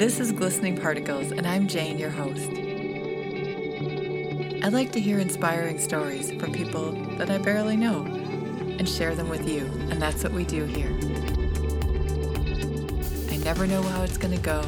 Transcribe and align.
This 0.00 0.18
is 0.18 0.32
Glistening 0.32 0.78
Particles, 0.78 1.30
and 1.30 1.46
I'm 1.46 1.68
Jane, 1.68 1.98
your 1.98 2.08
host. 2.08 2.48
I'd 4.64 4.72
like 4.72 4.92
to 4.92 4.98
hear 4.98 5.18
inspiring 5.18 5.78
stories 5.78 6.32
from 6.40 6.54
people 6.54 6.92
that 7.18 7.28
I 7.28 7.36
barely 7.36 7.76
know 7.76 8.06
and 8.06 8.88
share 8.88 9.14
them 9.14 9.28
with 9.28 9.46
you, 9.46 9.66
and 9.90 10.00
that's 10.00 10.24
what 10.24 10.32
we 10.32 10.46
do 10.46 10.64
here. 10.64 10.88
I 13.30 13.36
never 13.44 13.66
know 13.66 13.82
how 13.82 14.02
it's 14.02 14.16
going 14.16 14.34
to 14.34 14.42
go, 14.42 14.64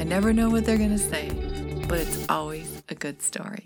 I 0.00 0.02
never 0.02 0.32
know 0.32 0.50
what 0.50 0.64
they're 0.64 0.78
going 0.78 0.90
to 0.90 0.98
say, 0.98 1.28
but 1.88 2.00
it's 2.00 2.26
always 2.28 2.82
a 2.88 2.96
good 2.96 3.22
story. 3.22 3.65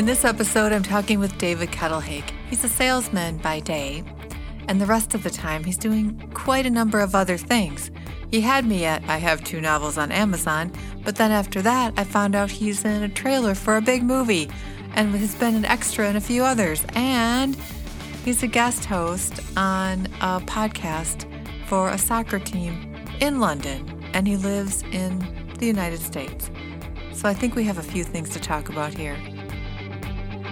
In 0.00 0.06
this 0.06 0.24
episode, 0.24 0.72
I'm 0.72 0.82
talking 0.82 1.18
with 1.18 1.36
David 1.36 1.72
Kettlehake. 1.72 2.32
He's 2.48 2.64
a 2.64 2.70
salesman 2.70 3.36
by 3.36 3.60
day, 3.60 4.02
and 4.66 4.80
the 4.80 4.86
rest 4.86 5.14
of 5.14 5.22
the 5.22 5.28
time, 5.28 5.62
he's 5.62 5.76
doing 5.76 6.18
quite 6.32 6.64
a 6.64 6.70
number 6.70 7.00
of 7.00 7.14
other 7.14 7.36
things. 7.36 7.90
He 8.30 8.40
had 8.40 8.64
me 8.64 8.86
at 8.86 9.04
I 9.10 9.18
have 9.18 9.44
two 9.44 9.60
novels 9.60 9.98
on 9.98 10.10
Amazon, 10.10 10.72
but 11.04 11.16
then 11.16 11.30
after 11.30 11.60
that, 11.60 11.92
I 11.98 12.04
found 12.04 12.34
out 12.34 12.50
he's 12.50 12.82
in 12.82 13.02
a 13.02 13.10
trailer 13.10 13.54
for 13.54 13.76
a 13.76 13.82
big 13.82 14.02
movie 14.02 14.48
and 14.94 15.14
has 15.16 15.34
been 15.34 15.54
an 15.54 15.66
extra 15.66 16.08
in 16.08 16.16
a 16.16 16.20
few 16.22 16.44
others. 16.44 16.82
And 16.94 17.54
he's 18.24 18.42
a 18.42 18.48
guest 18.48 18.86
host 18.86 19.38
on 19.54 20.06
a 20.22 20.40
podcast 20.40 21.26
for 21.66 21.90
a 21.90 21.98
soccer 21.98 22.38
team 22.38 22.96
in 23.20 23.38
London, 23.38 24.02
and 24.14 24.26
he 24.26 24.38
lives 24.38 24.82
in 24.92 25.18
the 25.58 25.66
United 25.66 26.00
States. 26.00 26.50
So 27.12 27.28
I 27.28 27.34
think 27.34 27.54
we 27.54 27.64
have 27.64 27.76
a 27.76 27.82
few 27.82 28.02
things 28.02 28.30
to 28.30 28.40
talk 28.40 28.70
about 28.70 28.94
here. 28.94 29.18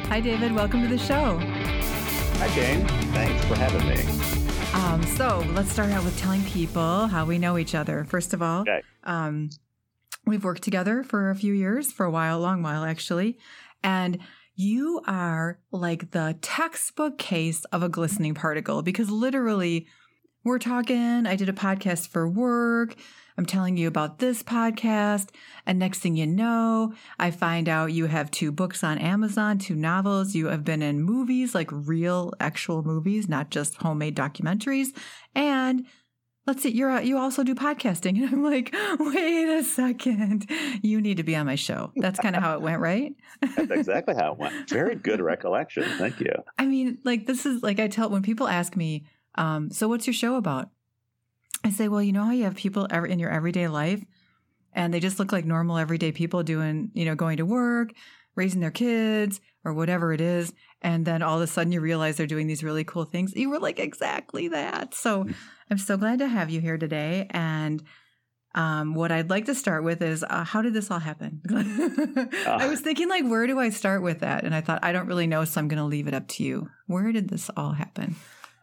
Hi, 0.09 0.21
David. 0.21 0.55
Welcome 0.55 0.81
to 0.81 0.89
the 0.89 0.97
show. 0.97 1.39
Hi, 1.39 2.49
Jane. 2.55 2.87
Thanks 3.13 3.45
for 3.45 3.57
having 3.57 3.87
me. 3.87 4.73
Um, 4.73 5.03
so 5.03 5.45
let's 5.53 5.71
start 5.71 5.91
out 5.91 6.03
with 6.03 6.19
telling 6.19 6.43
people 6.45 7.09
how 7.09 7.27
we 7.27 7.39
know 7.39 7.59
each 7.59 7.75
other. 7.75 8.05
First 8.05 8.33
of 8.33 8.41
all, 8.41 8.63
okay. 8.63 8.81
um, 9.05 9.51
we've 10.25 10.45
worked 10.45 10.63
together 10.63 11.03
for 11.03 11.29
a 11.29 11.35
few 11.35 11.53
years, 11.53 11.93
for 11.93 12.07
a 12.07 12.11
while, 12.11 12.39
a 12.39 12.41
long 12.41 12.63
while 12.63 12.85
actually, 12.85 13.39
and 13.85 14.19
you 14.55 15.03
are 15.07 15.59
like 15.73 16.13
the 16.13 16.39
textbook 16.41 17.19
case 17.19 17.65
of 17.67 17.83
a 17.83 17.91
glistening 17.91 18.33
particle 18.33 18.81
because 18.81 19.11
literally 19.11 19.87
we're 20.49 20.59
talking. 20.59 21.27
I 21.27 21.37
did 21.37 21.49
a 21.49 21.53
podcast 21.53 22.09
for 22.09 22.29
work. 22.29 22.97
I'm 23.37 23.47
telling 23.47 23.77
you 23.77 23.87
about 23.87 24.19
this 24.19 24.43
podcast. 24.43 25.29
And 25.65 25.79
next 25.79 26.01
thing 26.01 26.17
you 26.17 26.27
know, 26.27 26.95
I 27.21 27.31
find 27.31 27.69
out 27.69 27.93
you 27.93 28.07
have 28.07 28.31
two 28.31 28.51
books 28.51 28.83
on 28.83 28.99
Amazon, 28.99 29.59
two 29.59 29.77
novels. 29.77 30.35
You 30.35 30.47
have 30.47 30.65
been 30.65 30.83
in 30.83 31.03
movies, 31.03 31.55
like 31.55 31.69
real, 31.71 32.33
actual 32.41 32.83
movies, 32.83 33.29
not 33.29 33.51
just 33.51 33.77
homemade 33.77 34.17
documentaries. 34.17 34.89
And 35.37 35.87
let's 36.49 36.63
see, 36.63 36.71
you're 36.71 37.01
you 37.01 37.17
also 37.19 37.45
do 37.45 37.55
podcasting. 37.55 38.19
And 38.23 38.35
I'm 38.35 38.43
like, 38.43 38.75
wait 38.99 39.49
a 39.49 39.63
second, 39.63 40.51
you 40.83 41.01
need 41.01 41.19
to 41.19 41.23
be 41.23 41.37
on 41.37 41.47
my 41.47 41.55
show. 41.55 41.93
That's 41.95 42.19
kind 42.19 42.35
of 42.35 42.43
how 42.43 42.55
it 42.55 42.63
went, 42.63 42.81
right? 42.81 43.15
That's 43.57 43.71
exactly 43.71 44.17
how 44.17 44.33
it 44.33 44.39
went. 44.39 44.69
Very 44.69 44.97
good 44.97 45.21
recollection. 45.35 45.85
Thank 45.99 46.19
you. 46.19 46.33
I 46.59 46.67
mean, 46.67 46.99
like 47.05 47.27
this 47.27 47.47
is 47.47 47.63
like 47.63 47.79
I 47.79 47.87
tell 47.87 48.09
when 48.11 48.23
people 48.23 48.49
ask 48.49 48.75
me, 48.75 49.05
um, 49.39 49.71
so 49.71 49.89
what's 49.89 50.07
your 50.07 50.15
show 50.15 50.35
about? 50.35 50.69
I 51.65 51.71
say, 51.71 51.89
well, 51.89 52.03
you 52.03 52.13
know 52.13 52.25
how 52.25 52.33
you 52.33 52.45
have 52.45 52.57
people 52.57 52.85
in 52.87 53.19
your 53.19 53.31
everyday 53.31 53.69
life 53.69 54.05
and 54.75 54.93
they 54.93 55.01
just 55.01 55.19
look 55.19 55.33
like 55.33 55.45
normal 55.45 55.79
everyday 55.79 56.13
people 56.13 56.43
doing, 56.43 56.91
you 56.93 57.05
know, 57.05 57.15
going 57.15 57.39
to 57.39 57.47
work, 57.47 57.93
raising 58.35 58.61
their 58.61 58.71
kids 58.71 59.41
or 59.65 59.73
whatever 59.73 60.13
it 60.13 60.21
is. 60.21 60.53
And 60.83 61.05
then 61.05 61.23
all 61.23 61.37
of 61.37 61.43
a 61.43 61.47
sudden 61.47 61.73
you 61.73 61.81
realize 61.81 62.17
they're 62.17 62.27
doing 62.27 62.49
these 62.49 62.65
really 62.65 62.85
cool 62.85 63.05
things. 63.05 63.35
You 63.35 63.51
were 63.51 63.61
like, 63.61 63.79
exactly 63.79 64.49
that. 64.49 64.95
So 64.95 65.25
mm. 65.25 65.35
I'm 65.71 65.79
so 65.79 65.97
glad 65.97 66.19
to 66.19 66.29
have 66.29 66.51
you 66.51 66.61
here 66.61 66.79
today. 66.79 67.27
And 67.31 67.83
um, 68.55 68.95
what 68.95 69.13
I'd 69.13 69.31
like 69.31 69.47
to 69.47 69.55
start 69.55 69.85
with 69.85 70.03
is 70.03 70.25
uh, 70.29 70.45
how 70.45 70.63
did 70.63 70.75
this 70.75 70.91
all 70.91 70.99
happen? 70.99 71.43
I 72.47 72.67
was 72.69 72.81
thinking, 72.81 73.09
like, 73.09 73.25
where 73.25 73.47
do 73.47 73.59
I 73.59 73.71
start 73.71 74.03
with 74.03 74.21
that? 74.21 74.45
And 74.45 74.55
I 74.55 74.63
thought, 74.63 74.81
I 74.83 74.93
don't 74.93 75.07
really 75.07 75.27
know, 75.27 75.45
so 75.45 75.61
I'm 75.61 75.69
going 75.69 75.79
to 75.79 75.85
leave 75.85 76.09
it 76.09 76.15
up 76.15 76.27
to 76.29 76.45
you. 76.45 76.69
Where 76.87 77.13
did 77.13 77.29
this 77.29 77.51
all 77.57 77.73
happen? 77.73 78.17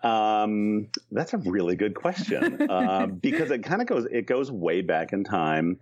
Um, 0.05 0.89
that's 1.11 1.33
a 1.33 1.37
really 1.39 1.75
good 1.75 1.95
question 1.95 2.69
uh, 2.69 3.07
because 3.21 3.49
it 3.49 3.63
kind 3.63 3.81
of 3.81 3.87
goes 3.87 4.05
it 4.09 4.27
goes 4.27 4.51
way 4.51 4.81
back 4.81 5.13
in 5.13 5.23
time. 5.23 5.79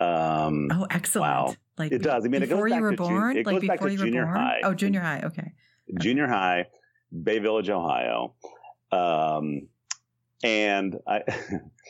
Um, 0.00 0.68
oh, 0.72 0.86
excellent! 0.90 1.30
Wow, 1.30 1.54
like 1.78 1.92
it 1.92 2.02
does. 2.02 2.24
I 2.24 2.28
mean, 2.28 2.40
before 2.40 2.66
it 2.66 2.70
goes 2.70 2.76
you 2.76 2.82
were 2.82 2.96
born, 2.96 3.36
like 3.36 3.44
goes 3.44 3.66
back 3.66 3.80
to 3.80 3.96
junior 3.96 4.26
high. 4.26 4.62
Oh, 4.64 4.74
junior 4.74 5.00
high. 5.00 5.20
Okay. 5.26 5.52
Junior 6.00 6.26
high, 6.26 6.66
Bay 7.12 7.38
Village, 7.38 7.70
Ohio, 7.70 8.34
um, 8.90 9.68
and 10.42 10.98
I, 11.06 11.22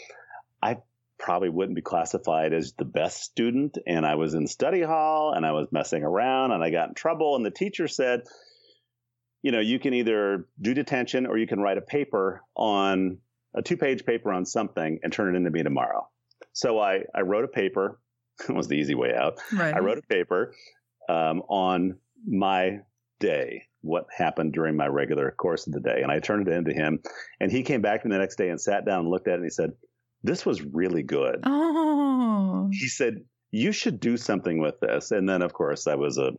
I 0.63 0.77
probably 1.19 1.49
wouldn't 1.49 1.77
be 1.77 1.83
classified 1.83 2.53
as 2.53 2.75
the 2.75 2.85
best 2.85 3.23
student, 3.23 3.79
and 3.87 4.05
I 4.05 4.17
was 4.17 4.35
in 4.35 4.47
study 4.47 4.83
hall, 4.83 5.33
and 5.33 5.47
I 5.47 5.53
was 5.53 5.69
messing 5.73 6.03
around, 6.03 6.51
and 6.51 6.63
I 6.63 6.69
got 6.69 6.91
in 6.91 6.95
trouble, 6.95 7.35
and 7.37 7.47
the 7.47 7.51
teacher 7.51 7.89
said 7.89 8.25
you 9.43 9.53
know, 9.53 9.61
you 9.61 9.79
can 9.79 9.95
either 9.95 10.47
do 10.61 10.73
detention 10.73 11.27
or 11.27 11.37
you 11.37 11.47
can 11.47 11.61
write 11.61 11.79
a 11.79 11.83
paper 11.83 12.43
on 12.57 13.19
a 13.55 13.63
two 13.63 13.77
page 13.77 14.05
paper 14.05 14.33
on 14.33 14.47
something 14.47 15.01
and 15.03 15.13
turn 15.13 15.35
it 15.35 15.37
into 15.37 15.51
me 15.51 15.63
tomorrow. 15.63 16.09
So 16.53 16.79
I, 16.79 17.01
I 17.15 17.23
wrote 17.23 17.45
a 17.45 17.49
paper. 17.49 17.99
It 18.49 18.55
was 18.55 18.67
the 18.67 18.77
easy 18.77 18.95
way 18.95 19.15
out. 19.15 19.39
Right. 19.53 19.75
I 19.75 19.81
wrote 19.81 19.99
a 19.99 20.03
paper 20.03 20.55
um, 21.09 21.43
on 21.49 21.99
my 22.27 22.81
day, 23.21 23.69
what 23.83 24.07
happened 24.17 24.53
during 24.53 24.75
my 24.75 24.87
regular 24.87 25.31
course 25.31 25.67
of 25.67 25.73
the 25.73 25.81
day. 25.81 26.01
And 26.03 26.11
I 26.11 26.19
turned 26.19 26.49
it 26.49 26.55
into 26.55 26.73
him. 26.73 27.01
And 27.41 27.53
he 27.53 27.63
came 27.63 27.83
back 27.83 28.03
to 28.03 28.09
me 28.09 28.15
the 28.15 28.19
next 28.19 28.37
day 28.37 28.49
and 28.49 28.61
sat 28.61 28.85
down 28.85 29.01
and 29.01 29.11
looked 29.11 29.29
at 29.29 29.35
it 29.35 29.37
and 29.37 29.45
he 29.45 29.51
said, 29.51 29.73
This 30.23 30.45
was 30.45 30.63
really 30.63 31.03
good. 31.03 31.41
Oh. 31.45 32.69
He 32.73 32.89
said, 32.89 33.23
You 33.51 33.71
should 33.71 34.01
do 34.01 34.17
something 34.17 34.61
with 34.61 34.81
this. 34.81 35.11
And 35.13 35.29
then, 35.29 35.43
of 35.43 35.53
course, 35.53 35.87
I 35.87 35.95
was 35.95 36.19
a 36.19 36.33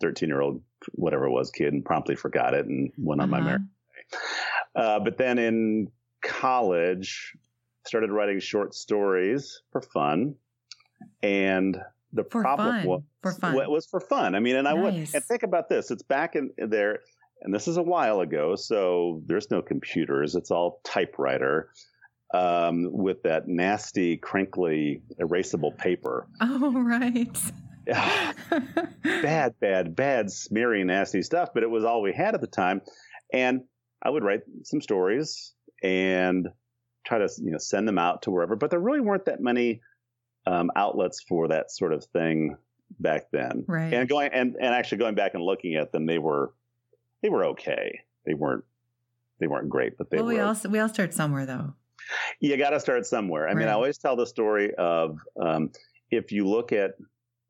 13 0.00 0.28
year 0.28 0.40
old, 0.40 0.62
whatever 0.92 1.26
it 1.26 1.30
was, 1.30 1.50
kid 1.50 1.72
and 1.72 1.84
promptly 1.84 2.16
forgot 2.16 2.54
it 2.54 2.66
and 2.66 2.92
went 2.96 3.20
on 3.20 3.32
uh-huh. 3.32 3.42
my 3.42 3.46
merry 3.46 3.58
way. 3.58 4.18
Uh, 4.74 5.00
but 5.00 5.18
then 5.18 5.38
in 5.38 5.90
college, 6.22 7.36
started 7.86 8.10
writing 8.10 8.40
short 8.40 8.74
stories 8.74 9.62
for 9.72 9.80
fun. 9.80 10.34
And 11.22 11.78
the 12.12 12.24
for 12.24 12.42
problem 12.42 12.80
fun. 12.80 12.86
was, 12.86 13.02
for 13.22 13.32
fun. 13.32 13.54
Well, 13.54 13.70
was 13.70 13.86
for 13.86 14.00
fun. 14.00 14.34
I 14.34 14.40
mean, 14.40 14.56
and 14.56 14.68
I 14.68 14.74
would, 14.74 14.94
and 14.94 15.24
think 15.24 15.42
about 15.42 15.68
this. 15.68 15.90
It's 15.90 16.02
back 16.02 16.36
in 16.36 16.50
there, 16.58 17.00
and 17.42 17.54
this 17.54 17.68
is 17.68 17.76
a 17.76 17.82
while 17.82 18.20
ago. 18.20 18.56
So 18.56 19.22
there's 19.26 19.50
no 19.50 19.62
computers. 19.62 20.34
It's 20.34 20.50
all 20.50 20.80
typewriter. 20.84 21.70
Um, 22.32 22.92
with 22.92 23.24
that 23.24 23.48
nasty, 23.48 24.16
crinkly, 24.16 25.02
erasable 25.20 25.76
paper. 25.76 26.28
Oh, 26.40 26.80
right. 26.80 27.36
bad, 29.02 29.54
bad, 29.60 29.96
bad, 29.96 30.30
smeary, 30.30 30.84
nasty 30.84 31.22
stuff. 31.22 31.50
But 31.54 31.62
it 31.62 31.70
was 31.70 31.84
all 31.84 32.02
we 32.02 32.12
had 32.12 32.34
at 32.34 32.40
the 32.40 32.46
time, 32.46 32.82
and 33.32 33.62
I 34.02 34.10
would 34.10 34.24
write 34.24 34.40
some 34.64 34.80
stories 34.80 35.54
and 35.82 36.48
try 37.04 37.18
to 37.18 37.28
you 37.38 37.52
know 37.52 37.58
send 37.58 37.88
them 37.88 37.98
out 37.98 38.22
to 38.22 38.30
wherever. 38.30 38.56
But 38.56 38.70
there 38.70 38.80
really 38.80 39.00
weren't 39.00 39.26
that 39.26 39.40
many 39.40 39.80
um, 40.46 40.70
outlets 40.76 41.22
for 41.28 41.48
that 41.48 41.70
sort 41.70 41.92
of 41.92 42.04
thing 42.06 42.56
back 42.98 43.30
then. 43.32 43.64
Right. 43.66 43.92
And 43.92 44.08
going 44.08 44.30
and, 44.32 44.56
and 44.60 44.74
actually 44.74 44.98
going 44.98 45.14
back 45.14 45.34
and 45.34 45.42
looking 45.42 45.74
at 45.74 45.92
them, 45.92 46.06
they 46.06 46.18
were 46.18 46.52
they 47.22 47.28
were 47.28 47.46
okay. 47.46 48.00
They 48.26 48.34
weren't 48.34 48.64
they 49.38 49.46
weren't 49.46 49.68
great, 49.68 49.96
but 49.96 50.10
they 50.10 50.18
well, 50.18 50.26
were. 50.26 50.34
We 50.34 50.40
all 50.40 50.56
we 50.68 50.78
all 50.78 50.88
start 50.88 51.14
somewhere 51.14 51.46
though. 51.46 51.74
You 52.40 52.56
got 52.56 52.70
to 52.70 52.80
start 52.80 53.06
somewhere. 53.06 53.44
I 53.44 53.48
right. 53.48 53.56
mean, 53.56 53.68
I 53.68 53.72
always 53.72 53.98
tell 53.98 54.16
the 54.16 54.26
story 54.26 54.72
of 54.76 55.18
um, 55.40 55.70
if 56.10 56.32
you 56.32 56.48
look 56.48 56.72
at 56.72 56.92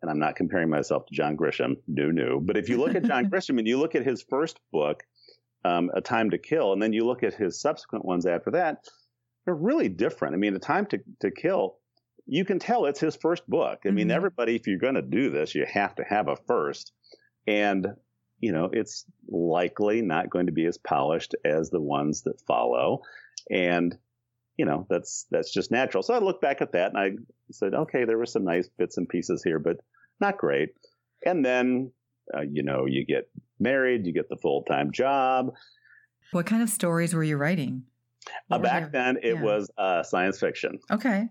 and 0.02 0.10
I'm 0.10 0.18
not 0.18 0.36
comparing 0.36 0.70
myself 0.70 1.06
to 1.06 1.14
John 1.14 1.36
Grisham, 1.36 1.76
no, 1.86 2.10
no. 2.10 2.40
But 2.40 2.56
if 2.56 2.68
you 2.68 2.78
look 2.78 2.94
at 2.94 3.04
John 3.04 3.26
Grisham 3.30 3.58
and 3.58 3.66
you 3.66 3.78
look 3.78 3.94
at 3.94 4.04
his 4.04 4.22
first 4.22 4.58
book, 4.72 5.02
um, 5.64 5.90
A 5.94 6.00
Time 6.00 6.30
to 6.30 6.38
Kill, 6.38 6.72
and 6.72 6.82
then 6.82 6.92
you 6.92 7.04
look 7.04 7.22
at 7.22 7.34
his 7.34 7.60
subsequent 7.60 8.04
ones 8.04 8.26
after 8.26 8.52
that, 8.52 8.84
they're 9.44 9.54
really 9.54 9.88
different. 9.88 10.34
I 10.34 10.38
mean, 10.38 10.54
A 10.56 10.58
Time 10.58 10.86
to, 10.86 11.00
to 11.20 11.30
Kill, 11.30 11.76
you 12.26 12.44
can 12.44 12.58
tell 12.58 12.86
it's 12.86 13.00
his 13.00 13.16
first 13.16 13.48
book. 13.48 13.80
I 13.84 13.88
mm-hmm. 13.88 13.96
mean, 13.96 14.10
everybody, 14.10 14.56
if 14.56 14.66
you're 14.66 14.78
going 14.78 14.94
to 14.94 15.02
do 15.02 15.30
this, 15.30 15.54
you 15.54 15.66
have 15.70 15.94
to 15.96 16.04
have 16.04 16.28
a 16.28 16.36
first. 16.36 16.92
And 17.46 17.86
you 18.40 18.52
know, 18.52 18.70
it's 18.72 19.04
likely 19.28 20.02
not 20.02 20.30
going 20.30 20.46
to 20.46 20.52
be 20.52 20.66
as 20.66 20.78
polished 20.78 21.34
as 21.44 21.70
the 21.70 21.80
ones 21.80 22.22
that 22.22 22.40
follow. 22.46 23.02
And, 23.50 23.96
you 24.60 24.66
know, 24.66 24.86
that's, 24.90 25.26
that's 25.30 25.50
just 25.50 25.70
natural. 25.70 26.02
So 26.02 26.12
I 26.12 26.18
look 26.18 26.42
back 26.42 26.60
at 26.60 26.72
that 26.72 26.92
and 26.92 26.98
I 26.98 27.08
said, 27.50 27.72
okay, 27.72 28.04
there 28.04 28.18
were 28.18 28.26
some 28.26 28.44
nice 28.44 28.68
bits 28.68 28.98
and 28.98 29.08
pieces 29.08 29.42
here, 29.42 29.58
but 29.58 29.78
not 30.20 30.36
great. 30.36 30.74
And 31.24 31.42
then, 31.42 31.92
uh, 32.36 32.42
you 32.42 32.62
know, 32.62 32.84
you 32.84 33.06
get 33.06 33.30
married, 33.58 34.06
you 34.06 34.12
get 34.12 34.28
the 34.28 34.36
full 34.36 34.62
time 34.64 34.92
job. 34.92 35.54
What 36.32 36.44
kind 36.44 36.62
of 36.62 36.68
stories 36.68 37.14
were 37.14 37.24
you 37.24 37.38
writing? 37.38 37.84
Uh, 38.50 38.58
back 38.58 38.92
then, 38.92 39.16
it 39.22 39.36
yeah. 39.36 39.42
was 39.42 39.70
uh, 39.78 40.02
science 40.02 40.38
fiction. 40.38 40.78
Okay. 40.90 41.28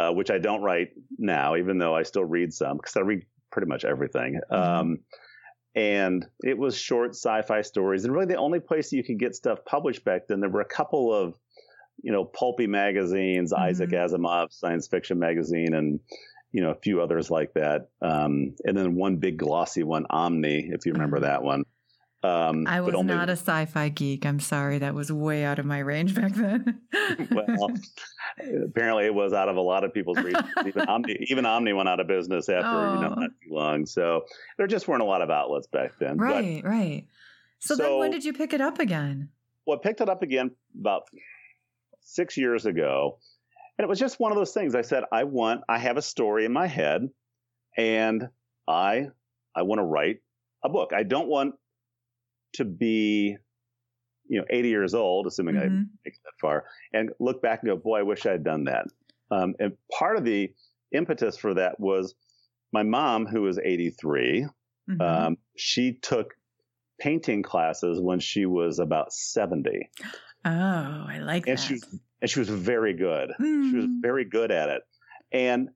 Uh, 0.00 0.10
which 0.10 0.30
I 0.32 0.38
don't 0.38 0.62
write 0.62 0.90
now, 1.18 1.54
even 1.54 1.78
though 1.78 1.94
I 1.94 2.02
still 2.02 2.24
read 2.24 2.52
some 2.52 2.78
because 2.78 2.96
I 2.96 3.00
read 3.02 3.24
pretty 3.52 3.68
much 3.68 3.84
everything. 3.84 4.40
Mm-hmm. 4.50 4.80
Um, 4.80 4.98
and 5.76 6.26
it 6.42 6.58
was 6.58 6.76
short 6.76 7.10
sci-fi 7.10 7.62
stories, 7.62 8.04
and 8.04 8.12
really 8.12 8.26
the 8.26 8.36
only 8.36 8.60
place 8.60 8.92
you 8.92 9.04
could 9.04 9.20
get 9.20 9.36
stuff 9.36 9.64
published 9.64 10.04
back 10.04 10.26
then. 10.26 10.40
There 10.40 10.50
were 10.50 10.60
a 10.60 10.64
couple 10.64 11.14
of, 11.14 11.38
you 12.02 12.12
know, 12.12 12.24
pulpy 12.24 12.66
magazines, 12.66 13.52
mm-hmm. 13.52 13.62
Isaac 13.62 13.90
Asimov 13.90 14.52
science 14.52 14.88
fiction 14.88 15.18
magazine, 15.18 15.74
and 15.74 16.00
you 16.52 16.60
know 16.60 16.70
a 16.70 16.76
few 16.76 17.00
others 17.00 17.30
like 17.30 17.54
that. 17.54 17.88
Um, 18.02 18.54
and 18.64 18.76
then 18.76 18.94
one 18.94 19.16
big 19.16 19.38
glossy 19.38 19.82
one, 19.82 20.06
Omni, 20.10 20.70
if 20.72 20.86
you 20.86 20.92
remember 20.92 21.16
mm-hmm. 21.16 21.26
that 21.26 21.42
one. 21.42 21.64
Um, 22.24 22.66
I 22.66 22.80
was 22.80 22.94
only, 22.94 23.12
not 23.12 23.28
a 23.28 23.32
sci-fi 23.32 23.90
geek. 23.90 24.24
I'm 24.24 24.40
sorry, 24.40 24.78
that 24.78 24.94
was 24.94 25.12
way 25.12 25.44
out 25.44 25.58
of 25.58 25.66
my 25.66 25.80
range 25.80 26.14
back 26.14 26.32
then. 26.32 26.80
well, 27.30 27.70
apparently 28.64 29.04
it 29.04 29.14
was 29.14 29.34
out 29.34 29.50
of 29.50 29.56
a 29.56 29.60
lot 29.60 29.84
of 29.84 29.92
people's 29.92 30.16
reach. 30.18 30.36
even 30.66 30.82
Omni, 30.88 31.26
even 31.28 31.44
Omni 31.44 31.74
went 31.74 31.86
out 31.86 32.00
of 32.00 32.06
business 32.06 32.48
after 32.48 32.66
oh. 32.66 32.94
you 32.94 33.00
know 33.02 33.14
not 33.14 33.30
too 33.42 33.54
long. 33.54 33.84
So 33.84 34.24
there 34.56 34.66
just 34.66 34.88
weren't 34.88 35.02
a 35.02 35.06
lot 35.06 35.20
of 35.20 35.28
outlets 35.28 35.66
back 35.66 35.98
then. 35.98 36.16
Right, 36.16 36.62
but, 36.62 36.70
right. 36.70 37.06
So, 37.58 37.74
so 37.74 37.82
then, 37.82 37.98
when 37.98 38.10
did 38.10 38.24
you 38.24 38.32
pick 38.32 38.54
it 38.54 38.62
up 38.62 38.78
again? 38.78 39.28
Well, 39.66 39.78
I 39.78 39.86
picked 39.86 40.00
it 40.00 40.08
up 40.08 40.22
again 40.22 40.50
about 40.80 41.08
six 42.04 42.36
years 42.36 42.66
ago, 42.66 43.18
and 43.76 43.84
it 43.84 43.88
was 43.88 43.98
just 43.98 44.20
one 44.20 44.30
of 44.30 44.38
those 44.38 44.52
things. 44.52 44.74
I 44.74 44.82
said, 44.82 45.04
I 45.10 45.24
want, 45.24 45.62
I 45.68 45.78
have 45.78 45.96
a 45.96 46.02
story 46.02 46.44
in 46.44 46.52
my 46.52 46.66
head, 46.66 47.08
and 47.76 48.28
I, 48.68 49.08
I 49.54 49.62
want 49.62 49.80
to 49.80 49.84
write 49.84 50.20
a 50.64 50.68
book. 50.68 50.92
I 50.94 51.02
don't 51.02 51.28
want 51.28 51.54
to 52.54 52.64
be, 52.64 53.36
you 54.28 54.38
know, 54.38 54.46
80 54.48 54.68
years 54.68 54.94
old, 54.94 55.26
assuming 55.26 55.56
mm-hmm. 55.56 55.76
I 55.76 55.84
make 56.04 56.14
that 56.24 56.38
far, 56.40 56.64
and 56.92 57.10
look 57.18 57.42
back 57.42 57.62
and 57.62 57.70
go, 57.70 57.76
boy, 57.76 57.98
I 57.98 58.02
wish 58.02 58.26
I 58.26 58.32
had 58.32 58.44
done 58.44 58.64
that. 58.64 58.86
Um, 59.30 59.54
and 59.58 59.72
part 59.92 60.16
of 60.16 60.24
the 60.24 60.52
impetus 60.92 61.36
for 61.36 61.54
that 61.54 61.80
was 61.80 62.14
my 62.72 62.84
mom, 62.84 63.26
who 63.26 63.42
was 63.42 63.58
83. 63.58 64.46
Mm-hmm. 64.90 65.00
Um, 65.00 65.36
she 65.56 65.94
took 65.94 66.34
painting 67.00 67.42
classes 67.42 68.00
when 68.00 68.20
she 68.20 68.46
was 68.46 68.78
about 68.78 69.12
70. 69.12 69.90
Oh, 70.44 70.50
I 70.50 71.18
like 71.22 71.46
and 71.46 71.58
that. 71.58 71.62
She 71.62 71.80
and 72.20 72.30
she 72.30 72.38
was 72.38 72.48
very 72.48 72.94
good. 72.94 73.30
Mm. 73.40 73.70
She 73.70 73.76
was 73.76 73.86
mm. 73.86 74.02
very 74.02 74.24
good 74.24 74.50
at 74.50 74.68
it. 74.70 74.82
And 75.32 75.68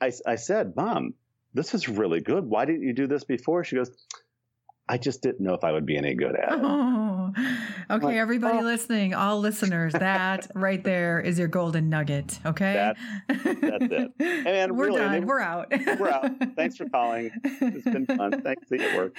I, 0.00 0.12
I 0.26 0.36
said, 0.36 0.74
Mom, 0.76 1.14
this 1.54 1.74
is 1.74 1.88
really 1.88 2.20
good. 2.20 2.44
Why 2.44 2.64
didn't 2.64 2.82
you 2.82 2.92
do 2.92 3.06
this 3.06 3.24
before? 3.24 3.64
She 3.64 3.76
goes, 3.76 3.90
I 4.86 4.98
just 4.98 5.22
didn't 5.22 5.40
know 5.40 5.54
if 5.54 5.64
I 5.64 5.72
would 5.72 5.86
be 5.86 5.96
any 5.96 6.14
good 6.14 6.36
at 6.36 6.52
it. 6.52 6.58
Oh, 6.62 7.32
okay, 7.90 8.06
like, 8.06 8.16
everybody 8.16 8.58
oh. 8.58 8.62
listening, 8.62 9.14
all 9.14 9.40
listeners, 9.40 9.94
that 9.94 10.50
right 10.54 10.84
there 10.84 11.20
is 11.20 11.38
your 11.38 11.48
golden 11.48 11.88
nugget. 11.88 12.38
Okay, 12.44 12.74
that, 12.74 12.96
that's 13.28 13.86
it. 13.90 14.10
And 14.46 14.76
we're 14.76 14.88
really, 14.88 14.98
done. 14.98 15.26
we're 15.26 15.40
out. 15.40 15.72
we're 15.98 16.10
out. 16.10 16.32
Thanks 16.54 16.76
for 16.76 16.86
calling. 16.90 17.30
It's 17.44 17.84
been 17.84 18.04
fun. 18.04 18.42
Thanks. 18.42 18.68
See 18.68 18.76
it 18.76 18.94
work. 18.94 19.16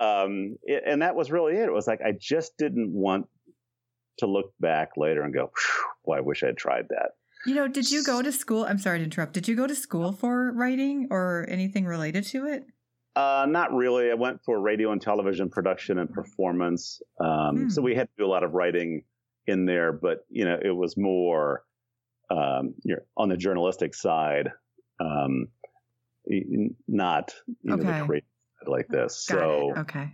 Um, 0.00 0.56
it, 0.62 0.84
and 0.86 1.02
that 1.02 1.14
was 1.14 1.30
really 1.30 1.54
it. 1.54 1.64
It 1.64 1.72
was 1.72 1.86
like 1.86 2.00
I 2.00 2.12
just 2.18 2.56
didn't 2.56 2.90
want 2.90 3.26
to 4.18 4.26
look 4.26 4.52
back 4.60 4.90
later 4.96 5.22
and 5.22 5.34
go, 5.34 5.50
"Boy, 6.04 6.18
I 6.18 6.20
wish 6.20 6.42
I 6.42 6.46
had 6.46 6.56
tried 6.56 6.86
that." 6.90 7.12
You 7.46 7.54
know, 7.54 7.68
did 7.68 7.90
you 7.90 8.02
go 8.04 8.22
to 8.22 8.32
school? 8.32 8.64
I'm 8.64 8.78
sorry 8.78 8.98
to 8.98 9.04
interrupt. 9.04 9.34
Did 9.34 9.48
you 9.48 9.56
go 9.56 9.66
to 9.66 9.74
school 9.74 10.12
for 10.12 10.52
writing 10.52 11.08
or 11.10 11.46
anything 11.48 11.84
related 11.84 12.24
to 12.28 12.46
it? 12.46 12.64
Uh, 13.16 13.46
not 13.48 13.72
really. 13.72 14.10
I 14.10 14.14
went 14.14 14.40
for 14.44 14.60
radio 14.60 14.90
and 14.90 15.00
television 15.00 15.48
production 15.48 15.98
and 15.98 16.10
performance. 16.10 17.00
Um, 17.20 17.70
So 17.70 17.80
hmm. 17.80 17.84
we 17.84 17.94
had 17.94 18.08
to 18.08 18.14
do 18.18 18.24
a 18.24 18.32
lot 18.32 18.42
of 18.42 18.52
writing 18.54 19.04
in 19.46 19.66
there, 19.66 19.92
but 19.92 20.24
you 20.30 20.44
know, 20.44 20.58
it 20.60 20.74
was 20.74 20.96
more 20.96 21.64
um, 22.30 22.74
on 23.16 23.28
the 23.28 23.36
journalistic 23.36 23.94
side, 23.94 24.50
um, 25.00 25.48
not 26.88 27.34
you 27.62 27.74
okay. 27.74 27.82
know, 27.82 27.98
the 27.98 28.06
creative 28.06 28.28
like 28.66 28.88
this. 28.88 29.26
Got 29.28 29.38
so 29.38 29.70
it. 29.70 29.78
okay, 29.80 30.08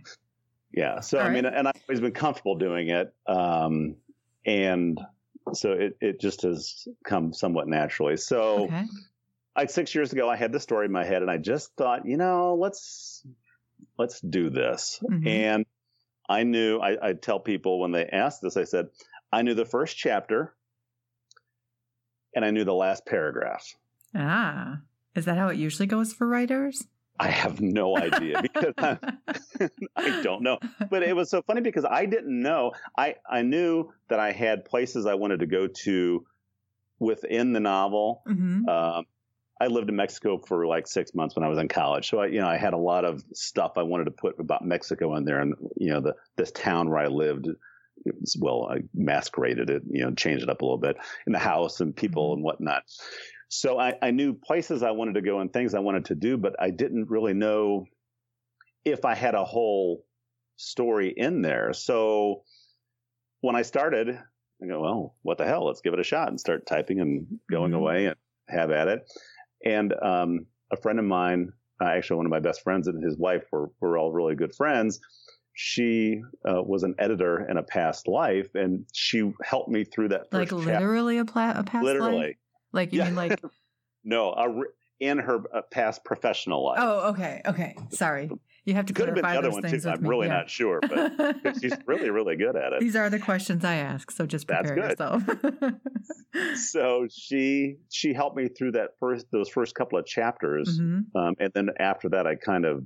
yeah. 0.73 0.99
So 1.01 1.19
All 1.19 1.25
I 1.25 1.29
mean, 1.29 1.45
and 1.45 1.67
I've 1.67 1.81
always 1.87 2.01
been 2.01 2.13
comfortable 2.13 2.55
doing 2.55 2.89
it, 2.89 3.13
um, 3.27 3.95
and 4.45 4.99
so 5.53 5.71
it 5.71 5.97
it 6.01 6.19
just 6.19 6.43
has 6.43 6.87
come 7.03 7.33
somewhat 7.33 7.67
naturally. 7.67 8.17
So. 8.17 8.65
Okay 8.65 8.85
like 9.55 9.69
six 9.69 9.93
years 9.93 10.13
ago, 10.13 10.29
I 10.29 10.35
had 10.35 10.51
the 10.51 10.59
story 10.59 10.85
in 10.85 10.91
my 10.91 11.03
head, 11.03 11.21
and 11.21 11.29
I 11.29 11.37
just 11.37 11.75
thought, 11.75 12.05
you 12.05 12.17
know, 12.17 12.55
let's 12.55 13.25
let's 13.97 14.21
do 14.21 14.49
this. 14.49 14.99
Mm-hmm. 15.03 15.27
And 15.27 15.65
I 16.29 16.43
knew 16.43 16.79
I, 16.79 17.09
I 17.09 17.13
tell 17.13 17.39
people 17.39 17.79
when 17.79 17.91
they 17.91 18.05
ask 18.05 18.41
this, 18.41 18.57
I 18.57 18.63
said, 18.63 18.87
I 19.31 19.41
knew 19.41 19.53
the 19.53 19.65
first 19.65 19.97
chapter, 19.97 20.53
and 22.35 22.45
I 22.45 22.51
knew 22.51 22.63
the 22.63 22.73
last 22.73 23.05
paragraph. 23.05 23.75
Ah, 24.15 24.79
is 25.15 25.25
that 25.25 25.37
how 25.37 25.49
it 25.49 25.57
usually 25.57 25.87
goes 25.87 26.13
for 26.13 26.27
writers? 26.27 26.87
I 27.21 27.29
have 27.29 27.61
no 27.61 27.95
idea 27.95 28.41
because 28.41 28.73
I, 28.79 30.21
don't 30.23 30.41
know. 30.41 30.57
But 30.89 31.03
it 31.03 31.15
was 31.15 31.29
so 31.29 31.43
funny 31.43 31.61
because 31.61 31.85
I 31.85 32.07
didn't 32.07 32.41
know. 32.41 32.71
I, 32.97 33.15
I 33.29 33.43
knew 33.43 33.91
that 34.07 34.19
I 34.19 34.31
had 34.31 34.65
places 34.65 35.05
I 35.05 35.13
wanted 35.13 35.41
to 35.41 35.45
go 35.45 35.67
to 35.67 36.25
within 36.97 37.53
the 37.53 37.59
novel. 37.59 38.23
Mm-hmm. 38.27 38.67
Um, 38.67 39.05
I 39.61 39.67
lived 39.67 39.89
in 39.89 39.95
Mexico 39.95 40.39
for 40.39 40.65
like 40.65 40.87
six 40.87 41.13
months 41.13 41.35
when 41.35 41.43
I 41.43 41.47
was 41.47 41.59
in 41.59 41.67
college. 41.67 42.09
So 42.09 42.21
I, 42.21 42.25
you 42.25 42.39
know, 42.39 42.47
I 42.47 42.57
had 42.57 42.73
a 42.73 42.77
lot 42.77 43.05
of 43.05 43.23
stuff 43.33 43.73
I 43.75 43.83
wanted 43.83 44.05
to 44.05 44.11
put 44.11 44.39
about 44.39 44.65
Mexico 44.65 45.15
in 45.15 45.23
there, 45.23 45.39
and 45.39 45.53
you 45.77 45.91
know, 45.91 46.01
the 46.01 46.15
this 46.37 46.51
town 46.51 46.89
where 46.89 46.99
I 46.99 47.07
lived. 47.07 47.47
Was, 48.03 48.35
well, 48.39 48.67
I 48.67 48.81
masqueraded 48.95 49.69
it, 49.69 49.83
you 49.87 50.03
know, 50.03 50.11
changed 50.15 50.41
it 50.41 50.49
up 50.49 50.63
a 50.63 50.65
little 50.65 50.79
bit 50.79 50.97
in 51.27 51.33
the 51.33 51.39
house 51.39 51.81
and 51.81 51.95
people 51.95 52.29
mm-hmm. 52.29 52.37
and 52.37 52.43
whatnot. 52.43 52.83
So 53.53 53.77
I, 53.77 53.95
I 54.01 54.11
knew 54.11 54.33
places 54.33 54.81
I 54.81 54.91
wanted 54.91 55.15
to 55.15 55.21
go 55.21 55.41
and 55.41 55.51
things 55.51 55.73
I 55.73 55.79
wanted 55.79 56.05
to 56.05 56.15
do, 56.15 56.37
but 56.37 56.55
I 56.57 56.69
didn't 56.69 57.09
really 57.09 57.33
know 57.33 57.85
if 58.85 59.03
I 59.03 59.13
had 59.13 59.35
a 59.35 59.43
whole 59.43 60.05
story 60.55 61.13
in 61.15 61.41
there. 61.41 61.73
So 61.73 62.43
when 63.41 63.57
I 63.57 63.63
started, 63.63 64.07
I 64.63 64.67
go, 64.67 64.79
well, 64.79 65.15
what 65.23 65.37
the 65.37 65.45
hell? 65.45 65.67
Let's 65.67 65.81
give 65.81 65.93
it 65.93 65.99
a 65.99 66.03
shot 66.03 66.29
and 66.29 66.39
start 66.39 66.65
typing 66.65 67.01
and 67.01 67.27
going 67.51 67.71
mm-hmm. 67.71 67.81
away 67.81 68.05
and 68.05 68.15
have 68.47 68.71
at 68.71 68.87
it. 68.87 69.11
And 69.65 69.93
um, 70.01 70.45
a 70.71 70.77
friend 70.77 70.97
of 70.97 71.03
mine, 71.03 71.51
uh, 71.81 71.87
actually 71.89 72.17
one 72.17 72.27
of 72.27 72.31
my 72.31 72.39
best 72.39 72.61
friends 72.61 72.87
and 72.87 73.03
his 73.03 73.17
wife 73.17 73.43
were, 73.51 73.69
were 73.81 73.97
all 73.97 74.13
really 74.13 74.35
good 74.35 74.55
friends. 74.55 75.01
She 75.55 76.21
uh, 76.47 76.63
was 76.63 76.83
an 76.83 76.95
editor 76.99 77.45
in 77.49 77.57
a 77.57 77.63
past 77.63 78.07
life, 78.07 78.55
and 78.55 78.85
she 78.93 79.33
helped 79.43 79.67
me 79.67 79.83
through 79.83 80.07
that. 80.09 80.31
like 80.31 80.53
literally 80.53 81.17
a, 81.17 81.25
pla- 81.25 81.51
a 81.57 81.63
past 81.65 81.83
life. 81.83 81.83
literally. 81.83 82.15
life. 82.15 82.35
Like 82.73 82.93
you 82.93 82.99
yeah. 82.99 83.05
mean 83.05 83.15
like? 83.15 83.41
no, 84.03 84.31
a, 84.31 84.63
in 85.01 85.17
her 85.17 85.39
uh, 85.53 85.61
past 85.71 86.05
professional 86.05 86.63
life. 86.63 86.79
Oh, 86.79 87.09
okay, 87.09 87.41
okay. 87.45 87.75
Sorry. 87.89 88.29
You 88.65 88.75
have 88.75 88.85
to 88.85 88.93
Could 88.93 89.07
have 89.07 89.15
been 89.15 89.23
the 89.23 89.29
other 89.29 89.49
one 89.49 89.63
too. 89.63 89.81
I'm 89.89 90.03
me. 90.03 90.09
really 90.09 90.27
yeah. 90.27 90.33
not 90.33 90.49
sure, 90.49 90.79
but 90.79 91.57
she's 91.59 91.73
really, 91.87 92.11
really 92.11 92.35
good 92.35 92.55
at 92.55 92.73
it. 92.73 92.79
These 92.79 92.95
are 92.95 93.09
the 93.09 93.17
questions 93.17 93.65
I 93.65 93.77
ask, 93.77 94.11
so 94.11 94.27
just 94.27 94.47
prepare 94.47 94.77
yourself. 94.77 95.23
so 96.55 97.07
she 97.09 97.77
she 97.89 98.13
helped 98.13 98.37
me 98.37 98.49
through 98.49 98.73
that 98.73 98.91
first 98.99 99.25
those 99.31 99.49
first 99.49 99.73
couple 99.73 99.97
of 99.97 100.05
chapters, 100.05 100.79
mm-hmm. 100.79 101.17
um, 101.17 101.33
and 101.39 101.51
then 101.55 101.69
after 101.79 102.09
that, 102.09 102.27
I 102.27 102.35
kind 102.35 102.65
of 102.65 102.83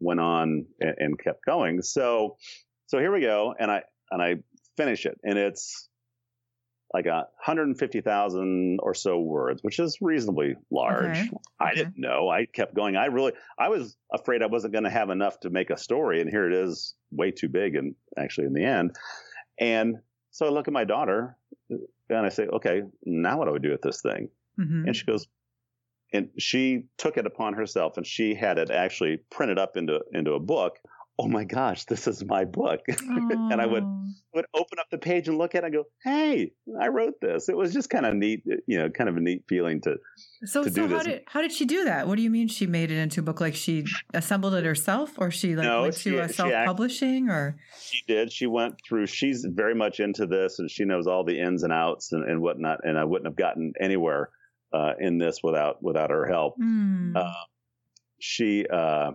went 0.00 0.18
on 0.18 0.66
and, 0.80 0.94
and 0.98 1.18
kept 1.18 1.44
going. 1.46 1.80
So 1.82 2.36
so 2.86 2.98
here 2.98 3.12
we 3.12 3.20
go, 3.20 3.54
and 3.56 3.70
I 3.70 3.82
and 4.10 4.20
I 4.20 4.34
finish 4.76 5.06
it, 5.06 5.16
and 5.22 5.38
it's 5.38 5.88
like 6.94 7.06
a 7.06 7.26
150,000 7.44 8.78
or 8.80 8.94
so 8.94 9.18
words, 9.18 9.64
which 9.64 9.80
is 9.80 9.98
reasonably 10.00 10.54
large. 10.70 11.18
Okay. 11.18 11.30
I 11.58 11.70
okay. 11.70 11.74
didn't 11.74 11.98
know. 11.98 12.28
I 12.30 12.46
kept 12.46 12.72
going. 12.72 12.94
I 12.94 13.06
really, 13.06 13.32
I 13.58 13.68
was 13.68 13.96
afraid 14.12 14.42
I 14.42 14.46
wasn't 14.46 14.72
going 14.72 14.84
to 14.84 14.90
have 14.90 15.10
enough 15.10 15.40
to 15.40 15.50
make 15.50 15.70
a 15.70 15.76
story. 15.76 16.20
And 16.20 16.30
here 16.30 16.46
it 16.46 16.54
is 16.54 16.94
way 17.10 17.32
too 17.32 17.48
big. 17.48 17.74
And 17.74 17.96
actually 18.16 18.46
in 18.46 18.52
the 18.52 18.64
end, 18.64 18.94
and 19.58 19.96
so 20.30 20.46
I 20.46 20.50
look 20.50 20.68
at 20.68 20.74
my 20.74 20.84
daughter 20.84 21.36
and 21.68 22.26
I 22.26 22.28
say, 22.28 22.46
okay, 22.46 22.82
now 23.04 23.38
what 23.38 23.48
do 23.48 23.56
I 23.56 23.58
do 23.58 23.72
with 23.72 23.82
this 23.82 24.00
thing? 24.00 24.28
Mm-hmm. 24.58 24.86
And 24.86 24.96
she 24.96 25.04
goes, 25.04 25.26
and 26.12 26.28
she 26.38 26.84
took 26.96 27.16
it 27.16 27.26
upon 27.26 27.54
herself 27.54 27.96
and 27.96 28.06
she 28.06 28.36
had 28.36 28.56
it 28.56 28.70
actually 28.70 29.18
printed 29.32 29.58
up 29.58 29.76
into, 29.76 30.00
into 30.12 30.34
a 30.34 30.40
book 30.40 30.78
oh 31.18 31.28
my 31.28 31.44
gosh, 31.44 31.84
this 31.84 32.08
is 32.08 32.24
my 32.24 32.44
book. 32.44 32.80
and 32.88 33.60
I 33.60 33.66
would 33.66 33.84
would 34.34 34.46
open 34.52 34.78
up 34.80 34.86
the 34.90 34.98
page 34.98 35.28
and 35.28 35.38
look 35.38 35.54
at 35.54 35.62
it 35.62 35.66
and 35.66 35.74
go, 35.74 35.84
hey, 36.02 36.52
I 36.80 36.88
wrote 36.88 37.14
this. 37.20 37.48
It 37.48 37.56
was 37.56 37.72
just 37.72 37.88
kind 37.88 38.04
of 38.04 38.14
neat, 38.14 38.42
you 38.66 38.78
know, 38.78 38.90
kind 38.90 39.08
of 39.08 39.16
a 39.16 39.20
neat 39.20 39.44
feeling 39.48 39.80
to 39.82 39.96
so, 40.44 40.64
to 40.64 40.70
so 40.70 40.88
how 40.88 41.02
did 41.02 41.22
how 41.26 41.40
did 41.40 41.52
she 41.52 41.64
do 41.64 41.84
that? 41.84 42.08
What 42.08 42.16
do 42.16 42.22
you 42.22 42.30
mean 42.30 42.48
she 42.48 42.66
made 42.66 42.90
it 42.90 42.98
into 42.98 43.20
a 43.20 43.22
book? 43.22 43.40
Like 43.40 43.54
she 43.54 43.84
assembled 44.12 44.54
it 44.54 44.64
herself, 44.64 45.12
or 45.18 45.30
she 45.30 45.54
like 45.54 45.64
No, 45.64 45.82
went 45.82 45.94
she- 45.94 46.10
to 46.10 46.18
a 46.20 46.28
self 46.28 46.52
publishing, 46.52 47.28
or 47.28 47.56
she 47.80 48.02
did. 48.08 48.32
She 48.32 48.46
went 48.46 48.74
through. 48.86 49.06
She's 49.06 49.46
very 49.48 49.74
much 49.74 50.00
into 50.00 50.26
this, 50.26 50.58
and 50.58 50.70
she 50.70 50.84
knows 50.84 51.06
all 51.06 51.24
the 51.24 51.38
ins 51.38 51.62
and 51.62 51.72
outs 51.72 52.12
and, 52.12 52.28
and 52.28 52.42
whatnot. 52.42 52.80
And 52.82 52.98
I 52.98 53.04
wouldn't 53.04 53.26
have 53.26 53.36
gotten 53.36 53.72
anywhere 53.80 54.30
uh, 54.72 54.94
in 54.98 55.18
this 55.18 55.40
without 55.42 55.82
without 55.82 56.10
her 56.10 56.26
help. 56.26 56.56
Hmm. 56.56 57.16
Uh, 57.16 57.32
she 58.18 58.66
uh, 58.66 59.12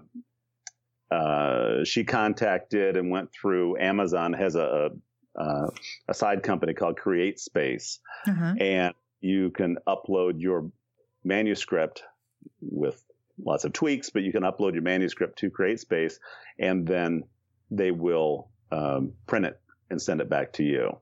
uh, 1.12 1.84
she 1.84 2.04
contacted 2.04 2.98
and 2.98 3.10
went 3.10 3.32
through. 3.32 3.78
Amazon 3.78 4.34
has 4.34 4.56
a 4.56 4.92
a, 5.36 5.68
a 6.08 6.14
side 6.14 6.44
company 6.44 6.74
called 6.74 6.98
CreateSpace, 6.98 8.00
uh-huh. 8.28 8.56
and 8.60 8.94
you 9.22 9.52
can 9.52 9.78
upload 9.88 10.34
your 10.38 10.70
manuscript 11.24 12.04
with 12.62 13.04
lots 13.44 13.64
of 13.64 13.72
tweaks, 13.74 14.10
but 14.10 14.24
you 14.24 14.32
can 14.32 14.44
upload 14.44 14.74
your 14.74 14.82
manuscript 14.82 15.40
to 15.40 15.50
CreateSpace, 15.50 16.16
and 16.58 16.86
then 16.86 17.24
they 17.72 17.92
will 17.92 18.50
um, 18.72 19.14
print 19.28 19.46
it 19.46 19.60
and 19.90 20.02
send 20.02 20.20
it 20.22 20.30
back 20.30 20.54
to 20.54 20.64
you. 20.64 20.98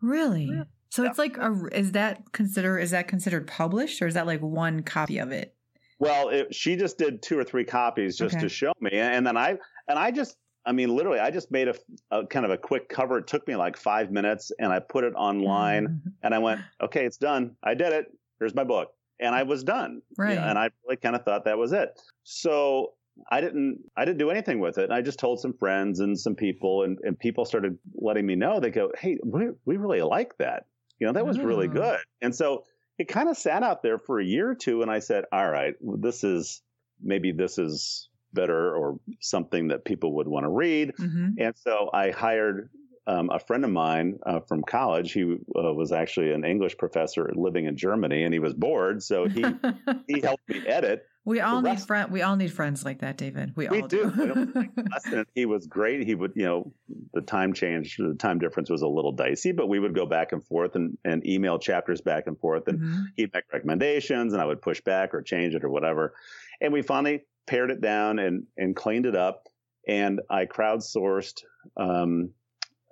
really. 0.00 0.46
So 0.90 1.04
Yeah. 1.04 1.10
it's 1.10 1.18
like 1.18 1.36
a 1.38 1.68
is 1.72 1.92
that 1.92 2.32
consider 2.32 2.76
is 2.78 2.90
that 2.90 3.06
considered 3.06 3.46
published, 3.46 4.02
or 4.02 4.08
is 4.08 4.14
that 4.14 4.26
like 4.26 4.40
one 4.40 4.82
copy 4.82 5.18
of 5.18 5.30
it? 5.30 5.54
Well, 6.00 6.30
it, 6.30 6.52
she 6.54 6.74
just 6.76 6.98
did 6.98 7.22
two 7.22 7.38
or 7.38 7.44
three 7.44 7.64
copies 7.64 8.16
just 8.16 8.34
Okay. 8.34 8.42
to 8.42 8.48
show 8.48 8.72
me, 8.80 8.90
and 8.92 9.24
then 9.26 9.36
I 9.36 9.50
and 9.88 9.98
I 9.98 10.10
just. 10.10 10.36
I 10.66 10.72
mean, 10.72 10.94
literally, 10.94 11.18
I 11.20 11.30
just 11.30 11.50
made 11.50 11.68
a, 11.68 11.74
a 12.10 12.26
kind 12.26 12.44
of 12.44 12.50
a 12.52 12.58
quick 12.58 12.90
cover. 12.90 13.16
It 13.16 13.26
took 13.26 13.48
me 13.48 13.56
like 13.56 13.78
five 13.78 14.10
minutes, 14.10 14.52
and 14.58 14.70
I 14.70 14.78
put 14.78 15.04
it 15.04 15.14
online. 15.14 15.86
Mhm. 15.88 16.12
and 16.22 16.34
I 16.34 16.38
went, 16.38 16.60
okay, 16.82 17.06
it's 17.06 17.16
done. 17.16 17.56
I 17.62 17.72
did 17.72 17.94
it. 17.94 18.06
Here's 18.38 18.54
my 18.54 18.64
book. 18.64 18.88
And 19.20 19.34
I 19.34 19.42
was 19.42 19.64
done. 19.64 20.02
you 20.18 20.24
know, 20.24 20.24
Right. 20.24 20.38
and 20.38 20.58
I 20.58 20.68
really 20.84 20.96
kind 20.98 21.16
of 21.16 21.24
thought 21.24 21.46
that 21.46 21.56
was 21.56 21.72
it. 21.72 21.98
So 22.24 22.92
I 23.30 23.40
didn't 23.40 23.78
I 23.96 24.04
didn't 24.04 24.18
do 24.18 24.28
anything 24.30 24.60
with 24.60 24.76
it. 24.76 24.84
And 24.84 24.92
I 24.92 25.00
just 25.00 25.18
told 25.18 25.40
some 25.40 25.54
friends 25.54 26.00
and 26.00 26.18
some 26.18 26.34
people 26.34 26.82
and, 26.84 26.98
and 27.04 27.18
people 27.18 27.46
started 27.46 27.78
letting 27.94 28.26
me 28.26 28.34
know. 28.36 28.60
They 28.60 28.70
go, 28.70 28.92
Hey, 28.98 29.18
we 29.24 29.48
we 29.64 29.78
really 29.78 30.02
like 30.02 30.36
that. 30.38 30.66
You 30.98 31.06
know, 31.06 31.14
that 31.14 31.24
was 31.26 31.38
really 31.40 31.68
Oh. 31.68 31.72
good. 31.72 32.00
And 32.20 32.34
so 32.34 32.64
it 33.00 33.08
kind 33.08 33.30
of 33.30 33.36
sat 33.38 33.62
out 33.62 33.82
there 33.82 33.98
for 33.98 34.20
a 34.20 34.24
year 34.24 34.50
or 34.50 34.54
two 34.54 34.82
and 34.82 34.90
I 34.90 34.98
said, 34.98 35.24
All 35.32 35.50
right, 35.50 35.74
this 35.80 36.22
is 36.22 36.60
maybe 37.02 37.32
this 37.32 37.56
is 37.56 38.10
better 38.34 38.76
or 38.76 39.00
something 39.20 39.68
that 39.68 39.86
people 39.86 40.16
would 40.16 40.28
want 40.28 40.44
to 40.44 40.50
read. 40.50 40.92
Mhm. 40.96 41.34
And 41.38 41.54
so 41.56 41.88
I 41.94 42.10
hired 42.10 42.68
um, 43.06 43.30
a 43.30 43.38
friend 43.38 43.64
of 43.64 43.70
mine 43.70 44.18
uh, 44.26 44.40
from 44.40 44.62
college. 44.62 45.12
He 45.12 45.22
uh, 45.22 45.72
was 45.72 45.92
actually 45.92 46.32
an 46.32 46.44
English 46.44 46.76
professor 46.76 47.32
living 47.34 47.64
in 47.64 47.74
Germany, 47.74 48.22
and 48.22 48.34
he 48.34 48.38
was 48.38 48.52
bored, 48.52 49.02
so 49.02 49.26
he 49.26 49.42
he 50.06 50.20
helped 50.20 50.46
me 50.46 50.60
edit. 50.66 51.06
We 51.30 51.40
all 51.40 51.62
need 51.62 51.80
friend. 51.80 52.10
We 52.10 52.22
all 52.22 52.34
need 52.34 52.52
friends 52.52 52.84
like 52.84 52.98
that, 52.98 53.16
David. 53.16 53.52
We, 53.56 53.68
We 53.68 53.80
all 53.82 53.88
do. 53.88 54.10
Do. 54.10 55.24
He 55.34 55.46
was 55.46 55.66
great. 55.66 56.04
He 56.04 56.14
would, 56.14 56.32
you 56.34 56.44
know, 56.44 56.72
the 57.14 57.20
time 57.20 57.52
change, 57.52 57.96
the 57.96 58.14
time 58.14 58.38
difference 58.40 58.68
was 58.68 58.82
a 58.82 58.88
little 58.88 59.12
dicey, 59.12 59.52
but 59.52 59.68
we 59.68 59.78
would 59.78 59.94
go 59.94 60.06
back 60.06 60.32
and 60.32 60.44
forth 60.44 60.74
and, 60.74 60.98
and 61.04 61.24
email 61.26 61.58
chapters 61.58 62.00
back 62.00 62.26
and 62.26 62.38
forth, 62.38 62.66
and 62.66 62.80
Mhm. 62.80 63.04
he'd 63.16 63.32
make 63.32 63.44
recommendations, 63.52 64.32
and 64.32 64.42
I 64.42 64.44
would 64.44 64.60
push 64.60 64.80
back 64.80 65.14
or 65.14 65.22
change 65.22 65.54
it 65.54 65.62
or 65.64 65.70
whatever. 65.70 66.14
And 66.60 66.72
we 66.72 66.82
finally 66.82 67.24
pared 67.46 67.70
it 67.70 67.80
down 67.80 68.18
and 68.18 68.46
and 68.56 68.74
cleaned 68.74 69.06
it 69.06 69.14
up. 69.16 69.46
And 69.86 70.20
I 70.28 70.46
crowdsourced 70.46 71.42
um, 71.76 72.30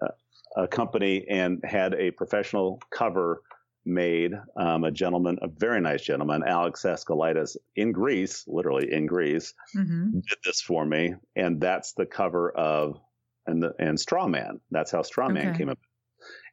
a, 0.01 0.63
a 0.63 0.69
company 0.69 1.27
and 1.29 1.63
had 1.65 1.95
a 1.95 2.13
professional 2.13 2.81
cover 2.91 3.43
made. 3.89 4.33
Um, 4.57 4.85
a 4.85 4.91
gentleman, 4.91 5.39
a 5.43 5.49
very 5.49 5.81
nice 5.81 6.03
gentleman, 6.03 6.43
Alex 6.47 6.83
Escalitis 6.83 7.57
in 7.77 7.93
Greece, 7.93 8.45
literally 8.47 8.93
in 8.93 9.07
Greece, 9.07 9.55
Mhm. 9.77 10.13
did 10.13 10.39
this 10.45 10.61
for 10.61 10.85
me, 10.85 11.15
and 11.35 11.61
that's 11.61 11.95
the 11.95 12.07
cover 12.07 12.51
of 12.53 13.01
and 13.47 13.63
the 13.63 13.75
and 13.79 13.97
Strawman. 13.99 14.61
That's 14.71 14.91
how 14.91 15.01
Strawman 15.03 15.49
Okay. 15.49 15.59
came 15.59 15.69
up, 15.71 15.79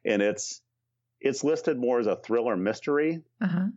and 0.04 0.22
it's 0.22 0.62
it's 1.20 1.42
listed 1.44 1.78
more 1.78 1.98
as 2.00 2.06
a 2.06 2.16
thriller 2.16 2.56
mystery. 2.56 3.22
Uh-huh. 3.40 3.68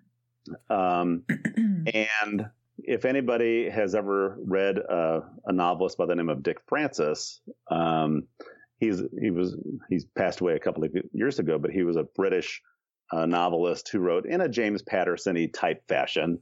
Um, 0.69 1.25
and 1.57 2.49
if 2.79 3.05
anybody 3.05 3.69
has 3.69 3.93
ever 3.95 4.37
read 4.43 4.79
uh, 4.79 5.21
a 5.45 5.51
novelist 5.53 5.97
by 5.97 6.05
the 6.05 6.15
name 6.15 6.29
of 6.29 6.43
Dick 6.43 6.59
Francis, 6.67 7.41
um, 7.69 8.27
he's 8.79 9.01
he 9.21 9.31
was 9.31 9.57
he's 9.89 10.05
passed 10.05 10.39
away 10.41 10.55
a 10.55 10.59
couple 10.59 10.83
of 10.83 10.91
years 11.13 11.39
ago, 11.39 11.57
but 11.59 11.71
he 11.71 11.83
was 11.83 11.97
a 11.97 12.03
British 12.03 12.61
uh, 13.11 13.25
novelist 13.25 13.89
who 13.89 13.99
wrote 13.99 14.25
in 14.25 14.41
a 14.41 14.49
James 14.49 14.81
Patterson-y 14.81 15.49
type 15.53 15.87
fashion. 15.87 16.39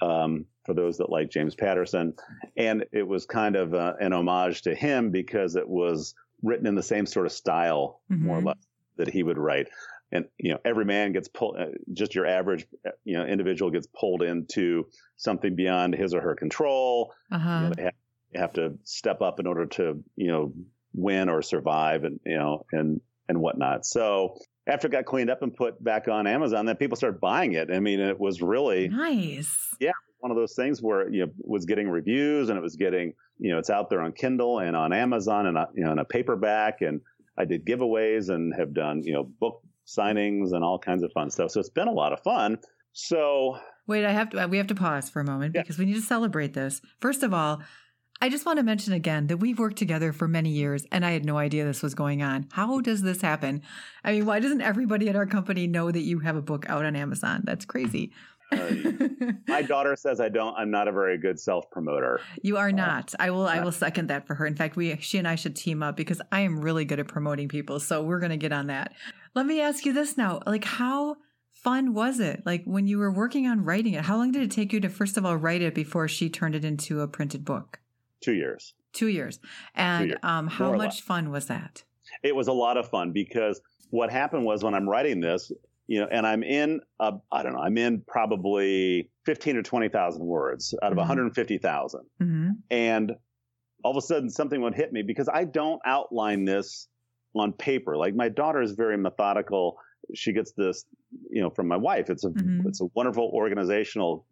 Um, 0.00 0.46
for 0.64 0.74
those 0.74 0.98
that 0.98 1.10
like 1.10 1.30
James 1.30 1.54
Patterson, 1.56 2.14
and 2.56 2.84
it 2.92 3.02
was 3.08 3.26
kind 3.26 3.56
of 3.56 3.74
uh, 3.74 3.94
an 4.00 4.12
homage 4.12 4.62
to 4.62 4.74
him 4.74 5.10
because 5.10 5.56
it 5.56 5.68
was 5.68 6.14
written 6.42 6.66
in 6.66 6.74
the 6.76 6.82
same 6.82 7.06
sort 7.06 7.26
of 7.26 7.32
style, 7.32 8.00
more 8.08 8.38
or 8.38 8.40
Mhm. 8.42 8.46
less, 8.46 8.66
that 8.96 9.08
he 9.08 9.22
would 9.22 9.38
write. 9.38 9.68
And 10.12 10.26
you 10.38 10.52
know, 10.52 10.60
every 10.64 10.84
man 10.84 11.12
gets 11.12 11.26
pulled. 11.28 11.56
Uh, 11.58 11.70
just 11.92 12.14
your 12.14 12.26
average, 12.26 12.66
uh, 12.86 12.90
you 13.04 13.16
know, 13.16 13.24
individual 13.24 13.70
gets 13.72 13.88
pulled 13.88 14.22
into 14.22 14.86
something 15.16 15.56
beyond 15.56 15.94
his 15.94 16.14
or 16.14 16.20
her 16.20 16.34
control. 16.36 17.12
Uh-huh. 17.32 17.60
know, 17.62 17.70
they 17.74 17.82
have, 17.84 17.94
they 18.32 18.38
have 18.38 18.52
to 18.52 18.78
step 18.84 19.20
up 19.20 19.40
in 19.40 19.46
order 19.46 19.66
to, 19.66 20.04
you 20.16 20.28
know, 20.28 20.52
win 20.94 21.28
or 21.28 21.42
survive, 21.42 22.04
and 22.04 22.20
you 22.24 22.38
know, 22.38 22.66
and 22.72 23.00
and 23.28 23.40
whatnot. 23.40 23.84
So 23.84 24.36
after 24.68 24.86
it 24.86 24.90
got 24.90 25.04
cleaned 25.06 25.30
up 25.30 25.42
and 25.42 25.54
put 25.54 25.82
back 25.82 26.06
on 26.08 26.26
Amazon, 26.26 26.66
then 26.66 26.76
people 26.76 26.96
started 26.96 27.20
buying 27.20 27.54
it. 27.54 27.70
I 27.72 27.80
mean, 27.80 27.98
it 28.00 28.20
was 28.20 28.42
really 28.42 28.88
Nice. 28.88 29.74
Yeah, 29.80 29.92
one 30.20 30.30
of 30.30 30.36
those 30.36 30.54
things 30.54 30.80
where 30.82 31.08
you 31.10 31.26
know 31.26 31.32
was 31.38 31.64
getting 31.64 31.88
reviews 31.88 32.48
and 32.48 32.58
it 32.58 32.62
was 32.62 32.76
getting 32.76 33.14
you 33.38 33.50
know 33.52 33.58
it's 33.58 33.70
out 33.70 33.88
there 33.90 34.00
on 34.02 34.12
Kindle 34.12 34.58
and 34.60 34.76
on 34.76 34.92
Amazon 34.92 35.46
and 35.46 35.56
uh, 35.58 35.66
you 35.74 35.84
know 35.84 35.92
in 35.92 35.98
a 35.98 36.04
paperback 36.04 36.80
and 36.82 37.00
I 37.36 37.44
did 37.44 37.64
giveaways 37.64 38.28
and 38.28 38.52
have 38.58 38.74
done 38.74 39.02
you 39.04 39.12
know 39.12 39.24
book 39.24 39.62
signings 39.86 40.52
and 40.52 40.62
all 40.62 40.78
kinds 40.78 41.02
of 41.02 41.10
fun 41.12 41.30
stuff. 41.30 41.50
So 41.50 41.60
it's 41.60 41.70
been 41.70 41.88
a 41.88 41.92
lot 41.92 42.12
of 42.12 42.20
fun. 42.20 42.58
So 42.92 43.58
Wait, 43.86 44.04
I 44.04 44.12
have 44.12 44.28
to. 44.30 44.46
We 44.48 44.58
have 44.58 44.66
to 44.66 44.74
pause 44.74 45.08
for 45.08 45.20
a 45.20 45.24
moment 45.24 45.54
Yeah. 45.54 45.62
because 45.62 45.78
we 45.78 45.86
need 45.86 45.94
to 45.94 46.02
celebrate 46.02 46.52
this. 46.52 46.82
First 47.00 47.22
of 47.22 47.32
all, 47.32 47.62
I 48.20 48.28
just 48.28 48.44
want 48.44 48.58
to 48.58 48.64
mention 48.64 48.92
again 48.92 49.28
that 49.28 49.36
we've 49.36 49.58
worked 49.58 49.76
together 49.76 50.12
for 50.12 50.26
many 50.26 50.50
years, 50.50 50.84
and 50.90 51.06
I 51.06 51.12
had 51.12 51.24
no 51.24 51.38
idea 51.38 51.64
this 51.64 51.82
was 51.82 51.94
going 51.94 52.20
on. 52.20 52.48
How 52.50 52.80
does 52.80 53.02
this 53.02 53.20
happen? 53.20 53.62
I 54.02 54.12
mean, 54.12 54.26
why 54.26 54.40
doesn't 54.40 54.60
everybody 54.60 55.08
at 55.08 55.14
our 55.14 55.26
company 55.26 55.68
know 55.68 55.92
that 55.92 56.00
you 56.00 56.18
have 56.20 56.34
a 56.34 56.42
book 56.42 56.66
out 56.68 56.84
on 56.84 56.96
Amazon? 56.96 57.42
That's 57.44 57.64
crazy. 57.64 58.12
uh, 58.50 58.72
my 59.46 59.62
daughter 59.62 59.94
says 59.94 60.20
I 60.20 60.30
don't. 60.30 60.54
I'm 60.56 60.70
not 60.70 60.88
a 60.88 60.92
very 60.92 61.16
good 61.16 61.38
self 61.38 61.70
promoter. 61.70 62.20
you 62.42 62.56
are 62.56 62.72
not. 62.72 63.14
I 63.20 63.30
will. 63.30 63.46
I 63.46 63.58
uh, 63.58 63.64
will 63.64 63.72
second 63.72 64.08
that 64.08 64.26
for 64.26 64.34
her. 64.34 64.46
In 64.46 64.56
fact, 64.56 64.74
we, 64.74 64.96
she 65.00 65.18
and 65.18 65.28
I 65.28 65.36
should 65.36 65.54
team 65.54 65.80
up 65.80 65.96
because 65.96 66.20
I 66.32 66.40
am 66.40 66.60
really 66.60 66.84
good 66.84 66.98
at 66.98 67.06
promoting 67.06 67.48
people. 67.48 67.78
So 67.78 68.02
we're 68.02 68.20
going 68.20 68.30
to 68.30 68.36
get 68.36 68.52
on 68.52 68.66
that. 68.66 68.94
Let 69.36 69.46
me 69.46 69.60
ask 69.60 69.84
you 69.86 69.92
this 69.92 70.16
now: 70.16 70.40
like, 70.44 70.64
how 70.64 71.18
fun 71.52 71.94
was 71.94 72.18
it? 72.18 72.42
Like 72.44 72.64
when 72.64 72.88
you 72.88 72.98
were 72.98 73.12
working 73.12 73.46
on 73.46 73.64
writing 73.64 73.94
it, 73.94 74.06
how 74.06 74.16
long 74.16 74.32
did 74.32 74.42
it 74.42 74.50
take 74.50 74.72
you 74.72 74.80
to 74.80 74.88
first 74.88 75.16
of 75.16 75.24
all 75.24 75.36
write 75.36 75.62
it 75.62 75.74
before 75.74 76.08
she 76.08 76.28
turned 76.28 76.56
it 76.56 76.64
into 76.64 77.00
a 77.00 77.06
printed 77.06 77.44
book? 77.44 77.78
Two 78.20 78.34
years. 78.34 78.74
Two 78.92 79.08
years. 79.08 79.38
And 79.74 80.08
years, 80.10 80.18
um, 80.22 80.46
how 80.48 80.68
more 80.68 80.76
much 80.76 81.02
fun 81.02 81.30
was 81.30 81.46
that? 81.46 81.84
it 82.22 82.34
was 82.34 82.48
a 82.48 82.52
lot 82.52 82.76
of 82.78 82.88
fun 82.88 83.12
because 83.12 83.60
what 83.90 84.10
happened 84.10 84.44
was 84.44 84.64
when 84.64 84.74
I'm 84.74 84.88
writing 84.88 85.20
this, 85.20 85.52
you 85.86 86.00
know, 86.00 86.08
and 86.10 86.26
I'm 86.26 86.42
in, 86.42 86.80
uh, 86.98 87.12
I 87.30 87.42
don't 87.42 87.52
know, 87.52 87.60
I'm 87.60 87.76
in 87.76 88.02
probably 88.06 89.10
15 89.26 89.58
or 89.58 89.62
20,000 89.62 90.24
words 90.24 90.74
out 90.82 90.90
of 90.92 90.96
Mhm. 90.96 91.02
150,000. 91.02 92.00
hmm 92.18 92.48
And 92.70 93.12
all 93.84 93.90
of 93.92 93.96
a 93.98 94.00
sudden 94.00 94.30
something 94.30 94.60
would 94.62 94.74
hit 94.74 94.90
me 94.92 95.02
because 95.02 95.28
I 95.28 95.44
don't 95.44 95.80
outline 95.84 96.44
this 96.46 96.88
on 97.34 97.52
paper. 97.52 97.96
Like 97.96 98.14
my 98.14 98.30
daughter 98.30 98.62
is 98.62 98.72
very 98.72 98.96
methodical. 98.96 99.76
She 100.14 100.32
gets 100.32 100.52
this, 100.52 100.86
you 101.30 101.42
know, 101.42 101.50
from 101.50 101.68
my 101.68 101.76
wife. 101.76 102.08
It's 102.08 102.24
a, 102.24 102.30
Mhm. 102.30 102.66
it's 102.66 102.80
a 102.80 102.86
wonderful 102.94 103.30
organizational 103.34 104.26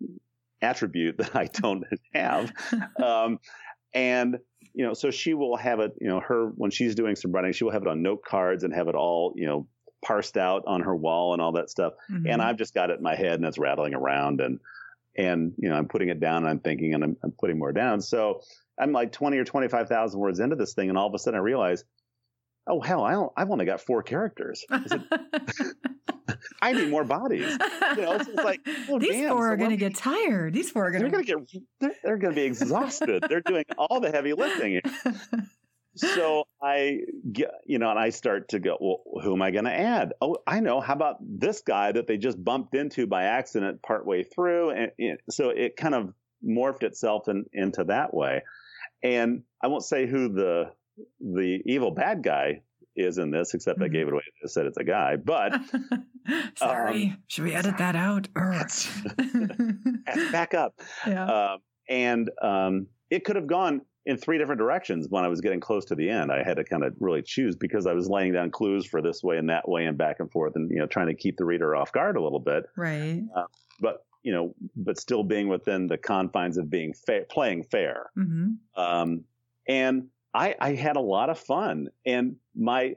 attribute 0.63 1.19
that 1.19 1.37
I 1.37 1.45
don't 1.47 1.85
have. 2.15 2.51
um, 3.05 3.39
and 3.97 4.39
you 4.75 4.85
know, 4.85 4.93
so 4.93 5.11
she 5.11 5.33
will 5.33 5.57
have 5.57 5.81
it, 5.81 5.93
you 6.01 6.07
know, 6.09 6.21
her 6.21 6.51
when 6.57 6.71
she's 6.71 6.95
doing 6.95 7.17
some 7.17 7.33
writing, 7.33 7.53
she 7.53 7.65
will 7.65 7.73
have 7.73 7.81
it 7.83 7.89
on 7.89 8.03
note 8.03 8.23
cards 8.23 8.63
and 8.63 8.75
have 8.75 8.89
it 8.89 8.95
all, 8.95 9.33
you 9.35 9.47
know, 9.47 9.67
parsed 10.05 10.37
out 10.37 10.65
on 10.67 10.83
her 10.83 10.95
wall 10.95 11.33
and 11.33 11.41
all 11.41 11.53
that 11.53 11.71
stuff. 11.71 11.95
Mhm. 12.11 12.31
And 12.31 12.43
I've 12.43 12.59
just 12.59 12.75
got 12.75 12.91
it 12.91 12.99
in 12.99 13.03
my 13.03 13.15
head 13.17 13.35
and 13.35 13.45
it's 13.47 13.59
rattling 13.59 13.95
around 13.95 14.43
and 14.43 14.61
and 15.17 15.55
you 15.57 15.71
know, 15.71 15.77
I'm 15.77 15.89
putting 15.89 16.11
it 16.11 16.21
down 16.21 16.43
and 16.43 16.49
I'm 16.49 16.59
thinking 16.61 16.93
and 16.93 17.03
I'm, 17.03 17.17
I'm 17.25 17.33
putting 17.33 17.59
more 17.59 17.73
down. 17.73 18.03
So 18.03 18.43
I'm 18.79 18.93
like 18.93 19.13
20 19.13 19.39
or 19.39 19.45
25,000 19.45 20.21
words 20.21 20.41
into 20.41 20.57
this 20.57 20.75
thing 20.75 20.91
and 20.91 20.99
all 20.99 21.09
of 21.09 21.15
a 21.15 21.19
sudden 21.19 21.41
I 21.41 21.43
realize, 21.43 21.85
oh 22.67 22.81
hell, 22.81 23.03
I 23.05 23.13
don't, 23.13 23.33
I've 23.37 23.51
only 23.51 23.65
got 23.65 23.81
four 23.81 24.03
characters. 24.03 24.65
I 26.61 26.73
need 26.73 26.91
more 26.91 27.05
bodies. 27.05 27.57
You 27.97 28.03
know, 28.03 28.13
it's 28.15 28.29
like, 28.29 28.61
oh, 28.89 28.99
These 28.99 29.13
damn, 29.13 29.31
four 29.31 29.47
so 29.47 29.53
are 29.53 29.57
going 29.57 29.71
to 29.71 29.77
get 29.77 29.95
tired. 29.95 30.53
These 30.55 30.71
four 30.71 30.87
are 30.87 30.91
going 30.91 31.11
to 31.11 31.23
get 31.23 31.37
they're, 31.81 31.95
they're 32.03 32.17
going 32.17 32.35
to 32.35 32.41
be 32.41 32.47
exhausted 32.47 33.25
they're 33.29 33.41
doing 33.41 33.65
all 33.79 34.01
the 34.01 34.11
heavy 34.11 34.33
lifting 34.33 34.81
so 35.97 36.47
I 36.63 37.01
get, 37.33 37.51
you 37.65 37.79
know, 37.79 37.91
and 37.91 37.99
I 37.99 38.11
start 38.11 38.51
to 38.51 38.59
go, 38.59 38.77
well, 38.81 39.23
who 39.23 39.33
am 39.35 39.43
I 39.43 39.51
going 39.51 39.65
to 39.65 39.73
add? 39.73 40.13
Oh, 40.21 40.37
I 40.47 40.61
know. 40.61 40.81
How 40.81 40.93
about 40.93 41.17
this 41.21 41.63
guy 41.63 41.93
that 41.93 42.07
they 42.07 42.19
just 42.19 42.43
bumped 42.43 42.75
into 42.75 43.07
by 43.07 43.25
accident 43.25 43.83
partway 43.83 44.23
through? 44.23 44.71
And, 44.71 44.93
and 44.99 45.19
so 45.31 45.49
it 45.51 45.77
kind 45.77 45.95
of 45.95 46.13
morphed 46.47 46.83
itself 46.83 47.29
in, 47.29 47.47
into 47.53 47.85
that 47.85 48.13
way. 48.13 48.43
And 49.03 49.43
I 49.63 49.69
won't 49.69 49.85
say 49.85 50.07
who 50.07 50.29
the 50.29 50.73
the 51.21 51.61
evil 51.67 51.91
bad 51.91 52.23
guy 52.23 52.63
is 52.97 53.19
in 53.19 53.31
this, 53.31 53.55
except 53.55 53.79
mm-hmm. 53.79 53.85
I 53.85 53.89
gave 53.89 54.09
it 54.09 54.13
away. 54.13 54.23
I 54.43 54.49
said 54.49 54.67
it's 54.67 54.79
a 54.79 54.85
guy, 54.85 55.17
but 55.17 55.61
sorry, 56.57 57.05
um, 57.05 57.19
should 57.27 57.45
we 57.45 57.55
edit 57.55 57.79
that 57.79 57.95
out? 57.97 58.29
back 60.33 60.55
up. 60.55 60.75
Yeah. 61.07 61.25
Uh, 61.25 61.57
and 61.89 62.31
um, 62.43 62.89
it 63.11 63.25
could 63.25 63.37
have 63.37 63.47
gone 63.47 63.83
in 64.07 64.17
three 64.17 64.39
different 64.39 64.59
directions 64.59 65.07
when 65.09 65.25
I 65.25 65.29
was 65.29 65.41
getting 65.41 65.61
close 65.61 65.85
to 65.87 65.95
the 65.95 66.09
end. 66.11 66.33
I 66.33 66.43
had 66.43 66.57
to 66.57 66.65
kind 66.65 66.83
of 66.83 66.95
really 66.99 67.23
choose 67.23 67.55
because 67.55 67.87
I 67.87 67.93
was 67.93 68.09
laying 68.09 68.33
down 68.33 68.51
clues 68.51 68.87
for 68.87 69.01
this 69.01 69.23
way 69.23 69.37
and 69.37 69.51
that 69.51 69.69
way 69.69 69.85
and 69.85 69.97
back 69.97 70.17
and 70.19 70.31
forth, 70.31 70.55
and 70.57 70.71
you 70.71 70.79
know, 70.79 70.87
trying 70.87 71.09
to 71.09 71.15
keep 71.15 71.37
the 71.37 71.45
reader 71.45 71.77
off 71.77 71.93
guard 71.93 72.17
a 72.17 72.23
little 72.23 72.41
bit. 72.41 72.65
Right. 72.77 73.23
Uh, 73.37 73.45
but 73.81 73.99
you 74.23 74.33
know, 74.33 74.55
but 74.75 74.99
still 74.99 75.23
being 75.23 75.47
within 75.47 75.87
the 75.87 75.97
confines 75.97 76.57
of 76.57 76.69
being 76.69 76.93
fa- 76.93 77.27
playing 77.31 77.63
fair. 77.65 78.11
Mm-hmm. 78.19 78.81
Um, 78.81 79.25
and 79.69 80.09
I, 80.37 80.55
I 80.61 80.75
had 80.75 80.97
a 80.97 81.01
lot 81.01 81.31
of 81.31 81.39
fun, 81.39 81.89
and 82.05 82.37
my 82.55 82.95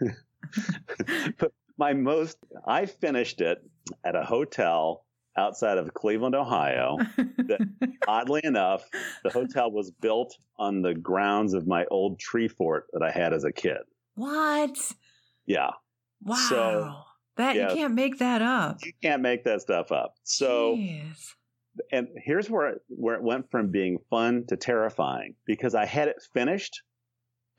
my 1.78 1.92
most 1.92 2.38
I 2.66 2.86
finished 2.86 3.40
it 3.40 3.58
at 4.04 4.16
a 4.16 4.24
hotel 4.24 5.04
outside 5.36 5.78
of 5.78 5.94
Cleveland, 5.94 6.34
Ohio. 6.34 6.98
that, 7.16 7.68
oddly 8.08 8.40
enough, 8.44 8.88
the 9.22 9.30
hotel 9.30 9.70
was 9.70 9.90
built 9.90 10.36
on 10.58 10.82
the 10.82 10.94
grounds 10.94 11.54
of 11.54 11.66
my 11.66 11.84
old 11.90 12.18
tree 12.18 12.48
fort 12.48 12.86
that 12.92 13.02
I 13.02 13.10
had 13.10 13.32
as 13.32 13.44
a 13.44 13.52
kid. 13.52 13.78
What? 14.14 14.76
Yeah. 15.46 15.70
Wow. 16.22 16.46
So, 16.48 16.94
that 17.36 17.56
yeah, 17.56 17.70
you 17.70 17.76
can't 17.76 17.94
make 17.94 18.18
that 18.18 18.42
up. 18.42 18.84
You 18.84 18.92
can't 19.02 19.22
make 19.22 19.44
that 19.44 19.62
stuff 19.62 19.90
up. 19.90 20.16
So 20.24 20.76
Jeez. 20.76 21.32
And 21.90 22.08
here's 22.16 22.50
where 22.50 22.68
it, 22.68 22.82
where 22.88 23.14
it 23.14 23.22
went 23.22 23.50
from 23.50 23.70
being 23.70 23.98
fun 24.10 24.44
to 24.48 24.56
terrifying 24.56 25.34
because 25.46 25.74
I 25.74 25.84
had 25.84 26.08
it 26.08 26.16
finished 26.34 26.82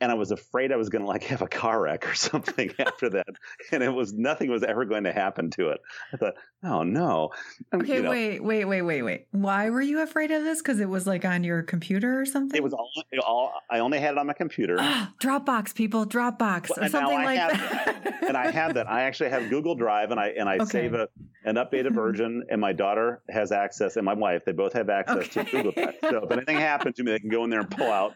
and 0.03 0.12
I 0.12 0.15
was 0.15 0.31
afraid 0.31 0.74
I 0.74 0.75
was 0.75 0.89
going 0.89 1.03
to 1.03 1.07
like 1.07 1.24
have 1.24 1.41
a 1.41 1.48
car 1.48 1.79
wreck 1.81 2.05
or 2.10 2.13
something 2.29 2.72
after 2.77 3.10
that, 3.12 3.29
and 3.72 3.81
it 3.81 3.89
was 3.89 4.12
nothing 4.12 4.51
was 4.51 4.62
ever 4.62 4.83
going 4.83 5.05
to 5.05 5.13
happen 5.13 5.50
to 5.51 5.69
it. 5.69 5.79
I 6.12 6.17
thought, 6.17 6.33
oh 6.62 6.83
no. 6.83 7.29
Um, 7.72 7.81
okay, 7.81 7.95
you 7.95 8.01
know, 8.01 8.10
wait, 8.10 8.43
wait, 8.43 8.65
wait, 8.65 8.81
wait, 8.81 9.01
wait. 9.01 9.27
Why 9.31 9.69
were 9.69 9.81
you 9.81 10.01
afraid 10.01 10.31
of 10.31 10.43
this? 10.43 10.62
Because 10.62 10.81
it 10.81 10.89
was 10.89 11.07
like 11.07 11.24
on 11.24 11.45
your 11.45 11.63
computer 11.63 12.19
or 12.19 12.25
something. 12.25 12.57
It 12.57 12.63
was 12.63 12.74
all, 12.74 12.91
all 13.25 13.53
I 13.72 13.79
only 13.79 14.00
had 14.00 14.12
it 14.12 14.17
on 14.17 14.27
my 14.27 14.33
computer. 14.33 14.75
Ah, 14.77 15.13
Dropbox, 15.22 15.74
people, 15.74 16.05
Dropbox 16.05 16.69
well, 16.69 16.86
or 16.86 16.89
something 16.89 17.24
like 17.24 17.38
that. 17.38 18.03
that. 18.03 18.24
and 18.27 18.36
I 18.36 18.51
have 18.51 18.74
that. 18.74 18.89
I 18.89 19.03
actually 19.03 19.29
have 19.29 19.50
Google 19.50 19.75
Drive, 19.75 20.12
and 20.12 20.19
I 20.19 20.33
and 20.38 20.50
I 20.50 20.55
okay. 20.55 20.65
save 20.65 20.95
a 20.95 21.07
an 21.45 21.55
updated 21.55 21.93
version, 21.95 22.43
and 22.50 22.60
my 22.60 22.74
daughter 22.74 23.22
has 23.29 23.53
access, 23.53 23.95
and 23.95 24.03
my 24.03 24.13
wife. 24.13 24.43
They 24.45 24.51
both 24.51 24.74
have 24.74 24.89
access 24.89 25.38
okay. 25.38 25.45
to 25.45 25.51
Google 25.51 25.72
Drive. 25.72 25.95
So 26.01 26.25
if 26.25 26.31
anything 26.31 26.57
happened 26.57 26.98
to 26.98 27.03
me, 27.03 27.12
they 27.12 27.19
can 27.19 27.29
go 27.29 27.45
in 27.45 27.50
there 27.50 27.62
and 27.62 27.72
pull 27.72 27.89
out 27.89 28.15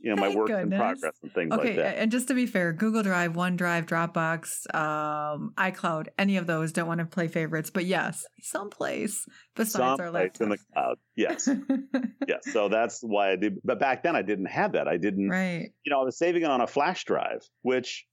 you 0.00 0.14
know 0.14 0.20
my 0.20 0.28
work 0.34 0.50
in 0.50 0.70
progress 0.70 1.14
and 1.22 1.32
things 1.32 1.52
okay, 1.52 1.68
like 1.68 1.76
that. 1.76 1.98
And 1.98 2.10
just 2.10 2.28
to 2.28 2.34
be 2.34 2.46
fair, 2.46 2.72
Google 2.72 3.02
Drive, 3.02 3.32
OneDrive, 3.32 3.86
Dropbox, 3.86 4.74
um, 4.74 5.52
iCloud, 5.56 6.08
any 6.18 6.36
of 6.36 6.46
those 6.46 6.72
don't 6.72 6.86
want 6.86 7.00
to 7.00 7.06
play 7.06 7.28
favorites, 7.28 7.70
but 7.70 7.84
yes, 7.84 8.24
someplace 8.40 9.26
besides 9.56 10.00
our 10.00 10.08
laptops. 10.08 10.40
in 10.40 10.48
the 10.50 10.58
cloud. 10.72 10.98
Yes, 11.16 11.48
yes. 12.28 12.52
So 12.52 12.68
that's 12.68 13.00
why 13.02 13.32
I 13.32 13.36
did. 13.36 13.58
But 13.64 13.80
back 13.80 14.02
then 14.02 14.14
I 14.14 14.22
didn't 14.22 14.46
have 14.46 14.72
that. 14.72 14.88
I 14.88 14.96
didn't. 14.96 15.28
Right. 15.28 15.72
You 15.84 15.90
know, 15.90 16.00
I 16.00 16.04
was 16.04 16.18
saving 16.18 16.42
it 16.42 16.50
on 16.50 16.60
a 16.60 16.66
flash 16.66 17.04
drive, 17.04 17.42
which 17.62 18.06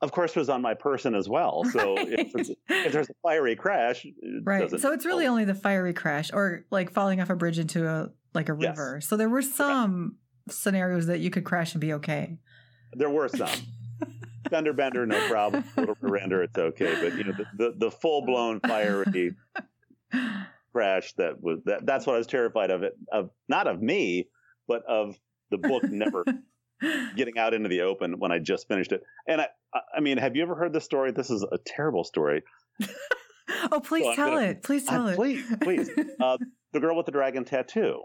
of 0.00 0.12
course 0.12 0.36
was 0.36 0.48
on 0.48 0.62
my 0.62 0.74
person 0.74 1.14
as 1.14 1.28
well. 1.28 1.64
So 1.72 1.96
right. 1.96 2.08
if, 2.08 2.50
if, 2.68 2.92
there's 2.92 3.10
a 3.10 3.14
fiery 3.22 3.54
crash, 3.54 4.04
it 4.04 4.14
right. 4.44 4.68
So 4.80 4.92
it's 4.92 5.04
really 5.04 5.26
only 5.26 5.44
the 5.44 5.54
fiery 5.54 5.92
crash 5.92 6.30
or 6.32 6.64
like 6.70 6.90
falling 6.90 7.20
off 7.20 7.30
a 7.30 7.36
bridge 7.36 7.58
into 7.58 7.86
a 7.86 8.08
like 8.34 8.48
a 8.48 8.54
river. 8.54 8.96
Yes. 8.96 9.08
So 9.08 9.16
there 9.16 9.28
were 9.28 9.42
some 9.42 10.16
scenarios 10.50 11.06
that 11.06 11.20
you 11.20 11.30
could 11.30 11.44
crash 11.44 11.74
and 11.74 11.80
be 11.80 11.92
okay. 11.94 12.38
There 12.92 13.10
were 13.10 13.28
some. 13.28 13.48
Fender 14.50 14.72
bender, 14.72 15.04
no 15.04 15.28
problem. 15.28 15.64
Little 15.76 15.96
render, 16.00 16.42
it's 16.42 16.56
okay. 16.56 16.96
But 17.02 17.18
you 17.18 17.24
know, 17.24 17.32
the 17.32 17.46
the, 17.56 17.74
the 17.76 17.90
full 17.90 18.24
blown 18.24 18.60
fiery 18.60 19.34
crash 20.72 21.12
that 21.14 21.42
was 21.42 21.60
that. 21.66 21.84
That's 21.84 22.06
what 22.06 22.14
I 22.14 22.18
was 22.18 22.26
terrified 22.26 22.70
of. 22.70 22.82
It 22.82 22.94
of 23.12 23.30
not 23.48 23.66
of 23.66 23.82
me, 23.82 24.28
but 24.66 24.84
of 24.88 25.18
the 25.50 25.58
book 25.58 25.82
never 25.84 26.24
getting 27.16 27.36
out 27.36 27.52
into 27.52 27.68
the 27.68 27.82
open 27.82 28.18
when 28.18 28.32
I 28.32 28.38
just 28.38 28.68
finished 28.68 28.92
it. 28.92 29.02
And 29.26 29.40
I, 29.42 29.48
I 29.94 30.00
mean, 30.00 30.16
have 30.18 30.34
you 30.34 30.42
ever 30.42 30.54
heard 30.54 30.72
the 30.72 30.80
story? 30.80 31.12
This 31.12 31.30
is 31.30 31.42
a 31.42 31.58
terrible 31.66 32.04
story. 32.04 32.42
oh, 33.72 33.80
please 33.80 34.04
so 34.04 34.14
tell 34.14 34.30
gonna, 34.30 34.46
it. 34.46 34.62
Please 34.62 34.86
tell 34.86 35.08
uh, 35.08 35.10
it. 35.10 35.16
Please, 35.16 35.56
please. 35.60 35.90
Uh, 36.20 36.38
the 36.72 36.80
girl 36.80 36.96
with 36.96 37.06
the 37.06 37.12
dragon 37.12 37.44
tattoo. 37.44 38.02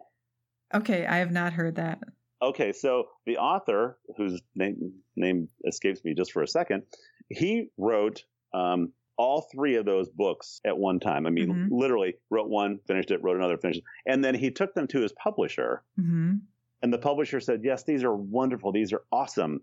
Okay, 0.73 1.06
I 1.06 1.17
have 1.17 1.32
not 1.32 1.53
heard 1.53 1.75
that. 1.75 1.99
Okay, 2.43 2.73
so 2.73 3.06
the 3.25 3.38
author, 3.38 3.97
whose 4.17 4.41
name 4.53 4.93
name 5.15 5.47
escapes 5.65 6.03
me 6.03 6.13
just 6.13 6.34
for 6.34 6.43
a 6.43 6.47
second, 6.47 6.84
he 7.29 7.69
wrote 7.77 8.23
um, 8.53 8.91
all 9.17 9.47
three 9.53 9.75
of 9.75 9.86
those 9.86 10.10
books 10.10 10.60
at 10.65 10.77
one 10.77 10.99
time. 10.99 11.25
I 11.25 11.29
mean, 11.29 11.49
mm-hmm. 11.49 11.73
literally 11.73 12.15
wrote 12.29 12.49
one, 12.49 12.79
finished 12.86 13.12
it, 13.12 13.23
wrote 13.23 13.38
another, 13.38 13.58
finished 13.58 13.79
it, 13.79 14.12
and 14.12 14.23
then 14.23 14.36
he 14.36 14.51
took 14.51 14.73
them 14.73 14.88
to 14.88 14.99
his 14.99 15.13
publisher, 15.13 15.84
mm-hmm. 15.97 16.36
and 16.82 16.93
the 16.93 16.97
publisher 16.97 17.39
said, 17.39 17.62
"Yes, 17.63 17.84
these 17.84 18.03
are 18.03 18.15
wonderful. 18.15 18.73
These 18.73 18.91
are 18.91 19.03
awesome. 19.10 19.62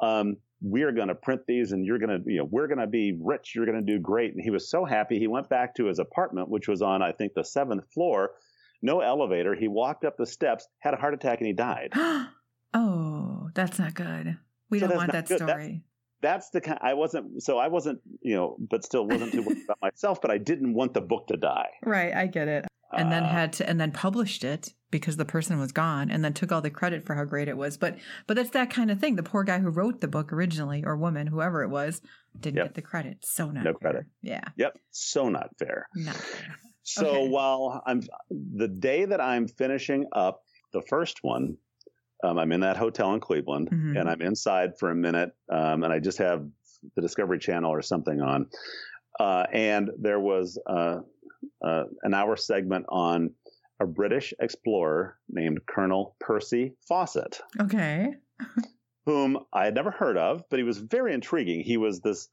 Um, 0.00 0.38
we're 0.60 0.92
going 0.92 1.08
to 1.08 1.14
print 1.14 1.42
these, 1.46 1.70
and 1.70 1.86
you're 1.86 2.00
going 2.00 2.24
to, 2.24 2.30
you 2.30 2.38
know, 2.38 2.48
we're 2.50 2.66
going 2.66 2.80
to 2.80 2.88
be 2.88 3.16
rich. 3.20 3.52
You're 3.54 3.66
going 3.66 3.84
to 3.84 3.92
do 3.92 4.00
great." 4.00 4.34
And 4.34 4.42
he 4.42 4.50
was 4.50 4.68
so 4.68 4.84
happy. 4.84 5.20
He 5.20 5.28
went 5.28 5.48
back 5.48 5.76
to 5.76 5.86
his 5.86 6.00
apartment, 6.00 6.48
which 6.48 6.66
was 6.66 6.82
on, 6.82 7.00
I 7.00 7.12
think, 7.12 7.34
the 7.34 7.44
seventh 7.44 7.84
floor 7.92 8.32
no 8.82 9.00
elevator. 9.00 9.54
He 9.54 9.68
walked 9.68 10.04
up 10.04 10.16
the 10.16 10.26
steps, 10.26 10.66
had 10.78 10.94
a 10.94 10.96
heart 10.96 11.14
attack, 11.14 11.38
and 11.38 11.46
he 11.46 11.52
died. 11.52 11.92
oh, 12.74 13.50
that's 13.54 13.78
not 13.78 13.94
good. 13.94 14.38
We 14.70 14.80
so 14.80 14.88
don't 14.88 14.96
want 14.96 15.12
that 15.12 15.28
good. 15.28 15.38
story. 15.38 15.82
That's, 16.20 16.50
that's 16.50 16.50
the 16.50 16.60
kind. 16.60 16.78
I 16.82 16.94
wasn't. 16.94 17.42
So 17.42 17.58
I 17.58 17.68
wasn't. 17.68 18.00
You 18.20 18.36
know, 18.36 18.56
but 18.58 18.84
still 18.84 19.06
wasn't 19.06 19.32
too 19.32 19.42
worried 19.42 19.64
about 19.64 19.78
myself. 19.80 20.20
But 20.20 20.30
I 20.30 20.38
didn't 20.38 20.74
want 20.74 20.94
the 20.94 21.00
book 21.00 21.26
to 21.28 21.36
die. 21.36 21.68
Right. 21.84 22.14
I 22.14 22.26
get 22.26 22.48
it. 22.48 22.66
And 22.92 23.08
uh, 23.08 23.10
then 23.10 23.24
had 23.24 23.52
to, 23.54 23.68
and 23.68 23.80
then 23.80 23.92
published 23.92 24.44
it 24.44 24.72
because 24.90 25.18
the 25.18 25.24
person 25.24 25.58
was 25.58 25.72
gone, 25.72 26.10
and 26.10 26.24
then 26.24 26.32
took 26.32 26.50
all 26.50 26.62
the 26.62 26.70
credit 26.70 27.04
for 27.04 27.14
how 27.14 27.24
great 27.24 27.48
it 27.48 27.56
was. 27.56 27.76
But, 27.76 27.98
but 28.26 28.34
that's 28.34 28.50
that 28.50 28.70
kind 28.70 28.90
of 28.90 28.98
thing. 28.98 29.16
The 29.16 29.22
poor 29.22 29.44
guy 29.44 29.58
who 29.58 29.68
wrote 29.68 30.00
the 30.00 30.08
book 30.08 30.32
originally, 30.32 30.82
or 30.84 30.96
woman, 30.96 31.26
whoever 31.26 31.62
it 31.62 31.68
was, 31.68 32.00
didn't 32.40 32.56
yep. 32.56 32.66
get 32.68 32.74
the 32.74 32.82
credit. 32.82 33.18
So 33.22 33.50
not 33.50 33.64
no 33.64 33.72
fair. 33.72 33.74
credit. 33.74 34.06
Yeah. 34.22 34.44
Yep. 34.56 34.78
So 34.90 35.28
not 35.28 35.50
fair. 35.58 35.86
Not 35.94 36.14
fair. 36.14 36.56
So 36.88 37.06
okay. 37.06 37.28
while 37.28 37.82
I'm 37.86 38.00
the 38.30 38.66
day 38.66 39.04
that 39.04 39.20
I'm 39.20 39.46
finishing 39.46 40.06
up 40.12 40.42
the 40.72 40.80
first 40.80 41.22
one, 41.22 41.58
um, 42.24 42.38
I'm 42.38 42.50
in 42.50 42.60
that 42.60 42.78
hotel 42.78 43.12
in 43.12 43.20
Cleveland, 43.20 43.68
mm-hmm. 43.70 43.96
and 43.96 44.08
I'm 44.08 44.22
inside 44.22 44.78
for 44.78 44.90
a 44.90 44.94
minute, 44.94 45.32
um, 45.52 45.84
and 45.84 45.92
I 45.92 45.98
just 45.98 46.16
have 46.18 46.46
the 46.96 47.02
Discovery 47.02 47.38
Channel 47.38 47.70
or 47.70 47.82
something 47.82 48.22
on, 48.22 48.46
uh, 49.20 49.44
and 49.52 49.90
there 49.98 50.18
was 50.18 50.58
uh, 50.66 51.00
uh, 51.62 51.84
an 52.02 52.14
hour 52.14 52.36
segment 52.36 52.86
on 52.88 53.34
a 53.80 53.86
British 53.86 54.32
explorer 54.40 55.18
named 55.28 55.60
Colonel 55.66 56.16
Percy 56.20 56.72
Fawcett. 56.88 57.40
Okay. 57.60 58.14
whom 59.04 59.38
I 59.52 59.66
had 59.66 59.74
never 59.74 59.90
heard 59.90 60.16
of, 60.16 60.42
but 60.50 60.58
he 60.58 60.64
was 60.64 60.78
very 60.78 61.14
intriguing. 61.14 61.60
He 61.60 61.76
was 61.76 62.00
this 62.00 62.28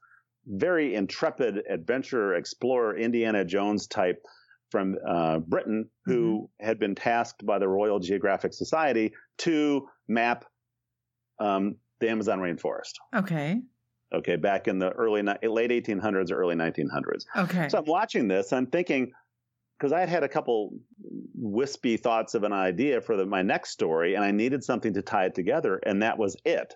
very 0.46 0.94
intrepid 0.94 1.62
adventurer, 1.68 2.34
explorer, 2.34 2.96
Indiana 2.96 3.44
Jones 3.44 3.86
type 3.86 4.22
from 4.70 4.96
uh, 5.06 5.38
Britain 5.38 5.88
who 6.04 6.48
mm-hmm. 6.60 6.66
had 6.66 6.78
been 6.78 6.94
tasked 6.94 7.44
by 7.44 7.58
the 7.58 7.68
Royal 7.68 7.98
Geographic 7.98 8.52
Society 8.52 9.12
to 9.38 9.88
map 10.08 10.44
um, 11.38 11.76
the 12.00 12.10
Amazon 12.10 12.40
rainforest. 12.40 12.94
Okay. 13.14 13.60
Okay, 14.14 14.36
back 14.36 14.68
in 14.68 14.78
the 14.78 14.90
early 14.90 15.22
late 15.22 15.70
1800s 15.70 16.30
or 16.30 16.36
early 16.36 16.54
1900s. 16.54 17.24
Okay. 17.36 17.68
So 17.68 17.78
I'm 17.78 17.84
watching 17.86 18.28
this. 18.28 18.52
I'm 18.52 18.66
thinking 18.66 19.12
because 19.78 19.92
I 19.92 20.00
had 20.00 20.08
had 20.08 20.22
a 20.22 20.28
couple 20.28 20.78
wispy 21.34 21.96
thoughts 21.96 22.34
of 22.34 22.44
an 22.44 22.52
idea 22.52 23.00
for 23.00 23.16
the, 23.16 23.26
my 23.26 23.42
next 23.42 23.70
story, 23.70 24.14
and 24.14 24.24
I 24.24 24.30
needed 24.30 24.64
something 24.64 24.94
to 24.94 25.02
tie 25.02 25.26
it 25.26 25.34
together, 25.34 25.80
and 25.84 26.02
that 26.02 26.18
was 26.18 26.36
it. 26.44 26.74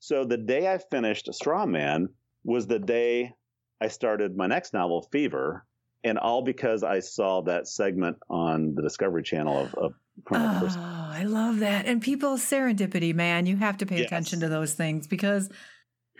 So 0.00 0.24
the 0.24 0.38
day 0.38 0.72
I 0.72 0.78
finished 0.78 1.32
Straw 1.32 1.66
Man 1.66 2.08
was 2.42 2.66
the 2.66 2.80
day 2.80 3.32
I 3.80 3.88
started 3.88 4.36
my 4.36 4.46
next 4.46 4.72
novel, 4.72 5.08
Fever, 5.12 5.64
and 6.04 6.18
all 6.18 6.42
because 6.42 6.82
I 6.82 7.00
saw 7.00 7.42
that 7.42 7.68
segment 7.68 8.18
on 8.28 8.74
the 8.74 8.82
Discovery 8.82 9.22
Channel 9.22 9.58
of, 9.58 9.74
of 9.74 9.94
Oh, 10.76 11.10
I 11.10 11.24
love 11.24 11.60
that. 11.60 11.86
And 11.86 12.02
people, 12.02 12.36
serendipity, 12.36 13.14
man, 13.14 13.46
you 13.46 13.56
have 13.56 13.78
to 13.78 13.86
pay 13.86 13.98
yes. 13.98 14.06
attention 14.06 14.40
to 14.40 14.48
those 14.48 14.74
things 14.74 15.06
because 15.06 15.48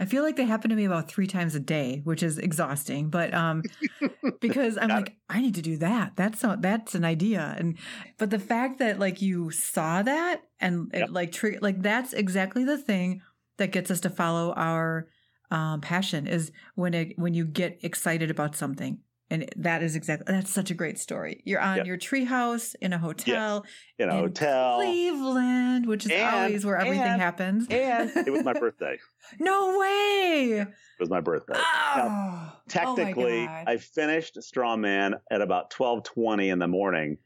I 0.01 0.07
feel 0.07 0.23
like 0.23 0.37
they 0.37 0.45
happen 0.45 0.71
to 0.71 0.77
me 0.77 0.85
about 0.85 1.09
three 1.09 1.27
times 1.27 1.55
a 1.55 1.61
day, 1.61 2.01
which 2.05 2.23
is 2.23 2.39
exhausting. 2.39 3.11
But 3.11 3.35
um, 3.35 3.63
because 4.41 4.79
I'm 4.79 4.89
like, 4.89 5.11
it. 5.11 5.17
I 5.29 5.41
need 5.41 5.55
to 5.57 5.63
do 5.63 5.77
that. 5.79 6.13
That's 6.17 6.43
not, 6.43 6.63
that's 6.63 6.95
an 6.95 7.05
idea. 7.05 7.55
And 7.59 7.77
but 8.19 8.31
the 8.31 8.39
fact 8.39 8.79
that 8.79 8.99
like 8.99 9.21
you 9.21 9.51
saw 9.51 10.03
that 10.03 10.43
and 10.61 10.91
yep. 10.93 11.09
it 11.09 11.13
like 11.13 11.33
trigger 11.33 11.59
like 11.61 11.83
that's 11.83 12.15
exactly 12.15 12.65
the 12.65 12.79
thing 12.79 13.21
that 13.59 13.73
gets 13.73 13.91
us 13.91 14.01
to 14.01 14.11
follow 14.11 14.53
our 14.55 15.09
um, 15.51 15.83
passion 15.83 16.27
is 16.27 16.51
when 16.75 16.95
it, 16.95 17.19
when 17.19 17.35
you 17.35 17.45
get 17.45 17.79
excited 17.83 18.31
about 18.31 18.57
something. 18.57 18.99
And 19.33 19.49
that 19.57 19.83
is 19.83 19.97
exactly 19.97 20.31
that's 20.31 20.51
such 20.51 20.71
a 20.71 20.75
great 20.75 20.99
story. 20.99 21.41
You're 21.47 21.59
on 21.59 21.79
yep. 21.79 21.87
your 21.87 21.97
treehouse 21.97 22.75
in 22.83 22.93
a 22.93 22.99
hotel, 22.99 23.65
yes. 23.65 23.73
in 23.99 24.09
a 24.11 24.13
in 24.13 24.19
hotel, 24.25 24.77
Cleveland, 24.77 25.87
which 25.87 26.05
is 26.05 26.13
and, 26.13 26.37
always 26.37 26.67
where 26.67 26.77
everything 26.77 27.01
and, 27.01 27.21
happens. 27.21 27.67
And 27.71 28.11
it 28.15 28.31
was 28.31 28.45
my 28.45 28.53
birthday. 28.61 28.99
no 29.39 29.79
way! 29.79 30.59
It 30.61 31.01
was 31.01 31.09
my 31.09 31.23
birthday. 31.23 31.55
Oh, 31.57 31.93
now, 31.97 32.53
technically, 32.69 33.47
oh 33.49 33.65
I 33.67 33.79
finished 33.79 34.43
Straw 34.43 34.77
Man 34.77 35.15
at 35.31 35.41
about 35.41 35.71
twelve 35.71 36.05
twenty 36.05 36.51
in 36.51 36.59
the 36.59 36.69
morning. 36.69 37.17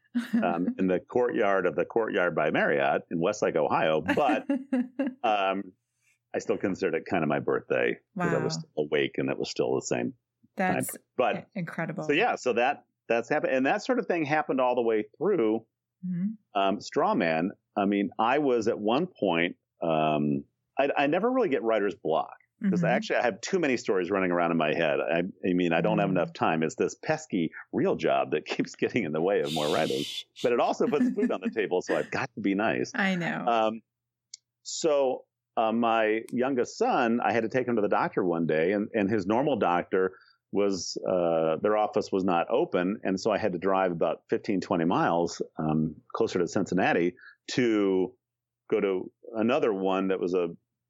um, 0.45 0.69
in 0.79 0.87
the 0.87 1.01
courtyard 1.01 1.66
of 1.66 1.75
the 1.75 1.85
Courtyard 1.85 2.37
by 2.37 2.53
Marriott 2.53 3.03
in 3.11 3.19
Westlake, 3.19 3.57
Ohio. 3.57 4.01
But 4.01 4.47
um, 5.25 5.73
I 6.33 6.38
still 6.38 6.57
considered 6.57 6.95
it 6.95 7.05
kind 7.05 7.25
of 7.25 7.29
my 7.29 7.40
birthday 7.40 7.99
because 8.14 8.33
wow. 8.33 8.38
I 8.38 8.45
was 8.45 8.64
awake 8.79 9.16
and 9.16 9.29
it 9.29 9.37
was 9.37 9.51
still 9.51 9.75
the 9.75 9.83
same 9.83 10.14
that's 10.57 10.97
but 11.16 11.47
incredible. 11.55 12.05
So 12.05 12.12
yeah, 12.12 12.37
so 12.37 12.53
that 12.55 12.85
that's 13.09 13.29
happened, 13.29 13.55
and 13.55 13.66
that 13.66 13.85
sort 13.85 13.99
of 13.99 14.07
thing 14.07 14.25
happened 14.25 14.61
all 14.61 14.75
the 14.75 14.83
way 14.83 15.05
through 15.19 15.64
mm-hmm. 16.07 16.61
um, 16.61 16.79
Strawman. 16.79 17.49
I 17.77 17.85
mean, 17.85 18.11
I 18.19 18.38
was 18.38 18.69
at 18.69 18.79
one 18.79 19.07
point. 19.07 19.57
Um, 19.83 20.45
I, 20.79 20.88
I, 20.97 21.07
never 21.07 21.31
really 21.31 21.51
get 21.51 21.62
writer's 21.62 21.95
block 21.95 22.33
because 22.61 22.81
mm-hmm. 22.81 22.88
actually 22.88 23.16
I 23.16 23.23
have 23.23 23.40
too 23.42 23.59
many 23.59 23.77
stories 23.77 24.11
running 24.11 24.31
around 24.31 24.51
in 24.51 24.57
my 24.57 24.73
head. 24.75 24.99
I, 25.01 25.19
I 25.47 25.53
mean, 25.53 25.73
I 25.73 25.81
don't 25.81 25.92
mm-hmm. 25.92 26.01
have 26.01 26.11
enough 26.11 26.33
time. 26.33 26.62
It's 26.62 26.75
this 26.75 26.95
pesky 26.95 27.51
real 27.73 27.95
job 27.95 28.31
that 28.31 28.47
keeps 28.47 28.75
getting 28.75 29.05
in 29.05 29.12
the 29.12 29.21
way 29.21 29.40
of 29.40 29.53
more 29.53 29.69
writing, 29.69 30.05
but 30.42 30.53
it 30.53 30.61
also 30.61 30.87
puts 30.87 31.11
food 31.11 31.31
on 31.31 31.40
the 31.42 31.51
table. 31.55 31.83
So 31.83 31.97
I've 31.97 32.11
got 32.11 32.31
to 32.35 32.40
be 32.40 32.55
nice. 32.55 32.90
I 32.95 33.14
know. 33.14 33.45
Um, 33.47 33.83
so 34.62 35.25
uh, 35.57 35.73
my 35.73 36.21
youngest 36.33 36.77
son, 36.77 37.21
I 37.23 37.33
had 37.33 37.42
to 37.42 37.49
take 37.49 37.66
him 37.66 37.77
to 37.77 37.83
the 37.83 37.88
doctor 37.88 38.25
one 38.25 38.47
day, 38.47 38.73
and, 38.73 38.88
and 38.95 39.09
his 39.09 39.27
normal 39.27 39.57
doctor 39.57 40.12
was 40.52 40.96
uh, 41.09 41.56
their 41.62 41.76
office 41.76 42.11
was 42.12 42.24
not 42.24 42.46
open, 42.50 43.00
and 43.04 43.18
so 43.18 43.30
I 43.30 43.38
had 43.38 43.52
to 43.52 43.59
drive 43.59 43.92
about 43.92 44.22
15, 44.30 44.61
20 44.61 44.85
miles 44.85 45.42
um, 45.59 45.94
closer 46.14 46.38
to 46.38 46.48
Cincinnati 46.48 47.14
to 47.52 48.12
go 48.70 48.80
to 48.80 49.11
another 49.35 49.72
one 49.72 50.09
that 50.09 50.20
was 50.20 50.35
a 50.35 50.48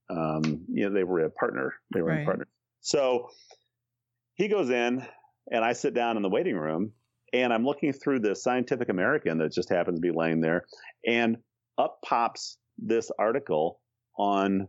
um, 0.09 0.65
you 0.69 0.85
know 0.89 0.95
they 0.95 1.05
were 1.05 1.21
a 1.21 1.31
partner, 1.31 1.75
they 1.93 2.03
were 2.03 2.11
right. 2.11 2.23
a 2.23 2.25
partner. 2.25 2.47
So 2.81 3.31
he 4.35 4.49
goes 4.49 4.71
in, 4.71 5.05
and 5.51 5.65
I 5.65 5.73
sit 5.73 5.95
down 5.95 6.17
in 6.17 6.23
the 6.23 6.29
waiting 6.29 6.57
room, 6.57 6.93
and 7.33 7.53
I'm 7.53 7.65
looking 7.65 7.93
through 7.93 8.21
the 8.21 8.37
Scientific 8.37 8.89
American 8.89 9.39
that 9.39 9.53
just 9.53 9.69
happens 9.69 9.99
to 9.99 10.01
be 10.01 10.17
laying 10.17 10.41
there, 10.41 10.67
and 11.07 11.39
up 11.79 11.99
pops 12.05 12.59
this 12.79 13.11
article 13.19 13.81
on 14.19 14.69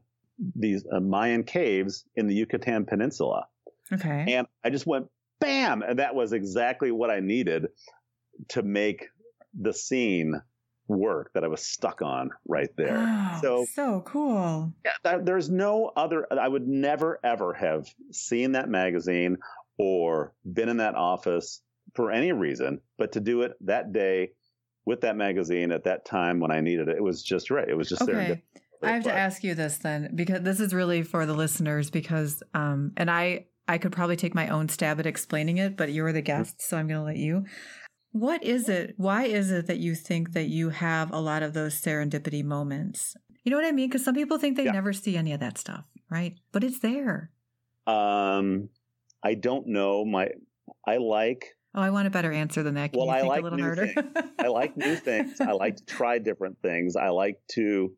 these 0.55 0.85
uh, 0.91 0.99
Mayan 0.99 1.43
caves 1.43 2.05
in 2.15 2.27
the 2.27 2.35
Yucatan 2.35 2.85
Peninsula. 2.85 3.47
Okay. 3.91 4.33
And 4.33 4.47
I 4.63 4.69
just 4.69 4.87
went 4.87 5.07
bam, 5.39 5.81
and 5.81 5.99
that 5.99 6.15
was 6.15 6.33
exactly 6.33 6.91
what 6.91 7.09
I 7.09 7.19
needed 7.19 7.67
to 8.49 8.63
make 8.63 9.07
the 9.59 9.73
scene 9.73 10.41
work 10.87 11.31
that 11.33 11.43
I 11.43 11.47
was 11.47 11.65
stuck 11.65 12.01
on 12.01 12.29
right 12.47 12.69
there. 12.77 12.95
Wow, 12.95 13.39
so 13.41 13.65
so 13.73 14.01
cool. 14.05 14.73
Yeah, 14.85 15.17
there's 15.17 15.49
no 15.49 15.91
other. 15.95 16.25
I 16.31 16.47
would 16.47 16.67
never 16.67 17.19
ever 17.23 17.53
have 17.53 17.87
seen 18.11 18.53
that 18.53 18.69
magazine 18.69 19.37
or 19.77 20.33
been 20.51 20.69
in 20.69 20.77
that 20.77 20.95
office 20.95 21.61
for 21.93 22.11
any 22.11 22.31
reason, 22.31 22.81
but 22.97 23.13
to 23.13 23.19
do 23.19 23.41
it 23.41 23.53
that 23.61 23.91
day 23.93 24.31
with 24.85 25.01
that 25.01 25.17
magazine 25.17 25.71
at 25.71 25.83
that 25.83 26.05
time 26.05 26.39
when 26.39 26.51
I 26.51 26.61
needed 26.61 26.87
it, 26.87 26.97
it 26.97 27.03
was 27.03 27.21
just 27.21 27.51
right. 27.51 27.67
It 27.67 27.75
was 27.75 27.89
just 27.89 28.03
okay. 28.03 28.43
I 28.81 28.91
have 28.91 29.03
to 29.03 29.13
ask 29.13 29.43
you 29.43 29.55
this 29.55 29.79
then, 29.79 30.11
because 30.15 30.41
this 30.41 30.59
is 30.59 30.73
really 30.73 31.03
for 31.03 31.25
the 31.25 31.33
listeners. 31.33 31.89
Because, 31.89 32.43
um, 32.53 32.93
and 32.95 33.09
I 33.09 33.47
I 33.67 33.77
could 33.77 33.91
probably 33.91 34.15
take 34.15 34.33
my 34.33 34.47
own 34.47 34.69
stab 34.69 34.99
at 34.99 35.05
explaining 35.05 35.57
it, 35.57 35.75
but 35.75 35.91
you're 35.91 36.13
the 36.13 36.21
guest, 36.21 36.61
so 36.61 36.77
I'm 36.77 36.87
going 36.87 36.99
to 36.99 37.05
let 37.05 37.17
you. 37.17 37.45
What 38.11 38.43
is 38.43 38.69
it? 38.69 38.93
Why 38.97 39.25
is 39.25 39.51
it 39.51 39.67
that 39.67 39.77
you 39.77 39.93
think 39.93 40.33
that 40.33 40.47
you 40.47 40.69
have 40.69 41.11
a 41.11 41.19
lot 41.19 41.43
of 41.43 41.53
those 41.53 41.79
serendipity 41.79 42.43
moments? 42.43 43.15
You 43.43 43.51
know 43.51 43.57
what 43.57 43.65
I 43.65 43.71
mean? 43.71 43.89
Because 43.89 44.03
some 44.03 44.15
people 44.15 44.37
think 44.37 44.57
they 44.57 44.65
yeah. 44.65 44.71
never 44.71 44.93
see 44.93 45.17
any 45.17 45.33
of 45.33 45.39
that 45.41 45.57
stuff, 45.57 45.85
right? 46.09 46.35
But 46.51 46.63
it's 46.63 46.79
there. 46.79 47.31
Um, 47.85 48.69
I 49.23 49.35
don't 49.35 49.67
know. 49.67 50.05
My, 50.05 50.29
I 50.85 50.97
like. 50.97 51.55
Oh, 51.75 51.81
I 51.81 51.89
want 51.89 52.07
a 52.07 52.09
better 52.09 52.31
answer 52.31 52.63
than 52.63 52.75
that. 52.75 52.93
Can 52.93 52.99
well, 52.99 53.09
I 53.09 53.21
like 53.21 53.43
new 53.43 53.75
things. 53.75 53.95
I 54.39 54.47
like 54.47 54.77
new 54.77 54.95
things. 54.95 55.39
I 55.41 55.51
like 55.51 55.75
to 55.77 55.85
try 55.85 56.19
different 56.19 56.57
things. 56.61 56.95
I 56.95 57.09
like 57.09 57.39
to 57.51 57.93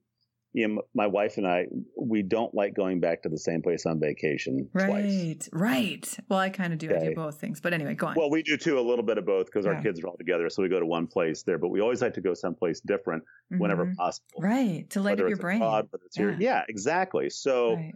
you 0.51 0.67
know, 0.67 0.81
my 0.95 1.05
wife 1.05 1.37
and 1.37 1.45
I, 1.45 1.67
we 1.95 2.23
don't 2.23 2.53
like 2.55 2.73
going 2.73 2.99
back 2.99 3.21
to 3.23 3.29
the 3.29 3.37
same 3.37 3.61
place 3.61 3.85
on 3.85 3.99
vacation 3.99 4.67
right, 4.73 4.87
twice. 4.87 5.49
Right. 5.53 6.17
Well, 6.27 6.39
I 6.39 6.49
kind 6.49 6.73
of 6.73 6.79
do. 6.79 6.89
Okay. 6.89 6.97
I 6.97 7.09
do 7.09 7.15
both 7.15 7.39
things. 7.39 7.61
But 7.61 7.73
anyway, 7.73 7.93
go 7.93 8.07
on. 8.07 8.15
Well, 8.17 8.31
we 8.31 8.41
do 8.41 8.57
too, 8.57 8.79
a 8.79 8.81
little 8.81 9.05
bit 9.05 9.19
of 9.19 9.25
both 9.25 9.45
because 9.45 9.65
yeah. 9.65 9.73
our 9.73 9.81
kids 9.83 10.03
are 10.03 10.07
all 10.07 10.17
together. 10.17 10.49
So 10.49 10.63
we 10.63 10.69
go 10.69 10.79
to 10.79 10.85
one 10.85 11.05
place 11.05 11.43
there, 11.43 11.59
but 11.59 11.69
we 11.69 11.81
always 11.81 12.01
like 12.01 12.15
to 12.15 12.21
go 12.21 12.33
someplace 12.33 12.81
different 12.81 13.23
mm-hmm. 13.23 13.61
whenever 13.61 13.93
possible. 13.95 14.41
Right. 14.41 14.89
To 14.89 15.01
light 15.01 15.21
up 15.21 15.27
your 15.27 15.37
brain. 15.37 15.61
Yeah. 16.17 16.35
Yeah, 16.39 16.63
exactly. 16.67 17.29
So 17.29 17.75
right. 17.75 17.93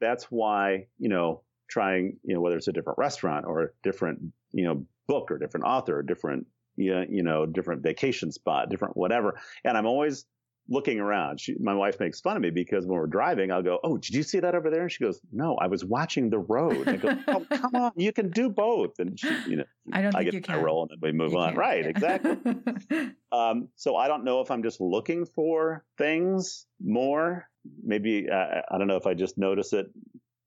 that's 0.00 0.24
why, 0.24 0.86
you 0.98 1.08
know, 1.08 1.42
trying, 1.68 2.18
you 2.22 2.34
know, 2.34 2.40
whether 2.40 2.56
it's 2.56 2.68
a 2.68 2.72
different 2.72 2.98
restaurant 2.98 3.46
or 3.46 3.62
a 3.62 3.68
different, 3.82 4.20
you 4.52 4.64
know, 4.64 4.86
book 5.08 5.32
or 5.32 5.38
different 5.38 5.66
author 5.66 5.98
or 5.98 6.02
different, 6.02 6.46
you 6.76 7.22
know, 7.22 7.46
different 7.46 7.82
vacation 7.82 8.30
spot, 8.30 8.70
different 8.70 8.96
whatever. 8.96 9.40
And 9.64 9.76
I'm 9.76 9.86
always, 9.86 10.24
looking 10.68 10.98
around. 10.98 11.40
She, 11.40 11.54
my 11.60 11.74
wife 11.74 11.98
makes 12.00 12.20
fun 12.20 12.36
of 12.36 12.42
me 12.42 12.50
because 12.50 12.86
when 12.86 12.98
we're 12.98 13.06
driving, 13.06 13.52
I'll 13.52 13.62
go, 13.62 13.78
"Oh, 13.84 13.96
did 13.96 14.14
you 14.14 14.22
see 14.22 14.40
that 14.40 14.54
over 14.54 14.70
there?" 14.70 14.82
And 14.82 14.92
she 14.92 15.04
goes, 15.04 15.20
"No, 15.32 15.56
I 15.56 15.66
was 15.66 15.84
watching 15.84 16.30
the 16.30 16.38
road." 16.38 16.88
And 16.88 16.90
I 16.90 16.96
go, 16.96 17.18
"Oh, 17.28 17.46
come 17.56 17.74
on, 17.74 17.92
you 17.96 18.12
can 18.12 18.30
do 18.30 18.48
both." 18.48 18.98
And 18.98 19.18
she, 19.18 19.28
you 19.48 19.56
know, 19.56 19.64
I 19.92 20.02
don't 20.02 20.14
I 20.14 20.20
think 20.20 20.32
get 20.32 20.34
you 20.34 20.40
can. 20.42 20.62
roll 20.62 20.82
and 20.82 20.90
then 20.90 20.98
we 21.00 21.12
move 21.12 21.32
you 21.32 21.38
on. 21.38 21.48
Can't. 21.48 21.58
Right, 21.58 21.86
exactly. 21.86 22.36
um, 23.32 23.68
so 23.76 23.96
I 23.96 24.08
don't 24.08 24.24
know 24.24 24.40
if 24.40 24.50
I'm 24.50 24.62
just 24.62 24.80
looking 24.80 25.24
for 25.26 25.84
things 25.98 26.66
more. 26.82 27.48
Maybe 27.82 28.28
uh, 28.30 28.62
I 28.70 28.78
don't 28.78 28.86
know 28.88 28.96
if 28.96 29.06
I 29.06 29.14
just 29.14 29.38
notice 29.38 29.72
it 29.72 29.86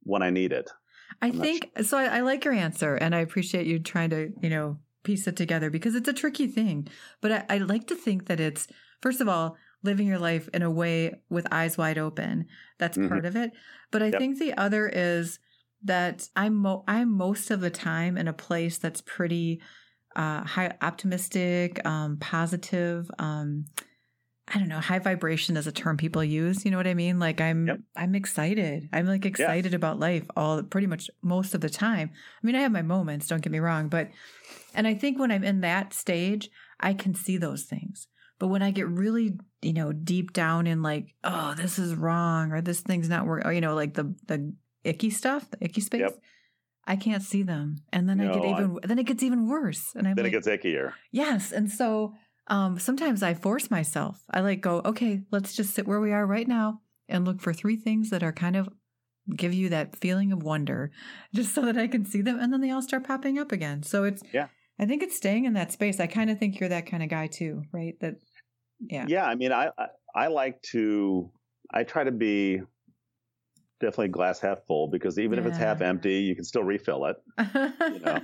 when 0.03 0.21
I 0.21 0.29
need 0.29 0.51
it. 0.51 0.69
I 1.21 1.27
I'm 1.27 1.39
think 1.39 1.71
sure. 1.75 1.84
so. 1.86 1.97
I, 1.97 2.17
I 2.17 2.19
like 2.21 2.45
your 2.45 2.53
answer, 2.53 2.95
and 2.95 3.15
I 3.15 3.19
appreciate 3.19 3.65
you 3.67 3.79
trying 3.79 4.10
to, 4.12 4.32
you 4.41 4.49
know, 4.49 4.77
piece 5.03 5.27
it 5.27 5.36
together 5.36 5.69
because 5.69 5.95
it's 5.95 6.08
a 6.08 6.13
tricky 6.13 6.47
thing. 6.47 6.88
But 7.21 7.32
I, 7.32 7.45
I 7.49 7.58
like 7.60 7.88
to 7.88 7.95
think 7.95 8.27
that 8.27 8.39
it's 8.39 8.67
first 9.01 9.21
of 9.21 9.27
all 9.29 9.58
living 9.84 10.08
your 10.08 10.20
life 10.20 10.50
in 10.54 10.62
a 10.62 10.72
way 10.72 11.22
with 11.30 11.48
eyes 11.52 11.78
wide 11.78 11.98
open. 11.98 12.48
That's 12.78 12.98
mm-hmm. 12.98 13.10
part 13.10 13.26
of 13.26 13.36
it. 13.36 13.52
But 13.92 14.04
I 14.04 14.08
yep. 14.08 14.20
think 14.20 14.39
the 14.39 14.54
other 14.56 14.88
is 14.88 15.39
that 15.84 16.28
I'm 16.36 16.56
mo- 16.56 16.84
I'm 16.88 17.15
most 17.15 17.52
of 17.52 17.62
the 17.62 17.70
time 17.70 18.18
in 18.18 18.28
a 18.28 18.34
place 18.34 18.78
that's 18.78 19.02
pretty 19.02 19.62
uh, 20.15 20.44
high 20.44 20.74
optimistic, 20.82 21.86
um, 21.86 22.18
positive. 22.18 23.10
Um, 23.20 23.65
I 24.48 24.58
don't 24.58 24.68
know, 24.68 24.80
high 24.80 25.00
vibration 25.00 25.58
is 25.58 25.68
a 25.68 25.72
term 25.72 25.96
people 25.96 26.24
use. 26.24 26.65
You 26.65 26.72
know 26.72 26.78
what 26.78 26.88
I 26.88 26.96
mean? 26.96 27.20
Like 27.20 27.39
I'm 27.39 27.68
yep. 27.68 27.80
I'm 27.96 28.15
excited. 28.15 28.89
I'm 28.92 29.06
like 29.06 29.26
excited 29.26 29.72
yeah. 29.72 29.76
about 29.76 30.00
life 30.00 30.26
all 30.36 30.63
pretty 30.63 30.88
much 30.88 31.10
most 31.22 31.54
of 31.54 31.62
the 31.62 31.70
time. 31.70 32.10
I 32.12 32.46
mean, 32.46 32.56
I 32.56 32.62
have 32.62 32.72
my 32.72 32.82
moments, 32.82 33.28
don't 33.28 33.42
get 33.42 33.52
me 33.52 33.60
wrong, 33.60 33.89
but 33.89 34.10
and 34.74 34.88
I 34.88 34.96
think 34.96 35.20
when 35.20 35.32
I'm 35.32 35.44
in 35.44 35.62
that 35.62 35.94
stage, 35.94 36.50
I 36.80 36.94
can 36.94 37.13
see 37.13 37.38
those 37.38 37.63
things. 37.63 38.08
But 38.39 38.48
when 38.48 38.62
I 38.62 38.72
get 38.72 38.88
really, 38.88 39.38
you 39.62 39.74
know, 39.74 39.91
deep 39.91 40.34
down 40.34 40.67
in 40.67 40.82
like, 40.82 41.15
oh, 41.24 41.54
this 41.56 41.80
is 41.80 41.95
wrong 41.95 42.52
or 42.52 42.62
this 42.62 42.82
thing's 42.82 43.10
not 43.10 43.26
working, 43.26 43.48
or, 43.48 43.54
you 43.54 43.62
know, 43.62 43.76
like 43.76 43.93
the, 43.93 44.15
the 44.28 44.54
icky 44.84 45.10
stuff, 45.10 45.50
the 45.52 45.63
icky 45.63 45.82
space, 45.82 46.02
yep. 46.02 46.17
I 46.88 46.95
can't 46.95 47.22
see 47.22 47.43
them. 47.43 47.78
And 47.91 48.08
then 48.08 48.17
no, 48.17 48.32
I 48.32 48.34
get 48.34 48.45
even, 48.45 48.63
I'm, 48.63 48.80
then 48.84 49.00
it 49.00 49.06
gets 49.06 49.24
even 49.24 49.48
worse. 49.48 49.91
And 49.95 50.08
I'm 50.08 50.15
then 50.15 50.26
like, 50.26 50.34
it 50.34 50.43
gets 50.43 50.48
ickier. 50.48 50.93
Yes. 51.12 51.52
And 51.52 51.69
so 51.69 52.13
um, 52.48 52.80
sometimes 52.80 53.22
I 53.22 53.34
force 53.34 53.69
myself. 53.69 54.24
I 54.32 54.39
like 54.39 54.62
go, 54.62 54.82
okay, 54.86 55.22
let's 55.32 55.56
just 55.56 55.74
sit 55.74 55.88
where 55.88 56.00
we 56.00 56.12
are 56.12 56.26
right 56.26 56.48
now 56.48 56.82
and 57.08 57.26
look 57.26 57.41
for 57.41 57.54
three 57.54 57.76
things 57.76 58.10
that 58.10 58.24
are 58.24 58.34
kind 58.34 58.56
of 58.56 58.69
give 59.36 59.54
you 59.54 59.69
that 59.69 59.95
feeling 59.95 60.32
of 60.32 60.41
wonder 60.41 60.91
just 61.36 61.54
so 61.54 61.62
that 61.62 61.78
I 61.78 61.88
can 61.88 62.06
see 62.06 62.22
them. 62.22 62.39
And 62.39 62.52
then 62.52 62.62
they 62.62 62.72
all 62.72 62.82
start 62.82 63.06
popping 63.06 63.38
up 63.38 63.52
again. 63.52 63.84
So 63.84 64.06
it's, 64.06 64.24
yeah. 64.34 64.48
I 64.80 64.86
think 64.86 65.04
it's 65.04 65.17
staying 65.17 65.43
in 65.43 65.54
that 65.54 65.74
space. 65.74 66.00
I 66.00 66.08
kind 66.08 66.30
of 66.30 66.39
think 66.39 66.60
you're 66.60 66.69
that 66.69 66.86
kind 66.86 67.04
of 67.04 67.10
guy 67.10 67.28
too, 67.28 67.63
right? 67.74 68.00
That 68.00 68.15
yeah. 68.80 69.06
Yeah. 69.08 69.26
I 69.26 69.36
mean, 69.36 69.52
I, 69.52 69.70
I, 70.15 70.28
like 70.28 70.62
to, 70.72 71.30
I 71.72 71.84
try 71.84 72.04
to 72.04 72.12
be 72.12 72.62
definitely 73.80 74.10
glass 74.10 74.39
half 74.39 74.65
full 74.68 74.88
because 74.88 75.20
even 75.20 75.34
yeah. 75.34 75.46
if 75.46 75.48
it's 75.48 75.58
half 75.58 75.82
empty, 75.82 76.20
you 76.20 76.36
can 76.36 76.44
still 76.44 76.63
refill 76.63 77.06
it. 77.06 77.18
You 77.39 78.00
know? 78.00 78.20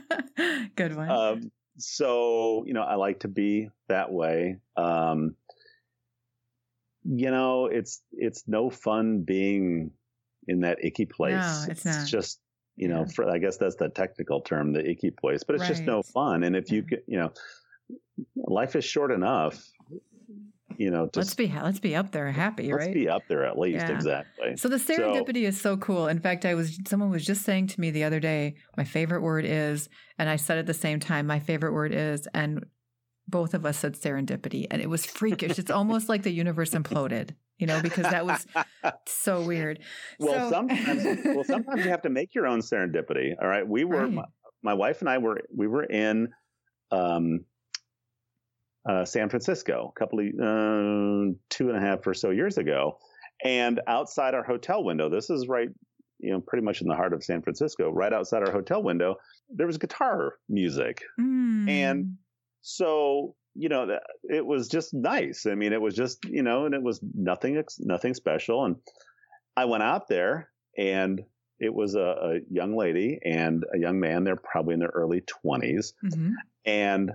Good 0.76 0.96
one. 0.96 1.10
Um, 1.10 1.52
so, 1.78 2.64
you 2.66 2.74
know, 2.74 2.84
I 2.84 2.96
like 2.96 3.22
to 3.22 3.28
be 3.28 3.70
that 3.90 4.12
way. 4.12 4.58
Um, 4.78 5.36
you 7.04 7.30
know, 7.32 7.68
it's, 7.68 8.02
it's 8.12 8.44
no 8.48 8.70
fun 8.70 9.22
being 9.22 9.92
in 10.48 10.62
that 10.62 10.84
icky 10.84 11.06
place. 11.06 11.34
No, 11.34 11.66
it's, 11.70 11.86
it's 11.86 12.10
just, 12.10 12.40
you 12.76 12.88
know, 12.88 13.02
yeah. 13.02 13.14
for, 13.14 13.30
I 13.30 13.38
guess 13.38 13.58
that's 13.58 13.76
the 13.76 13.90
technical 13.90 14.42
term, 14.42 14.74
the 14.74 14.90
icky 14.90 15.12
place, 15.12 15.44
but 15.44 15.56
it's 15.56 15.62
right. 15.62 15.70
just 15.70 15.84
no 15.84 16.02
fun. 16.02 16.44
And 16.44 16.56
if 16.56 16.72
you, 16.72 16.86
you 17.08 17.18
know, 17.18 17.32
life 18.36 18.76
is 18.76 18.86
short 18.86 19.12
enough 19.12 19.62
you 20.78 20.92
know, 20.92 21.10
let's 21.16 21.34
be 21.34 21.48
let's 21.48 21.80
be 21.80 21.96
up 21.96 22.12
there 22.12 22.32
happy, 22.32 22.72
let's 22.72 22.86
right? 22.86 22.94
be 22.94 23.10
up 23.10 23.24
there 23.28 23.46
at 23.46 23.58
least, 23.58 23.86
yeah. 23.88 23.96
exactly. 23.96 24.58
So 24.58 24.68
the 24.68 24.78
serendipity 24.78 25.44
so, 25.44 25.48
is 25.48 25.62
so 25.62 25.78
cool. 25.78 26.08
In 26.08 26.20
fact, 26.20 26.46
I 26.46 26.56
was 26.56 26.80
someone 26.88 27.10
was 27.10 27.26
just 27.26 27.44
saying 27.44 27.68
to 27.68 27.82
me 27.82 27.92
the 27.92 28.04
other 28.04 28.20
day, 28.20 28.56
my 28.78 28.84
favorite 28.84 29.22
word 29.22 29.46
is, 29.46 29.90
and 30.18 30.30
I 30.30 30.36
said 30.36 30.58
at 30.58 30.66
the 30.66 30.74
same 30.74 31.00
time, 31.00 31.28
my 31.28 31.40
favorite 31.40 31.74
word 31.74 31.94
is, 31.94 32.28
and 32.34 32.66
both 33.28 33.54
of 33.54 33.66
us 33.66 33.80
said 33.80 33.96
serendipity, 33.96 34.68
and 34.70 34.82
it 34.82 34.90
was 34.90 35.06
freakish. 35.06 35.58
it's 35.58 35.72
almost 35.72 36.10
like 36.10 36.24
the 36.24 36.32
universe 36.32 36.72
imploded 36.72 37.32
you 37.58 37.68
know, 37.68 37.82
because 37.82 38.04
that 38.04 38.26
was 38.26 38.46
so 39.08 39.42
weird. 39.42 39.80
Well, 40.20 40.50
so, 40.50 40.52
sometimes, 40.52 41.04
well, 41.26 41.44
sometimes 41.44 41.86
you 41.86 41.92
have 41.92 42.02
to 42.04 42.10
make 42.10 42.36
your 42.36 42.48
own 42.48 42.60
serendipity. 42.60 43.34
All 43.42 43.48
right, 43.48 43.68
we 43.68 43.86
were 43.86 44.04
right. 44.04 44.12
my, 44.12 44.24
my, 44.62 44.74
wife 44.74 45.02
and 45.02 45.10
I 45.10 45.20
were 45.20 45.42
we 45.56 45.68
were 45.68 45.84
in 45.84 46.30
um, 46.92 47.46
uh, 48.88 49.06
San 49.06 49.30
Francisco 49.30 49.94
a 49.96 50.00
couple 50.00 50.20
of 50.20 50.26
uh, 50.26 51.34
two 51.50 51.70
and 51.70 51.78
a 51.78 51.82
half 51.82 52.06
or 52.06 52.14
so 52.14 52.30
years 52.30 52.58
ago, 52.58 52.98
and 53.44 53.82
outside 53.88 54.34
our 54.34 54.44
hotel 54.44 54.84
window, 54.84 55.10
this 55.10 55.30
is 55.30 55.48
right, 55.48 55.70
you 56.20 56.32
know, 56.32 56.42
pretty 56.42 56.64
much 56.64 56.82
in 56.82 56.88
the 56.88 56.96
heart 56.96 57.14
of 57.14 57.24
San 57.24 57.42
Francisco, 57.42 57.92
right 57.92 58.14
outside 58.14 58.44
our 58.44 58.52
hotel 58.52 58.82
window, 58.82 59.16
there 59.50 59.68
was 59.68 59.78
guitar 59.78 60.36
music, 60.50 61.02
mm. 61.20 61.70
and 61.70 62.16
so 62.62 63.36
you 63.56 63.70
know, 63.70 63.88
it 64.24 64.46
was 64.46 64.68
just 64.68 64.94
nice. 64.94 65.46
I 65.46 65.56
mean, 65.56 65.72
it 65.72 65.82
was 65.82 65.96
just, 65.96 66.26
you 66.26 66.44
know, 66.44 66.66
and 66.66 66.76
it 66.76 66.84
was 66.84 67.00
nothing, 67.16 67.64
nothing 67.80 68.14
special. 68.14 68.66
And 68.66 68.76
I 69.56 69.66
went 69.66 69.82
out 69.82 70.10
there 70.10 70.50
and 70.78 71.22
it 71.60 71.74
was 71.74 71.96
a, 71.96 72.00
a 72.00 72.40
young 72.52 72.76
lady 72.76 73.18
and 73.24 73.64
a 73.74 73.80
young 73.80 74.00
man. 74.00 74.26
They're 74.26 74.36
probably 74.36 74.74
in 74.74 74.82
their 74.82 74.90
early 74.90 75.24
20s. 75.46 75.94
Mm-hmm. 76.04 76.32
And 76.66 77.12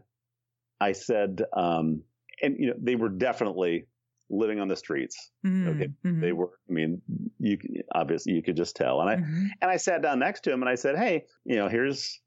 I 0.81 0.93
said, 0.93 1.43
um, 1.57 2.03
and, 2.43 2.57
you 2.59 2.69
know, 2.69 2.75
they 2.81 2.97
were 2.97 3.09
definitely 3.09 3.87
living 4.31 4.61
on 4.61 4.69
the 4.69 4.77
streets. 4.77 5.31
Mm-hmm. 5.45 5.69
Okay. 5.69 5.89
Mm-hmm. 6.05 6.21
They 6.21 6.33
were, 6.33 6.51
I 6.69 6.73
mean, 6.73 7.03
you 7.39 7.59
obviously 7.93 8.33
you 8.33 8.43
could 8.43 8.57
just 8.57 8.77
tell. 8.77 9.01
And 9.01 9.11
I, 9.11 9.17
mm-hmm. 9.17 9.47
and 9.61 9.71
I 9.71 9.77
sat 9.77 10.03
down 10.03 10.21
next 10.21 10.43
to 10.45 10.53
him 10.53 10.63
and 10.63 10.69
I 10.69 10.77
said, 10.77 10.97
Hey, 10.97 11.25
you 11.45 11.57
know, 11.57 11.69
here's, 11.69 12.21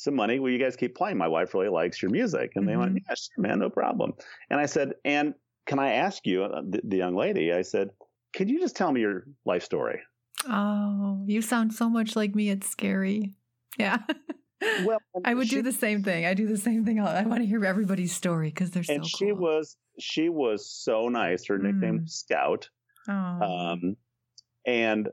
some 0.00 0.16
money. 0.16 0.38
Will 0.38 0.50
you 0.50 0.58
guys 0.58 0.76
keep 0.76 0.96
playing? 0.96 1.18
My 1.18 1.28
wife 1.28 1.52
really 1.52 1.68
likes 1.68 2.00
your 2.00 2.10
music. 2.10 2.52
And 2.56 2.66
they 2.66 2.76
went, 2.76 2.92
mm-hmm. 2.92 3.04
yeah, 3.08 3.14
sure, 3.14 3.42
man, 3.42 3.58
no 3.58 3.68
problem. 3.68 4.14
And 4.48 4.58
I 4.58 4.66
said, 4.66 4.94
and 5.04 5.34
can 5.66 5.78
I 5.78 5.92
ask 5.92 6.26
you, 6.26 6.44
uh, 6.44 6.62
the, 6.68 6.80
the 6.82 6.96
young 6.96 7.14
lady, 7.14 7.52
I 7.52 7.62
said, 7.62 7.90
could 8.34 8.48
you 8.48 8.60
just 8.60 8.76
tell 8.76 8.90
me 8.90 9.00
your 9.00 9.24
life 9.44 9.62
story? 9.62 10.00
Oh, 10.48 11.22
you 11.26 11.42
sound 11.42 11.74
so 11.74 11.90
much 11.90 12.16
like 12.16 12.34
me. 12.34 12.48
It's 12.48 12.68
scary. 12.68 13.34
Yeah. 13.78 13.98
well, 14.84 14.98
I 15.24 15.34
would 15.34 15.48
she, 15.48 15.56
do 15.56 15.62
the 15.62 15.72
same 15.72 16.02
thing. 16.02 16.26
I 16.26 16.34
do 16.34 16.46
the 16.46 16.56
same 16.56 16.84
thing. 16.84 17.00
I 17.00 17.22
want 17.24 17.40
to 17.40 17.46
hear 17.46 17.64
everybody's 17.64 18.14
story 18.14 18.48
because 18.48 18.70
they're 18.70 18.82
so 18.82 18.94
And 18.94 19.06
she 19.06 19.30
cool. 19.30 19.36
was 19.36 19.76
she 19.98 20.28
was 20.28 20.70
so 20.70 21.08
nice. 21.08 21.46
Her 21.46 21.58
nickname 21.58 22.00
mm. 22.00 22.10
Scout. 22.10 22.68
Oh. 23.08 23.12
Um, 23.12 23.96
and 24.66 25.08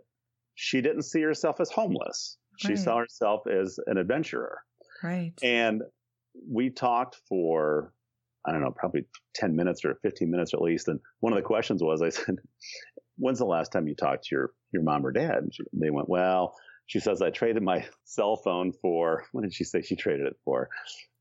she 0.55 0.81
didn't 0.81 1.03
see 1.03 1.21
herself 1.21 1.59
as 1.59 1.69
homeless. 1.69 2.37
She 2.57 2.69
right. 2.69 2.79
saw 2.79 2.97
herself 2.97 3.41
as 3.47 3.79
an 3.87 3.97
adventurer. 3.97 4.59
Right. 5.03 5.33
And 5.43 5.83
we 6.49 6.69
talked 6.69 7.17
for, 7.29 7.93
I 8.45 8.51
don't 8.51 8.61
know, 8.61 8.71
probably 8.71 9.05
10 9.35 9.55
minutes 9.55 9.85
or 9.85 9.99
15 10.01 10.29
minutes 10.29 10.53
at 10.53 10.61
least. 10.61 10.87
And 10.87 10.99
one 11.19 11.33
of 11.33 11.37
the 11.37 11.43
questions 11.43 11.83
was, 11.83 12.01
I 12.01 12.09
said, 12.09 12.35
when's 13.17 13.39
the 13.39 13.45
last 13.45 13.71
time 13.71 13.87
you 13.87 13.95
talked 13.95 14.25
to 14.25 14.35
your, 14.35 14.51
your 14.71 14.83
mom 14.83 15.05
or 15.05 15.11
dad? 15.11 15.35
And 15.35 15.53
she, 15.53 15.63
they 15.73 15.91
went, 15.91 16.09
well, 16.09 16.55
she 16.87 16.99
says, 16.99 17.21
I 17.21 17.29
traded 17.29 17.63
my 17.63 17.85
cell 18.05 18.37
phone 18.37 18.71
for, 18.71 19.25
what 19.33 19.43
did 19.43 19.53
she 19.53 19.63
say 19.65 19.81
she 19.81 19.95
traded 19.95 20.25
it 20.25 20.37
for? 20.43 20.69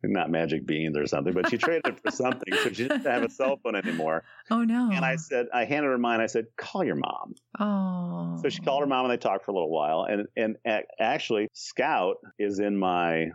Not 0.02 0.30
magic 0.30 0.64
beans 0.64 0.96
or 0.96 1.06
something, 1.06 1.32
but 1.34 1.50
she 1.50 1.58
traded 1.58 1.86
it 1.86 2.00
for 2.00 2.10
something. 2.14 2.54
So 2.62 2.68
she 2.68 2.86
didn't 2.86 3.04
have 3.04 3.24
a 3.24 3.30
cell 3.30 3.58
phone 3.62 3.74
anymore. 3.74 4.22
Oh, 4.50 4.62
no. 4.62 4.90
And 4.92 5.04
I 5.04 5.16
said, 5.16 5.46
I 5.52 5.64
handed 5.64 5.88
her 5.88 5.98
mine. 5.98 6.20
I 6.20 6.26
said, 6.26 6.46
call 6.56 6.84
your 6.84 6.94
mom. 6.94 7.34
Oh. 7.58 8.40
So 8.40 8.48
she 8.48 8.62
called 8.62 8.82
her 8.82 8.86
mom 8.86 9.06
and 9.06 9.12
they 9.12 9.16
talked 9.16 9.44
for 9.44 9.50
a 9.50 9.54
little 9.54 9.70
while. 9.70 10.06
And, 10.08 10.28
and 10.36 10.56
actually, 11.00 11.48
Scout 11.52 12.16
is 12.38 12.60
in 12.60 12.76
my 12.76 13.26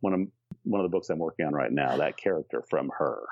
one 0.00 0.12
of 0.12 0.20
one 0.64 0.80
of 0.80 0.84
the 0.84 0.94
books 0.94 1.08
I'm 1.08 1.18
working 1.18 1.46
on 1.46 1.54
right 1.54 1.72
now. 1.72 1.96
That 1.96 2.16
character 2.16 2.62
from 2.68 2.90
her. 2.98 3.22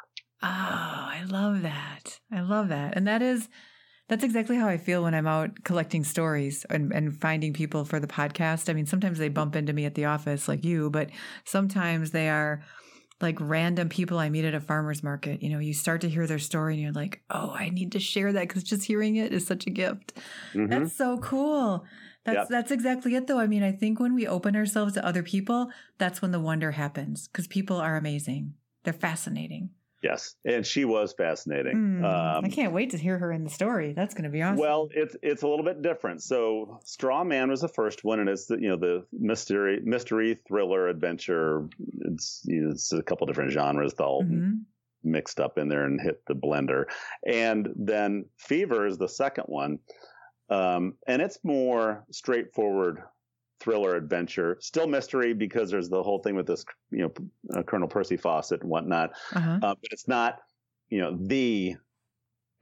Oh, 0.43 0.49
I 0.49 1.23
love 1.29 1.63
that. 1.63 2.19
I 2.33 2.41
love 2.41 2.69
that, 2.69 2.97
and 2.97 3.07
that 3.07 3.23
is 3.23 3.49
that's 4.09 4.25
exactly 4.25 4.57
how 4.57 4.69
I 4.69 4.77
feel 4.77 5.03
when 5.03 5.15
I'm 5.15 5.27
out 5.27 5.65
collecting 5.65 6.05
stories 6.05 6.65
and, 6.71 6.93
and 6.93 7.19
finding 7.21 7.53
people 7.53 7.85
for 7.85 7.99
the 7.99 8.07
podcast. 8.07 8.69
I 8.69 8.73
mean, 8.73 8.87
sometimes 8.87 9.19
they 9.19 9.29
bump 9.29 9.57
into 9.57 9.73
me 9.73 9.85
at 9.85 9.95
the 9.95 10.05
office 10.05 10.49
like 10.49 10.65
you, 10.65 10.91
but 10.91 11.11
sometimes 11.45 12.13
they 12.13 12.29
are 12.29 12.63
like 13.21 13.37
random 13.41 13.89
people 13.89 14.19
I 14.19 14.29
meet 14.29 14.45
at 14.45 14.55
a 14.55 14.61
farmer's 14.61 15.03
market. 15.03 15.43
You 15.43 15.51
know, 15.51 15.59
you 15.59 15.75
start 15.75 16.03
to 16.03 16.09
hear 16.09 16.27
their 16.27 16.39
story 16.39 16.75
and 16.75 16.83
you're 16.83 16.93
like, 16.93 17.23
oh, 17.31 17.51
I 17.51 17.71
need 17.71 17.93
to 17.93 18.01
share 18.01 18.33
that 18.33 18.49
because 18.49 18.63
just 18.63 18.85
hearing 18.85 19.17
it 19.17 19.33
is 19.33 19.47
such 19.47 19.67
a 19.67 19.71
gift. 19.71 20.13
Mm-hmm. 20.55 20.67
That's 20.67 20.97
so 20.97 21.19
cool. 21.19 21.85
That's 22.25 22.37
yep. 22.37 22.49
that's 22.49 22.71
exactly 22.71 23.15
it 23.15 23.27
though. 23.27 23.39
I 23.39 23.47
mean, 23.47 23.63
I 23.63 23.73
think 23.73 24.01
when 24.01 24.15
we 24.15 24.27
open 24.27 24.55
ourselves 24.57 24.95
to 24.95 25.07
other 25.07 25.23
people, 25.23 25.71
that's 25.99 26.21
when 26.21 26.33
the 26.33 26.41
wonder 26.41 26.73
happens 26.73 27.29
because 27.29 27.47
people 27.47 27.77
are 27.77 27.97
amazing. 27.97 28.55
They're 28.85 28.93
fascinating. 28.93 29.71
Yes, 30.03 30.35
and 30.45 30.65
she 30.65 30.85
was 30.85 31.15
fascinating. 31.15 31.75
Mm, 31.75 32.05
um, 32.05 32.45
I 32.45 32.49
can't 32.49 32.73
wait 32.73 32.91
to 32.91 32.99
hear 32.99 33.19
her 33.19 33.33
in 33.33 33.45
the 33.45 33.51
story. 33.51 33.95
That's 33.95 34.15
going 34.15 34.25
to 34.25 34.31
be 34.31 34.43
awesome. 34.43 34.59
Well, 34.59 34.89
it's 34.93 35.17
it's 35.23 35.43
a 35.43 35.49
little 35.49 35.65
bit 35.65 35.81
different. 35.83 36.23
So, 36.23 36.81
Straw 36.85 37.25
Man 37.25 37.51
was 37.51 37.63
the 37.63 37.69
first 37.69 38.05
one, 38.05 38.21
and 38.21 38.29
it's 38.29 38.47
the, 38.47 38.57
you 38.61 38.69
know 38.69 38.77
the 38.77 39.07
mystery 39.13 39.81
mystery 39.83 40.39
thriller 40.47 40.89
adventure. 40.89 41.69
It's 42.01 42.43
you 42.45 42.63
know, 42.63 42.71
it's 42.73 42.93
a 42.93 43.03
couple 43.03 43.27
different 43.27 43.53
genres 43.53 43.95
all 43.95 44.23
mm-hmm. 44.23 44.59
mixed 45.03 45.41
up 45.41 45.57
in 45.57 45.69
there 45.69 45.85
and 45.85 45.99
hit 46.01 46.23
the 46.27 46.35
blender. 46.35 46.85
And 47.27 47.69
then 47.75 48.27
Fever 48.39 48.87
is 48.87 48.99
the 48.99 49.09
second 49.09 49.45
one, 49.45 49.79
um, 50.51 50.95
and 51.07 51.23
it's 51.23 51.39
more 51.43 52.05
straightforward 52.11 53.03
thriller 53.61 53.97
adventure, 53.97 54.57
still 54.61 54.87
mystery 54.87 55.33
because 55.33 55.71
there's 55.71 55.89
the 55.89 56.03
whole 56.03 56.19
thing 56.19 56.35
with 56.35 56.47
this, 56.47 56.65
you 56.91 56.99
know, 56.99 57.59
uh, 57.59 57.63
Colonel 57.63 57.89
Percy 57.89 58.17
Fawcett 58.17 58.63
and 58.63 58.71
whatnot. 58.71 59.13
Uh-huh. 59.33 59.59
Uh, 59.63 59.75
but 59.75 59.93
it's 59.93 60.09
not, 60.09 60.39
you 60.89 61.01
know, 61.01 61.17
the 61.21 61.77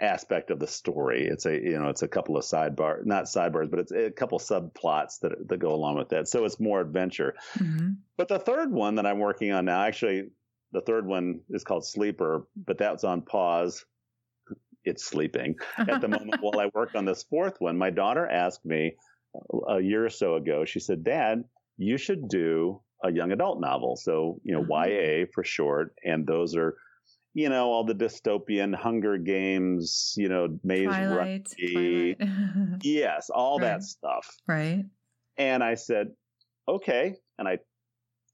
aspect 0.00 0.50
of 0.50 0.59
the 0.59 0.66
story. 0.66 1.26
It's 1.26 1.46
a, 1.46 1.54
you 1.54 1.78
know, 1.78 1.88
it's 1.88 2.02
a 2.02 2.09
couple 2.09 2.37
of 2.37 2.44
sidebar, 2.44 3.04
not 3.04 3.24
sidebars, 3.24 3.70
but 3.70 3.80
it's 3.80 3.92
a 3.92 4.11
couple 4.11 4.38
subplots 4.38 5.20
that 5.20 5.48
that 5.48 5.59
go 5.59 5.74
along 5.74 5.96
with 5.96 6.09
that. 6.11 6.28
So 6.28 6.44
it's 6.44 6.61
more 6.61 6.80
adventure. 6.80 7.35
Mm-hmm. 7.59 7.90
But 8.16 8.28
the 8.28 8.38
third 8.38 8.72
one 8.72 8.96
that 8.96 9.07
I'm 9.07 9.18
working 9.18 9.52
on 9.52 9.64
now, 9.64 9.83
actually, 9.83 10.30
the 10.72 10.80
third 10.80 11.07
one 11.07 11.40
is 11.50 11.64
called 11.64 11.87
Sleeper, 11.87 12.46
but 12.57 12.78
that's 12.78 13.04
on 13.04 13.22
pause 13.22 13.85
it's 14.85 15.04
sleeping 15.04 15.57
at 15.78 16.00
the 16.00 16.09
moment 16.09 16.42
while 16.42 16.61
I 16.61 16.70
work 16.74 16.94
on 16.94 17.04
this 17.04 17.22
fourth 17.22 17.61
one. 17.61 17.76
My 17.76 17.90
daughter 17.90 18.28
asked 18.28 18.64
me 18.64 18.96
a 19.68 19.80
year 19.80 20.04
or 20.04 20.10
so 20.10 20.36
ago, 20.36 20.64
she 20.64 20.80
said, 20.80 21.04
Dad, 21.04 21.44
you 21.76 21.98
should 21.98 22.28
do 22.28 22.80
a 23.02 23.12
young 23.12 23.32
adult 23.32 23.60
novel. 23.60 23.96
So, 23.96 24.40
you 24.42 24.54
know, 24.54 24.62
mm-hmm. 24.62 25.20
YA 25.22 25.26
for 25.32 25.44
short. 25.44 25.94
And 26.04 26.26
those 26.26 26.56
are, 26.56 26.74
you 27.34 27.48
know, 27.48 27.66
all 27.66 27.84
the 27.84 27.94
dystopian 27.94 28.74
Hunger 28.74 29.18
Games, 29.18 30.14
you 30.16 30.28
know, 30.28 30.58
Maze 30.62 30.86
Twilight, 30.86 31.48
Twilight. 31.60 32.16
yes, 32.82 33.30
all 33.30 33.58
right. 33.58 33.66
that 33.66 33.82
stuff. 33.82 34.36
Right. 34.46 34.84
And 35.36 35.62
I 35.62 35.74
said, 35.74 36.08
okay. 36.68 37.16
And 37.38 37.48
I 37.48 37.58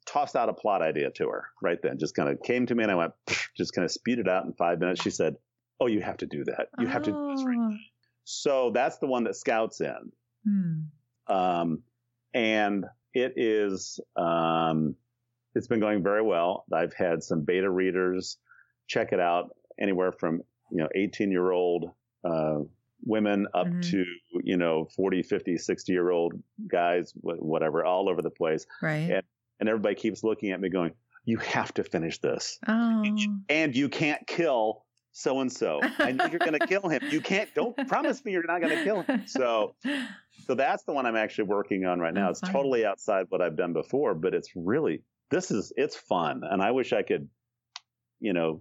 tossed 0.06 0.36
out 0.36 0.48
a 0.48 0.52
plot 0.52 0.82
idea 0.82 1.10
to 1.12 1.28
her 1.28 1.44
right 1.62 1.78
then, 1.82 1.98
just 1.98 2.14
kind 2.14 2.28
of 2.28 2.42
came 2.42 2.66
to 2.66 2.74
me 2.74 2.84
and 2.84 2.92
I 2.92 2.96
went, 2.96 3.12
just 3.56 3.74
kind 3.74 3.84
of 3.84 3.90
spewed 3.90 4.18
it 4.18 4.28
out 4.28 4.44
in 4.44 4.52
five 4.52 4.78
minutes. 4.78 5.02
She 5.02 5.10
said, 5.10 5.36
oh, 5.80 5.86
you 5.86 6.00
have 6.02 6.18
to 6.18 6.26
do 6.26 6.44
that. 6.44 6.68
You 6.78 6.86
have 6.86 7.02
to 7.04 7.10
do 7.10 7.34
this 7.34 7.44
right. 7.44 7.56
Oh. 7.58 7.76
So 8.24 8.70
that's 8.72 8.98
the 8.98 9.06
one 9.06 9.24
that 9.24 9.34
Scouts 9.34 9.80
in. 9.80 10.12
Hmm. 10.44 11.33
Um, 11.33 11.83
and 12.35 12.85
it 13.14 13.35
is, 13.37 14.00
um, 14.16 14.94
it's 15.55 15.66
been 15.66 15.81
going 15.81 16.03
very 16.03 16.22
well. 16.22 16.64
I've 16.72 16.94
had 16.94 17.22
some 17.22 17.42
beta 17.42 17.70
readers 17.70 18.38
check 18.87 19.12
it 19.12 19.20
out 19.20 19.57
anywhere 19.79 20.12
from, 20.12 20.42
you 20.70 20.79
know, 20.79 20.88
18 20.94 21.31
year 21.31 21.50
old, 21.50 21.90
uh, 22.24 22.59
women 23.03 23.46
up 23.55 23.66
mm-hmm. 23.66 23.81
to, 23.81 24.05
you 24.44 24.57
know, 24.57 24.87
40, 24.94 25.22
50, 25.22 25.57
60 25.57 25.92
year 25.92 26.11
old 26.11 26.35
guys, 26.70 27.12
whatever, 27.16 27.85
all 27.85 28.09
over 28.09 28.22
the 28.22 28.31
place. 28.31 28.66
Right. 28.83 29.11
And, 29.11 29.22
and 29.59 29.68
everybody 29.68 29.94
keeps 29.94 30.22
looking 30.22 30.50
at 30.50 30.61
me 30.61 30.68
going, 30.68 30.92
you 31.24 31.38
have 31.38 31.72
to 31.74 31.85
finish 31.85 32.18
this. 32.18 32.59
Oh. 32.66 33.05
And 33.48 33.74
you 33.74 33.88
can't 33.88 34.26
kill 34.26 34.85
so 35.12 35.40
and 35.40 35.51
so. 35.51 35.81
I 35.99 36.12
know 36.12 36.27
you're 36.27 36.38
going 36.38 36.53
to 36.59 36.66
kill 36.66 36.88
him. 36.88 37.01
You 37.11 37.20
can't. 37.20 37.53
Don't 37.55 37.77
promise 37.88 38.25
me 38.25 38.33
you're 38.33 38.44
not 38.46 38.61
going 38.61 38.77
to 38.77 38.85
kill 38.85 39.03
him. 39.03 39.25
So, 39.27 39.75
so 40.44 40.55
that's 40.55 40.85
the 40.85 40.92
one 40.92 41.07
I'm 41.07 41.16
actually 41.16 41.44
working 41.44 41.85
on 41.85 42.01
right 42.01 42.14
now. 42.14 42.29
That's 42.29 42.42
it's 42.42 42.51
totally 42.51 42.85
outside 42.85 43.27
what 43.29 43.42
I've 43.42 43.57
done 43.57 43.73
before, 43.73 44.14
but 44.14 44.35
it's 44.35 44.51
really 44.55 45.03
this 45.31 45.51
is 45.51 45.73
it's 45.77 45.96
fun, 45.96 46.42
and 46.44 46.62
I 46.62 46.73
wish 46.73 46.92
I 46.92 47.03
could, 47.03 47.29
you 48.20 48.33
know. 48.33 48.61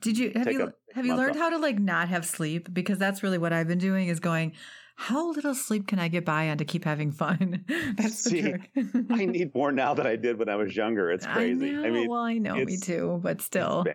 Did 0.00 0.16
you 0.16 0.32
have 0.34 0.50
you 0.50 0.72
have 0.94 1.04
you 1.04 1.14
learned 1.14 1.32
off. 1.32 1.38
how 1.38 1.50
to 1.50 1.58
like 1.58 1.78
not 1.78 2.08
have 2.08 2.24
sleep? 2.24 2.72
Because 2.72 2.98
that's 2.98 3.22
really 3.22 3.38
what 3.38 3.52
I've 3.52 3.68
been 3.68 3.78
doing 3.78 4.08
is 4.08 4.20
going. 4.20 4.52
How 4.94 5.32
little 5.32 5.54
sleep 5.54 5.88
can 5.88 5.98
I 5.98 6.08
get 6.08 6.26
by 6.26 6.50
on 6.50 6.58
to 6.58 6.66
keep 6.66 6.84
having 6.84 7.12
fun? 7.12 7.64
That's 7.96 8.22
See, 8.22 8.42
the 8.42 8.50
trick. 8.50 8.70
I 9.10 9.24
need 9.24 9.52
more 9.54 9.72
now 9.72 9.94
than 9.94 10.06
I 10.06 10.16
did 10.16 10.38
when 10.38 10.50
I 10.50 10.56
was 10.56 10.76
younger. 10.76 11.10
It's 11.10 11.26
crazy. 11.26 11.70
I, 11.70 11.72
know, 11.72 11.84
I 11.84 11.90
mean, 11.90 12.08
well, 12.08 12.20
I 12.20 12.34
know 12.34 12.56
me 12.56 12.76
too, 12.76 13.18
but 13.22 13.40
still 13.40 13.86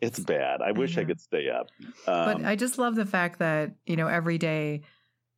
It's 0.00 0.18
bad. 0.18 0.62
I 0.62 0.72
wish 0.72 0.96
I, 0.96 1.02
I 1.02 1.04
could 1.04 1.20
stay 1.20 1.50
up. 1.50 1.68
Um, 2.06 2.42
but 2.42 2.44
I 2.44 2.56
just 2.56 2.78
love 2.78 2.94
the 2.94 3.06
fact 3.06 3.38
that, 3.40 3.74
you 3.86 3.96
know, 3.96 4.06
every 4.06 4.38
day 4.38 4.82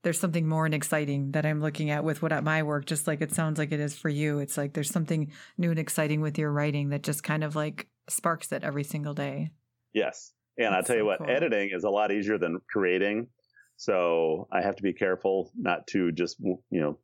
there's 0.03 0.19
something 0.19 0.49
more 0.49 0.65
and 0.65 0.75
exciting 0.75 1.33
that 1.33 1.47
I'm 1.47 1.61
looking 1.61 1.91
at 1.91 2.05
with 2.05 2.23
what 2.23 2.33
at 2.33 2.45
my 2.45 2.63
work, 2.63 2.87
just 2.87 3.07
like 3.07 3.21
it 3.21 3.33
sounds 3.33 3.59
like 3.59 3.73
it 3.73 3.81
is 3.81 3.97
for 3.97 4.09
you. 4.09 4.39
It's 4.39 4.57
like 4.57 4.73
there's 4.73 4.91
something 4.91 5.33
new 5.59 5.71
and 5.71 5.79
exciting 5.79 6.21
with 6.21 6.39
your 6.39 6.51
writing 6.51 6.91
that 6.91 7.03
just 7.03 7.23
kind 7.23 7.45
of 7.45 7.57
like 7.57 7.89
sparks 8.09 8.53
it 8.53 8.65
every 8.65 8.85
single 8.85 9.15
day. 9.15 9.51
Yes. 9.93 10.33
And 10.59 10.75
I'll 10.75 10.83
tell 10.83 10.97
you 10.97 11.05
what, 11.05 11.19
cool. 11.19 11.31
editing 11.31 11.71
is 11.73 11.85
a 11.85 11.91
lot 11.91 12.13
easier 12.13 12.39
than 12.39 12.61
creating. 12.69 13.29
So 13.77 14.49
I 14.53 14.61
have 14.61 14.77
to 14.77 14.83
be 14.83 14.93
careful 14.93 15.51
not 15.57 15.87
to 15.89 16.13
just, 16.13 16.39
you 16.41 16.59
know, 16.71 16.99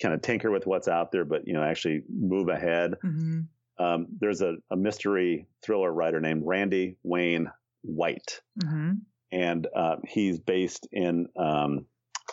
kind 0.00 0.14
of 0.14 0.22
tinker 0.22 0.50
with 0.50 0.66
what's 0.66 0.88
out 0.88 1.10
there, 1.10 1.24
but, 1.24 1.46
you 1.46 1.54
know, 1.54 1.62
actually 1.62 2.02
move 2.08 2.48
ahead. 2.48 2.94
Mm-hmm. 3.04 3.40
Um, 3.78 4.06
there's 4.20 4.42
a, 4.42 4.56
a, 4.70 4.76
mystery 4.76 5.46
thriller 5.62 5.92
writer 5.92 6.20
named 6.20 6.42
Randy 6.44 6.96
Wayne 7.04 7.50
White. 7.82 8.40
Mm-hmm. 8.62 8.92
And 9.30 9.66
uh, 9.74 9.96
he's 10.06 10.40
based 10.40 10.88
in 10.90 11.26
um, 11.36 11.86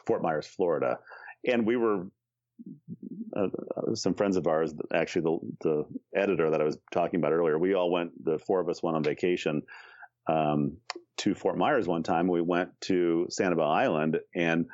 Fort 0.08 0.23
Myers, 0.23 0.47
Florida. 0.47 0.99
And 1.45 1.67
we 1.67 1.75
were 1.75 2.08
uh, 3.36 3.47
uh, 3.75 3.95
some 3.95 4.13
friends 4.13 4.38
of 4.38 4.47
ours, 4.47 4.73
actually 4.93 5.21
the 5.21 5.39
the 5.69 6.19
editor 6.19 6.51
that 6.51 6.62
I 6.62 6.63
was 6.63 6.77
talking 6.91 7.19
about 7.19 7.34
earlier, 7.34 7.60
we 7.60 7.73
all 7.73 7.91
went. 7.91 8.12
The 8.23 8.39
four 8.39 8.62
of 8.62 8.69
us 8.69 8.81
went 8.81 8.95
on 8.95 9.03
vacation 9.03 9.63
um, 10.27 10.77
to 11.17 11.36
Fort 11.36 11.58
Myers 11.58 11.88
one 11.88 12.03
time. 12.03 12.27
We 12.27 12.41
went 12.41 12.69
to 12.81 13.27
Sanibel 13.29 13.69
Island, 13.69 14.19
and 14.34 14.67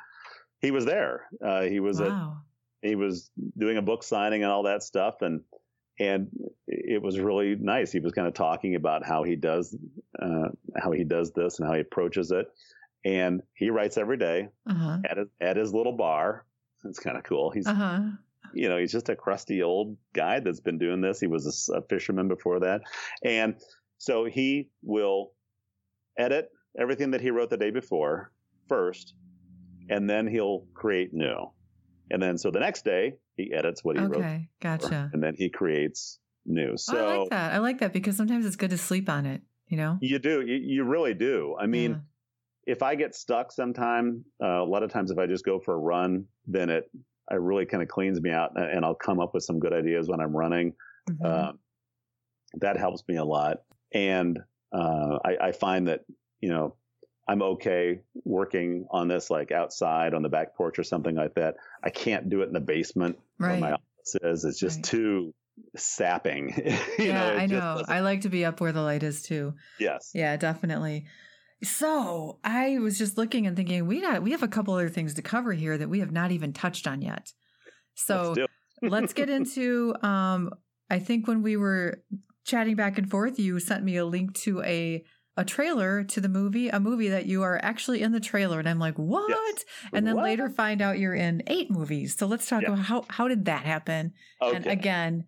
he 0.60 0.70
was 0.70 0.84
there. 0.84 1.26
Uh, 1.44 1.62
he 1.62 1.80
was 1.80 2.00
wow. 2.00 2.42
at, 2.82 2.88
he 2.88 2.94
was 2.94 3.30
doing 3.58 3.78
a 3.78 3.82
book 3.82 4.04
signing 4.04 4.44
and 4.44 4.52
all 4.52 4.62
that 4.64 4.84
stuff, 4.84 5.22
and 5.22 5.40
and 5.98 6.28
it 6.66 7.02
was 7.02 7.18
really 7.18 7.56
nice. 7.56 7.92
He 7.92 8.00
was 8.00 8.12
kind 8.12 8.26
of 8.26 8.34
talking 8.34 8.74
about 8.74 9.04
how 9.04 9.22
he 9.24 9.36
does 9.36 9.76
uh, 10.20 10.48
how 10.76 10.92
he 10.92 11.04
does 11.04 11.32
this 11.32 11.58
and 11.58 11.68
how 11.68 11.74
he 11.74 11.80
approaches 11.80 12.30
it. 12.30 12.46
And 13.04 13.42
he 13.54 13.70
writes 13.70 13.98
every 13.98 14.16
day 14.16 14.48
uh-huh. 14.68 14.98
at 15.08 15.16
his, 15.18 15.28
at 15.40 15.56
his 15.56 15.74
little 15.74 15.96
bar. 15.96 16.46
It's 16.84 16.98
kind 16.98 17.16
of 17.16 17.24
cool. 17.24 17.50
He's 17.50 17.66
uh-huh. 17.66 18.00
you 18.54 18.68
know 18.68 18.78
he's 18.78 18.92
just 18.92 19.08
a 19.08 19.16
crusty 19.16 19.62
old 19.62 19.96
guy 20.14 20.40
that's 20.40 20.60
been 20.60 20.78
doing 20.78 21.00
this. 21.00 21.20
He 21.20 21.26
was 21.26 21.68
a, 21.70 21.78
a 21.78 21.82
fisherman 21.82 22.28
before 22.28 22.60
that, 22.60 22.82
and 23.24 23.56
so 23.98 24.24
he 24.24 24.70
will 24.82 25.32
edit 26.18 26.50
everything 26.78 27.10
that 27.12 27.20
he 27.20 27.30
wrote 27.30 27.50
the 27.50 27.56
day 27.56 27.70
before 27.70 28.32
first, 28.68 29.14
and 29.90 30.08
then 30.08 30.26
he'll 30.26 30.66
create 30.74 31.12
new. 31.12 31.50
And 32.12 32.22
then 32.22 32.38
so 32.38 32.50
the 32.50 32.60
next 32.60 32.84
day 32.84 33.14
he 33.36 33.52
edits 33.52 33.82
what 33.82 33.96
he 33.96 34.02
okay, 34.02 34.12
wrote. 34.12 34.24
Okay, 34.24 34.48
gotcha. 34.60 35.10
And 35.12 35.22
then 35.22 35.34
he 35.36 35.48
creates 35.48 36.18
new. 36.46 36.76
So 36.76 36.96
oh, 36.96 37.00
I 37.00 37.16
like 37.18 37.30
that. 37.30 37.52
I 37.52 37.58
like 37.58 37.78
that 37.80 37.92
because 37.92 38.16
sometimes 38.16 38.46
it's 38.46 38.56
good 38.56 38.70
to 38.70 38.78
sleep 38.78 39.08
on 39.08 39.26
it. 39.26 39.42
You 39.66 39.78
know, 39.78 39.98
you 40.02 40.18
do. 40.18 40.42
You, 40.42 40.56
you 40.56 40.84
really 40.84 41.14
do. 41.14 41.56
I 41.58 41.66
mean, 41.66 41.92
yeah. 41.92 42.72
if 42.74 42.82
I 42.82 42.94
get 42.94 43.14
stuck 43.14 43.50
sometime, 43.50 44.24
uh, 44.42 44.62
a 44.62 44.64
lot 44.64 44.82
of 44.82 44.92
times 44.92 45.10
if 45.10 45.18
I 45.18 45.26
just 45.26 45.44
go 45.44 45.58
for 45.58 45.72
a 45.74 45.78
run, 45.78 46.26
then 46.46 46.68
it 46.68 46.90
it 47.30 47.40
really 47.40 47.64
kind 47.64 47.82
of 47.82 47.88
cleans 47.88 48.20
me 48.20 48.30
out, 48.30 48.50
and 48.56 48.84
I'll 48.84 48.94
come 48.94 49.18
up 49.18 49.32
with 49.32 49.44
some 49.44 49.58
good 49.58 49.72
ideas 49.72 50.08
when 50.08 50.20
I'm 50.20 50.36
running. 50.36 50.74
Mm-hmm. 51.08 51.24
Uh, 51.24 51.52
that 52.60 52.76
helps 52.76 53.02
me 53.08 53.16
a 53.16 53.24
lot. 53.24 53.58
And 53.94 54.38
uh, 54.72 55.18
I, 55.24 55.48
I 55.48 55.52
find 55.52 55.88
that 55.88 56.00
you 56.40 56.50
know 56.50 56.76
I'm 57.28 57.42
okay 57.42 58.00
working 58.24 58.86
on 58.90 59.08
this 59.08 59.30
like 59.30 59.52
outside 59.52 60.14
on 60.14 60.22
the 60.22 60.28
back 60.28 60.56
porch 60.56 60.78
or 60.78 60.84
something 60.84 61.14
like 61.14 61.34
that. 61.34 61.56
I 61.82 61.90
can't 61.90 62.28
do 62.28 62.42
it 62.42 62.48
in 62.48 62.52
the 62.52 62.60
basement 62.60 63.18
right. 63.38 63.52
where 63.52 63.60
my 63.60 63.72
office 63.72 64.16
is. 64.22 64.44
It's 64.44 64.58
just 64.58 64.78
right. 64.78 64.84
too 64.84 65.34
sapping. 65.76 66.52
yeah, 66.98 67.30
know, 67.30 67.36
I 67.36 67.46
know. 67.46 67.82
I 67.86 68.00
like 68.00 68.22
to 68.22 68.28
be 68.28 68.44
up 68.44 68.60
where 68.60 68.72
the 68.72 68.82
light 68.82 69.02
is 69.02 69.22
too. 69.22 69.54
Yes. 69.78 70.10
Yeah, 70.14 70.36
definitely. 70.36 71.06
So 71.62 72.38
I 72.42 72.78
was 72.78 72.98
just 72.98 73.16
looking 73.16 73.46
and 73.46 73.56
thinking 73.56 73.86
we 73.86 74.00
got 74.00 74.22
we 74.22 74.32
have 74.32 74.42
a 74.42 74.48
couple 74.48 74.74
other 74.74 74.88
things 74.88 75.14
to 75.14 75.22
cover 75.22 75.52
here 75.52 75.78
that 75.78 75.88
we 75.88 76.00
have 76.00 76.10
not 76.10 76.32
even 76.32 76.52
touched 76.52 76.88
on 76.88 77.02
yet. 77.02 77.32
So 77.94 78.34
let's, 78.36 78.50
let's 78.82 79.12
get 79.12 79.30
into 79.30 79.94
um 80.02 80.52
I 80.90 80.98
think 80.98 81.28
when 81.28 81.42
we 81.42 81.56
were 81.56 82.02
chatting 82.44 82.74
back 82.74 82.98
and 82.98 83.08
forth, 83.08 83.38
you 83.38 83.60
sent 83.60 83.84
me 83.84 83.96
a 83.96 84.04
link 84.04 84.34
to 84.40 84.60
a 84.62 85.04
a 85.36 85.44
trailer 85.44 86.04
to 86.04 86.20
the 86.20 86.28
movie, 86.28 86.68
a 86.68 86.78
movie 86.78 87.08
that 87.08 87.26
you 87.26 87.42
are 87.42 87.58
actually 87.62 88.02
in 88.02 88.12
the 88.12 88.20
trailer, 88.20 88.58
and 88.58 88.68
I'm 88.68 88.78
like, 88.78 88.96
what? 88.96 89.30
Yes. 89.30 89.64
And 89.92 90.06
then 90.06 90.16
what? 90.16 90.24
later 90.24 90.50
find 90.50 90.82
out 90.82 90.98
you're 90.98 91.14
in 91.14 91.42
eight 91.46 91.70
movies. 91.70 92.16
So 92.16 92.26
let's 92.26 92.46
talk 92.46 92.62
about 92.62 92.78
how 92.78 93.04
how 93.08 93.28
did 93.28 93.46
that 93.46 93.64
happen? 93.64 94.12
Okay. 94.42 94.56
And 94.56 94.66
again, 94.66 95.24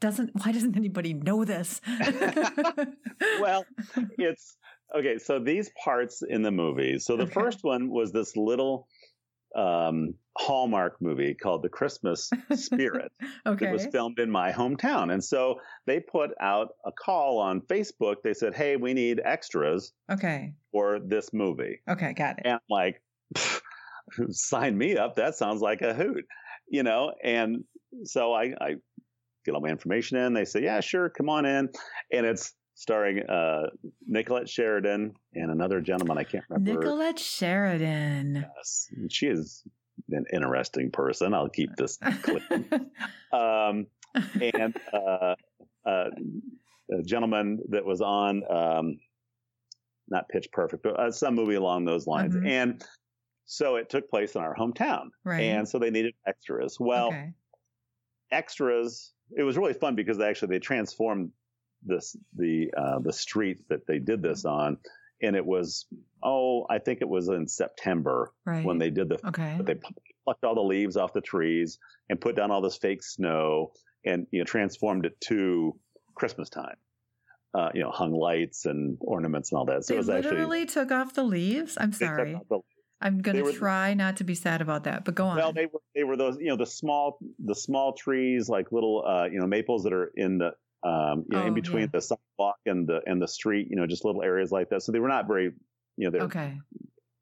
doesn't 0.00 0.30
why 0.34 0.52
doesn't 0.52 0.76
anybody 0.76 1.12
know 1.12 1.44
this? 1.44 1.80
well, 3.40 3.64
it's 4.16 4.56
okay. 4.96 5.18
So 5.18 5.40
these 5.40 5.70
parts 5.82 6.22
in 6.22 6.42
the 6.42 6.52
movie. 6.52 6.98
So 6.98 7.16
the 7.16 7.24
okay. 7.24 7.32
first 7.32 7.64
one 7.64 7.90
was 7.90 8.12
this 8.12 8.36
little 8.36 8.86
um, 9.54 10.14
Hallmark 10.36 11.00
movie 11.00 11.34
called 11.34 11.62
The 11.62 11.68
Christmas 11.68 12.30
Spirit. 12.54 13.10
okay. 13.46 13.66
It 13.66 13.72
was 13.72 13.86
filmed 13.86 14.18
in 14.18 14.30
my 14.30 14.52
hometown. 14.52 15.12
And 15.12 15.22
so 15.22 15.60
they 15.86 16.00
put 16.00 16.30
out 16.40 16.68
a 16.86 16.92
call 16.92 17.38
on 17.38 17.60
Facebook. 17.62 18.16
They 18.22 18.34
said, 18.34 18.54
Hey, 18.54 18.76
we 18.76 18.94
need 18.94 19.20
extras. 19.24 19.92
Okay. 20.10 20.54
For 20.72 21.00
this 21.00 21.32
movie. 21.32 21.80
Okay, 21.88 22.12
got 22.12 22.38
it. 22.38 22.42
And 22.44 22.54
I'm 22.54 22.60
like, 22.70 23.02
sign 24.30 24.76
me 24.76 24.96
up. 24.96 25.16
That 25.16 25.34
sounds 25.34 25.60
like 25.60 25.82
a 25.82 25.94
hoot, 25.94 26.24
you 26.68 26.82
know? 26.82 27.12
And 27.22 27.64
so 28.04 28.32
I, 28.32 28.54
I 28.60 28.74
get 29.44 29.54
all 29.54 29.60
my 29.60 29.68
information 29.68 30.18
in. 30.18 30.34
They 30.34 30.44
say, 30.44 30.62
Yeah, 30.62 30.80
sure, 30.80 31.08
come 31.08 31.28
on 31.28 31.46
in. 31.46 31.68
And 32.12 32.26
it's 32.26 32.54
starring 32.78 33.18
uh, 33.28 33.66
Nicollette 34.08 34.48
Sheridan 34.48 35.12
and 35.34 35.50
another 35.50 35.80
gentleman 35.80 36.16
I 36.16 36.22
can't 36.22 36.44
remember. 36.48 36.80
Nicollette 36.80 37.18
Sheridan. 37.18 38.46
Yes, 38.56 38.88
she 39.10 39.26
is 39.26 39.64
an 40.10 40.24
interesting 40.32 40.92
person. 40.92 41.34
I'll 41.34 41.48
keep 41.48 41.74
this 41.74 41.98
clean. 42.22 42.70
um, 43.32 43.88
and 44.14 44.76
uh, 44.92 45.34
uh, 45.84 46.10
a 46.96 47.02
gentleman 47.04 47.58
that 47.70 47.84
was 47.84 48.00
on 48.00 48.44
um, 48.48 49.00
not 50.08 50.28
Pitch 50.28 50.46
Perfect, 50.52 50.84
but 50.84 51.00
uh, 51.00 51.10
some 51.10 51.34
movie 51.34 51.56
along 51.56 51.84
those 51.84 52.06
lines, 52.06 52.36
mm-hmm. 52.36 52.46
and 52.46 52.84
so 53.44 53.74
it 53.74 53.90
took 53.90 54.08
place 54.08 54.36
in 54.36 54.40
our 54.40 54.54
hometown, 54.54 55.08
right. 55.24 55.40
and 55.40 55.68
so 55.68 55.80
they 55.80 55.90
needed 55.90 56.14
extras. 56.28 56.76
Well, 56.78 57.08
okay. 57.08 57.32
extras. 58.30 59.12
It 59.36 59.42
was 59.42 59.58
really 59.58 59.74
fun 59.74 59.96
because 59.96 60.16
they 60.16 60.28
actually 60.28 60.54
they 60.54 60.60
transformed 60.60 61.32
this 61.84 62.16
the 62.36 62.72
uh, 62.76 62.98
the 63.00 63.12
street 63.12 63.68
that 63.68 63.86
they 63.86 63.98
did 63.98 64.22
this 64.22 64.44
on, 64.44 64.78
and 65.22 65.36
it 65.36 65.44
was 65.44 65.86
oh 66.22 66.66
I 66.68 66.78
think 66.78 67.00
it 67.00 67.08
was 67.08 67.28
in 67.28 67.46
September 67.46 68.32
right. 68.44 68.64
when 68.64 68.78
they 68.78 68.90
did 68.90 69.08
the 69.08 69.26
okay 69.28 69.58
they 69.62 69.76
plucked 70.24 70.44
all 70.44 70.54
the 70.54 70.60
leaves 70.60 70.96
off 70.96 71.12
the 71.12 71.20
trees 71.20 71.78
and 72.10 72.20
put 72.20 72.36
down 72.36 72.50
all 72.50 72.60
this 72.60 72.76
fake 72.76 73.02
snow 73.02 73.72
and 74.04 74.26
you 74.30 74.40
know 74.40 74.44
transformed 74.44 75.06
it 75.06 75.20
to 75.22 75.78
Christmas 76.14 76.48
time. 76.50 76.76
Uh, 77.54 77.70
you 77.72 77.80
know, 77.80 77.90
hung 77.90 78.12
lights 78.12 78.66
and 78.66 78.98
ornaments 79.00 79.50
and 79.50 79.58
all 79.58 79.64
that. 79.64 79.82
So 79.82 79.94
they 79.94 79.96
it 79.96 79.98
was 79.98 80.08
literally 80.08 80.62
actually, 80.62 80.82
took 80.82 80.92
off 80.92 81.14
the 81.14 81.22
leaves. 81.22 81.78
I'm 81.80 81.92
sorry. 81.94 82.38
I'm 83.00 83.20
going 83.20 83.42
to 83.42 83.52
try 83.52 83.94
not 83.94 84.16
to 84.18 84.24
be 84.24 84.34
sad 84.34 84.60
about 84.60 84.84
that, 84.84 85.04
but 85.04 85.14
go 85.14 85.26
on. 85.26 85.36
Well, 85.36 85.52
they 85.52 85.66
were 85.66 85.80
they 85.94 86.04
were 86.04 86.16
those 86.16 86.36
you 86.38 86.48
know 86.48 86.56
the 86.56 86.66
small 86.66 87.18
the 87.38 87.54
small 87.54 87.94
trees 87.94 88.48
like 88.48 88.70
little 88.70 89.04
uh, 89.06 89.24
you 89.24 89.38
know 89.38 89.46
maples 89.46 89.84
that 89.84 89.92
are 89.92 90.12
in 90.14 90.38
the 90.38 90.52
um, 90.82 91.24
you 91.28 91.36
know, 91.36 91.42
oh, 91.42 91.46
in 91.46 91.54
between 91.54 91.82
yeah. 91.82 91.88
the 91.92 92.00
sidewalk 92.00 92.58
and 92.66 92.86
the 92.86 93.00
and 93.06 93.20
the 93.20 93.28
street, 93.28 93.68
you 93.70 93.76
know, 93.76 93.86
just 93.86 94.04
little 94.04 94.22
areas 94.22 94.52
like 94.52 94.70
that. 94.70 94.82
So 94.82 94.92
they 94.92 95.00
were 95.00 95.08
not 95.08 95.26
very, 95.26 95.52
you 95.96 96.04
know, 96.04 96.10
they're 96.10 96.22
okay. 96.22 96.58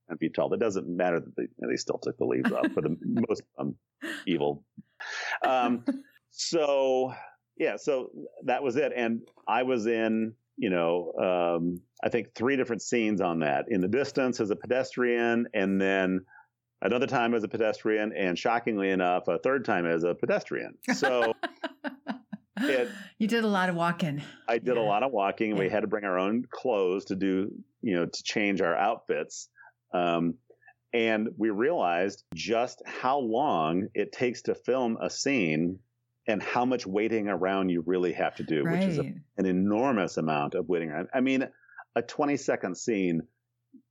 And 0.09 0.19
be 0.19 0.29
tall. 0.29 0.51
That 0.51 0.61
doesn't 0.61 0.89
matter 0.89 1.19
that 1.19 1.37
they 1.37 1.45
you 1.45 1.49
know, 1.59 1.69
they 1.71 1.77
still 1.77 1.99
took 1.99 2.17
the 2.19 2.27
leaves 2.27 2.53
off 2.53 2.71
for 2.73 2.83
the 2.83 2.97
most 3.29 3.43
um, 3.59 3.75
evil. 4.27 4.63
Um, 5.45 5.85
so 6.31 7.13
yeah, 7.57 7.77
so 7.77 8.11
that 8.45 8.63
was 8.63 8.77
it, 8.77 8.93
and 8.95 9.23
I 9.49 9.63
was 9.63 9.87
in, 9.87 10.35
you 10.57 10.71
know, 10.71 11.13
um, 11.59 11.81
I 12.05 12.11
think 12.11 12.35
three 12.35 12.57
different 12.57 12.83
scenes 12.83 13.21
on 13.21 13.41
that. 13.41 13.67
In 13.69 13.81
the 13.81 13.89
distance 13.89 14.41
as 14.41 14.51
a 14.51 14.57
pedestrian, 14.57 15.47
and 15.55 15.81
then 15.81 16.21
another 16.83 17.07
time 17.07 17.35
as 17.35 17.43
a 17.45 17.49
pedestrian, 17.49 18.13
and 18.13 18.39
shockingly 18.39 18.91
enough, 18.91 19.29
a 19.29 19.39
third 19.39 19.65
time 19.65 19.87
as 19.87 20.05
a 20.05 20.15
pedestrian. 20.15 20.75
So 20.95 21.33
it, 22.57 22.89
you 23.19 23.29
did 23.29 23.45
a 23.45 23.49
lot 23.49 23.69
of 23.69 23.75
walking. 23.75 24.23
I 24.49 24.59
did 24.59 24.77
yeah. 24.77 24.83
a 24.83 24.85
lot 24.85 25.03
of 25.03 25.13
walking, 25.13 25.51
and 25.51 25.59
yeah. 25.59 25.65
we 25.65 25.71
had 25.71 25.81
to 25.81 25.87
bring 25.87 26.05
our 26.05 26.19
own 26.19 26.45
clothes 26.51 27.07
to 27.07 27.17
do, 27.17 27.53
you 27.83 27.97
know, 27.97 28.07
to 28.07 28.23
change 28.23 28.61
our 28.61 28.77
outfits. 28.77 29.49
Um, 29.93 30.35
and 30.93 31.29
we 31.37 31.51
realized 31.51 32.25
just 32.35 32.83
how 32.87 33.19
long 33.19 33.89
it 33.95 34.13
takes 34.13 34.43
to 34.43 34.55
film 34.55 34.97
a 35.01 35.11
scene 35.11 35.79
and 36.27 36.43
how 36.43 36.65
much 36.65 36.87
waiting 36.87 37.29
around 37.29 37.69
you 37.69 37.83
really 37.87 38.13
have 38.13 38.35
to 38.37 38.43
do, 38.43 38.63
right. 38.63 38.79
which 38.79 38.89
is 38.89 38.99
a, 38.99 39.15
an 39.37 39.47
enormous 39.47 40.17
amount 40.17 40.55
of 40.55 40.69
waiting 40.69 40.91
around. 40.91 41.09
I 41.15 41.21
mean, 41.21 41.47
a 41.95 42.03
20 42.03 42.37
second 42.37 42.77
scene, 42.77 43.23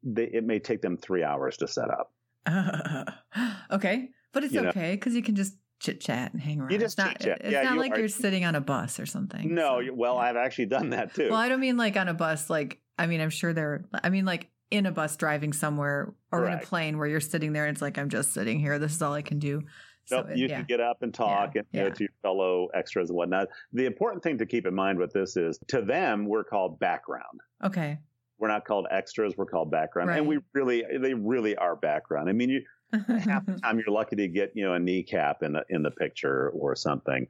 they, 0.04 0.26
it 0.26 0.44
may 0.44 0.60
take 0.60 0.82
them 0.82 0.98
three 0.98 1.24
hours 1.24 1.58
to 1.58 1.68
set 1.68 1.90
up. 1.90 2.12
Uh, 2.46 3.06
okay. 3.72 4.10
But 4.34 4.44
it's 4.44 4.54
you 4.54 4.68
okay 4.68 4.92
because 4.96 5.16
you 5.16 5.24
can 5.24 5.36
just 5.36 5.56
chit 5.80 6.00
chat 6.02 6.32
and 6.34 6.42
hang 6.42 6.60
around. 6.62 6.72
You 6.72 6.78
just 6.80 6.98
not, 6.98 7.20
chit-chat. 7.20 7.42
It's 7.42 7.52
Yeah, 7.52 7.64
not 7.64 7.78
like 7.78 7.94
are- 7.94 8.00
you're 8.00 8.08
sitting 8.08 8.46
on 8.46 8.56
a 8.56 8.62
bus 8.62 9.00
or 9.00 9.06
something. 9.06 9.54
No, 9.54 9.82
so, 9.86 9.94
well. 9.94 10.18
I've 10.18 10.36
actually 10.38 10.68
done 10.68 10.92
that 10.92 11.14
too. 11.14 11.30
Well, 11.30 11.40
I 11.40 11.50
don't 11.50 11.60
mean 11.60 11.78
like 11.78 11.98
on 11.98 12.08
a 12.08 12.14
bus. 12.14 12.50
Like, 12.50 12.80
I 12.98 13.08
mean, 13.08 13.22
I'm 13.22 13.30
sure 13.30 13.54
they're. 13.54 13.86
I 14.04 14.10
mean, 14.10 14.26
like 14.26 14.50
in 14.72 14.86
a 14.86 14.92
bus 14.92 15.16
driving 15.16 15.54
somewhere 15.54 16.14
or 16.32 16.48
in 16.48 16.54
a 16.54 16.58
plane 16.60 16.98
where 16.98 17.08
you're 17.08 17.20
sitting 17.20 17.54
there 17.54 17.66
and 17.66 17.76
it's 17.76 17.82
like 17.82 17.98
I'm 17.98 18.10
just 18.10 18.34
sitting 18.34 18.60
here. 18.60 18.80
This 18.80 18.94
is 18.96 19.02
all 19.02 19.14
I 19.14 19.22
can 19.22 19.38
do. 19.40 19.62
So 20.06 20.18
Nope, 20.18 20.32
it- 20.32 20.38
you 20.38 20.48
yeah. 20.48 20.58
can 20.58 20.66
get 20.66 20.80
up 20.80 21.02
and 21.02 21.14
talk 21.14 21.56
Yeah, 21.56 21.62
and 21.62 21.68
you 21.72 21.82
know, 21.82 21.90
to 21.90 22.04
your 22.04 22.10
fellow 22.22 22.68
extras 22.74 23.10
and 23.10 23.18
whatnot. 23.18 23.48
The 23.74 23.86
important 23.86 24.24
thing 24.24 24.38
to 24.40 24.46
keep 24.46 24.66
in 24.66 24.74
mind 24.74 24.98
with 25.00 25.12
this 25.14 25.36
is 25.38 25.60
to 25.70 25.82
them, 25.82 26.26
we're 26.26 26.44
called 26.44 26.80
background. 26.80 27.42
okay. 27.64 28.00
We're 28.38 28.50
not 28.50 28.66
called 28.66 28.86
extras, 28.92 29.34
we're 29.38 29.46
called 29.46 29.72
background. 29.72 30.10
And 30.10 30.28
we 30.28 30.40
really, 30.54 30.84
they 31.00 31.14
really 31.14 31.56
are 31.56 31.74
background. 31.78 32.28
I 32.30 32.34
mean, 32.34 32.50
you, 32.50 32.62
half 32.92 33.46
the 33.46 33.60
time 33.64 33.80
you're 33.80 33.94
lucky 33.94 34.16
to 34.18 34.28
get, 34.28 34.52
you 34.56 34.66
know, 34.66 34.74
a 34.74 34.80
kneecap 34.80 35.44
in 35.44 35.54
the, 35.54 35.64
in 35.70 35.84
the 35.84 35.92
picture 35.92 36.50
or 36.50 36.76
something. 36.76 37.28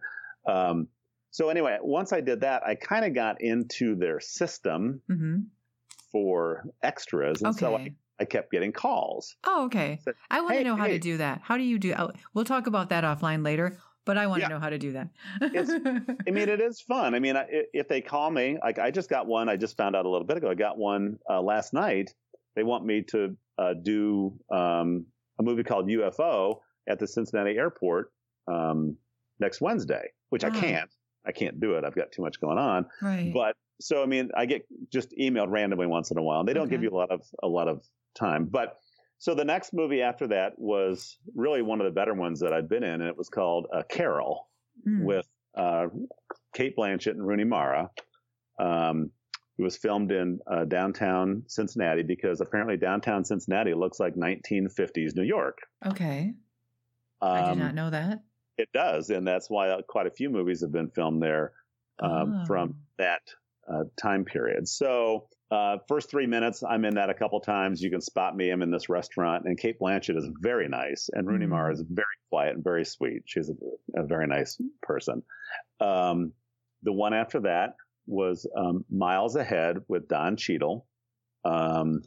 Um, 0.47 0.87
so 1.31 1.49
anyway, 1.49 1.77
once 1.81 2.13
I 2.13 2.21
did 2.21 2.41
that, 2.41 2.63
I 2.65 2.75
kind 2.75 3.03
of 3.05 3.13
got 3.13 3.41
into 3.41 3.95
their 3.95 4.19
system 4.19 5.01
hmm 5.07 5.39
for 6.11 6.65
extras. 6.81 7.41
And 7.41 7.51
Okay. 7.51 7.59
so 7.59 7.75
I, 7.75 7.93
I 8.21 8.25
kept 8.25 8.51
getting 8.51 8.71
calls. 8.71 9.35
oh, 9.45 9.65
okay. 9.65 9.99
Said, 10.03 10.13
I 10.31 10.39
want 10.41 10.53
to 10.53 10.57
"Hey, 10.59 10.63
know 10.63 10.75
how 10.77 10.85
hey." 10.85 10.93
to 10.93 10.99
do 10.99 11.17
that. 11.17 11.41
How 11.43 11.57
do 11.57 11.63
you 11.63 11.77
do? 11.77 11.93
oh, 11.97 12.11
We'll 12.33 12.45
talk 12.45 12.67
about 12.67 12.89
that 12.89 13.03
offline 13.03 13.43
later. 13.43 13.77
But 14.05 14.17
I 14.17 14.27
want 14.27 14.41
Yeah. 14.41 14.47
to 14.49 14.53
know 14.53 14.59
how 14.59 14.69
to 14.69 14.77
do 14.77 14.93
that. 14.93 15.09
I 15.41 16.31
mean, 16.31 16.47
it 16.47 16.61
is 16.61 16.79
fun. 16.79 17.15
I 17.15 17.19
mean, 17.19 17.35
I, 17.35 17.45
if 17.73 17.87
they 17.87 18.01
call 18.01 18.29
me, 18.29 18.57
like 18.63 18.77
I 18.79 18.91
just 18.91 19.09
got 19.09 19.25
one. 19.27 19.49
I 19.49 19.57
just 19.57 19.75
found 19.77 19.95
out 19.95 20.05
a 20.05 20.09
little 20.09 20.27
bit 20.27 20.37
ago. 20.37 20.49
I 20.49 20.53
got 20.53 20.77
one 20.77 21.17
uh, 21.29 21.41
last 21.41 21.73
night. 21.73 22.13
They 22.55 22.63
want 22.63 22.85
me 22.85 23.01
to 23.09 23.35
uh, 23.57 23.73
do 23.73 24.37
um, 24.51 25.07
a 25.39 25.43
movie 25.43 25.63
called 25.63 25.87
UFO 25.87 26.59
at 26.87 26.99
the 26.99 27.07
Cincinnati 27.07 27.57
airport 27.57 28.11
um, 28.47 28.95
next 29.39 29.61
Wednesday, 29.61 30.09
which 30.29 30.43
I 30.43 30.49
can't. 30.49 30.89
I 31.25 31.31
can't 31.31 31.59
do 31.59 31.73
it. 31.75 31.83
I've 31.83 31.95
got 31.95 32.11
too 32.11 32.21
much 32.21 32.39
going 32.39 32.57
on. 32.57 32.85
right. 33.01 33.31
But 33.33 33.55
so 33.81 34.01
I 34.03 34.05
mean, 34.05 34.29
I 34.37 34.45
get 34.45 34.65
just 34.91 35.09
emailed 35.19 35.49
randomly 35.49 35.87
once 35.87 36.11
in 36.11 36.17
a 36.17 36.21
while. 36.23 36.39
And 36.39 36.47
they 36.47 36.53
don't 36.53 36.69
give 36.69 36.83
you 36.83 36.89
a 36.91 36.95
lot 36.97 37.11
of 37.11 37.21
a 37.43 37.47
lot 37.47 37.67
of 37.67 37.83
time. 38.17 38.45
But 38.45 38.77
so 39.17 39.33
the 39.33 39.43
next 39.45 39.73
movie 39.73 40.01
after 40.01 40.27
that 40.27 40.53
was 40.59 41.17
really 41.35 41.61
one 41.61 41.81
of 41.81 41.85
the 41.85 41.91
better 41.91 42.13
ones 42.13 42.39
that 42.41 42.53
I've 42.53 42.69
been 42.69 42.83
in, 42.83 43.01
and 43.01 43.03
it 43.09 43.17
was 43.17 43.29
called 43.29 43.67
uh, 43.73 43.83
Carol 43.89 44.47
Mm. 44.85 45.03
with 45.05 45.25
uh, 45.57 45.87
Cate 46.53 46.75
Blanchett 46.77 47.11
and 47.11 47.25
Rooney 47.25 47.45
Mara. 47.45 47.89
Um, 49.57 49.61
it 49.61 49.63
was 49.63 49.77
filmed 49.77 50.11
in 50.11 50.39
uh, 50.51 50.65
downtown 50.65 51.43
Cincinnati 51.47 52.03
because 52.03 52.41
apparently 52.41 52.77
downtown 52.77 53.23
Cincinnati 53.23 53.73
looks 53.73 53.99
like 53.99 54.15
1950s 54.15 55.15
New 55.15 55.23
York. 55.23 55.59
okay. 55.85 56.33
I 57.21 57.41
did 57.41 57.51
Um, 57.51 57.59
not 57.59 57.75
know 57.75 57.89
that. 57.89 58.23
It 58.57 58.69
does, 58.73 59.09
and 59.09 59.25
that's 59.27 59.49
why 59.49 59.69
uh, 59.69 59.81
quite 59.87 60.05
a 60.07 60.11
few 60.11 60.29
movies 60.29 60.61
have 60.61 60.71
been 60.71 60.89
filmed 60.89 61.21
there 61.21 61.53
um, 61.99 62.41
Oh. 62.41 62.45
from 62.45 62.75
that 62.97 63.21
uh, 63.71 63.83
time 63.97 64.25
period. 64.25 64.67
So, 64.67 65.27
uh, 65.49 65.77
first 65.87 66.09
three 66.09 66.27
minutes, 66.27 66.61
I'm 66.63 66.83
in 66.85 66.95
that 66.95 67.09
a 67.09 67.13
couple 67.13 67.39
times. 67.39 67.81
You 67.81 67.89
can 67.89 68.01
spot 68.01 68.35
me. 68.35 68.49
I'm 68.51 68.61
in 68.61 68.69
this 68.71 68.89
restaurant, 68.89 69.45
and 69.45 69.57
Cate 69.57 69.79
Blanchett 69.79 70.17
is 70.17 70.29
very 70.41 70.67
nice, 70.67 71.09
and 71.13 71.25
Rooney 71.27 71.45
Mhm. 71.45 71.49
Mara 71.49 71.73
is 71.73 71.81
very 71.89 72.05
quiet 72.29 72.55
and 72.55 72.63
very 72.63 72.85
sweet. 72.85 73.23
She's 73.25 73.49
a, 73.49 74.01
a 74.01 74.05
very 74.05 74.27
nice 74.27 74.59
person. 74.83 75.23
Um, 75.79 76.33
the 76.83 76.93
one 76.93 77.13
after 77.13 77.39
that 77.41 77.75
was 78.07 78.47
um, 78.57 78.85
Miles 78.89 79.35
Ahead 79.35 79.77
with 79.87 80.07
Don 80.07 80.37
Cheadle, 80.37 80.87
um, 81.43 82.01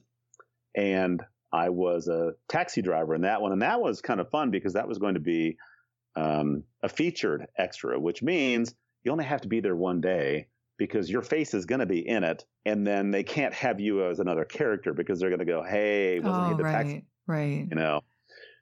and 0.74 1.22
I 1.52 1.70
was 1.70 2.08
a 2.08 2.32
taxi 2.48 2.82
driver 2.82 3.14
in 3.14 3.22
that 3.22 3.40
one, 3.42 3.52
and 3.52 3.62
that 3.62 3.80
was 3.80 4.00
kind 4.02 4.20
of 4.20 4.30
fun 4.30 4.50
because 4.50 4.74
that 4.74 4.88
was 4.88 4.98
going 4.98 5.14
to 5.14 5.20
be 5.20 5.56
um, 6.16 6.64
a 6.82 6.88
featured 6.88 7.46
extra, 7.56 7.98
which 7.98 8.22
means 8.22 8.74
you 9.04 9.12
only 9.12 9.24
have 9.24 9.42
to 9.42 9.48
be 9.48 9.60
there 9.60 9.76
one 9.76 10.00
day 10.00 10.48
because 10.76 11.10
your 11.10 11.22
face 11.22 11.54
is 11.54 11.66
going 11.66 11.80
to 11.80 11.86
be 11.86 12.06
in 12.06 12.24
it, 12.24 12.44
and 12.66 12.86
then 12.86 13.10
they 13.10 13.24
can't 13.24 13.54
have 13.54 13.80
you 13.80 14.08
as 14.08 14.20
another 14.20 14.44
character 14.44 14.92
because 14.94 15.20
they're 15.20 15.30
going 15.30 15.38
to 15.40 15.44
go, 15.44 15.62
"Hey, 15.62 16.20
wasn't 16.20 16.46
Oh, 16.46 16.48
he 16.48 16.54
the 16.54 16.64
right. 16.64 16.72
taxi?" 16.72 17.06
Right. 17.26 17.68
You 17.70 17.76
know. 17.76 18.02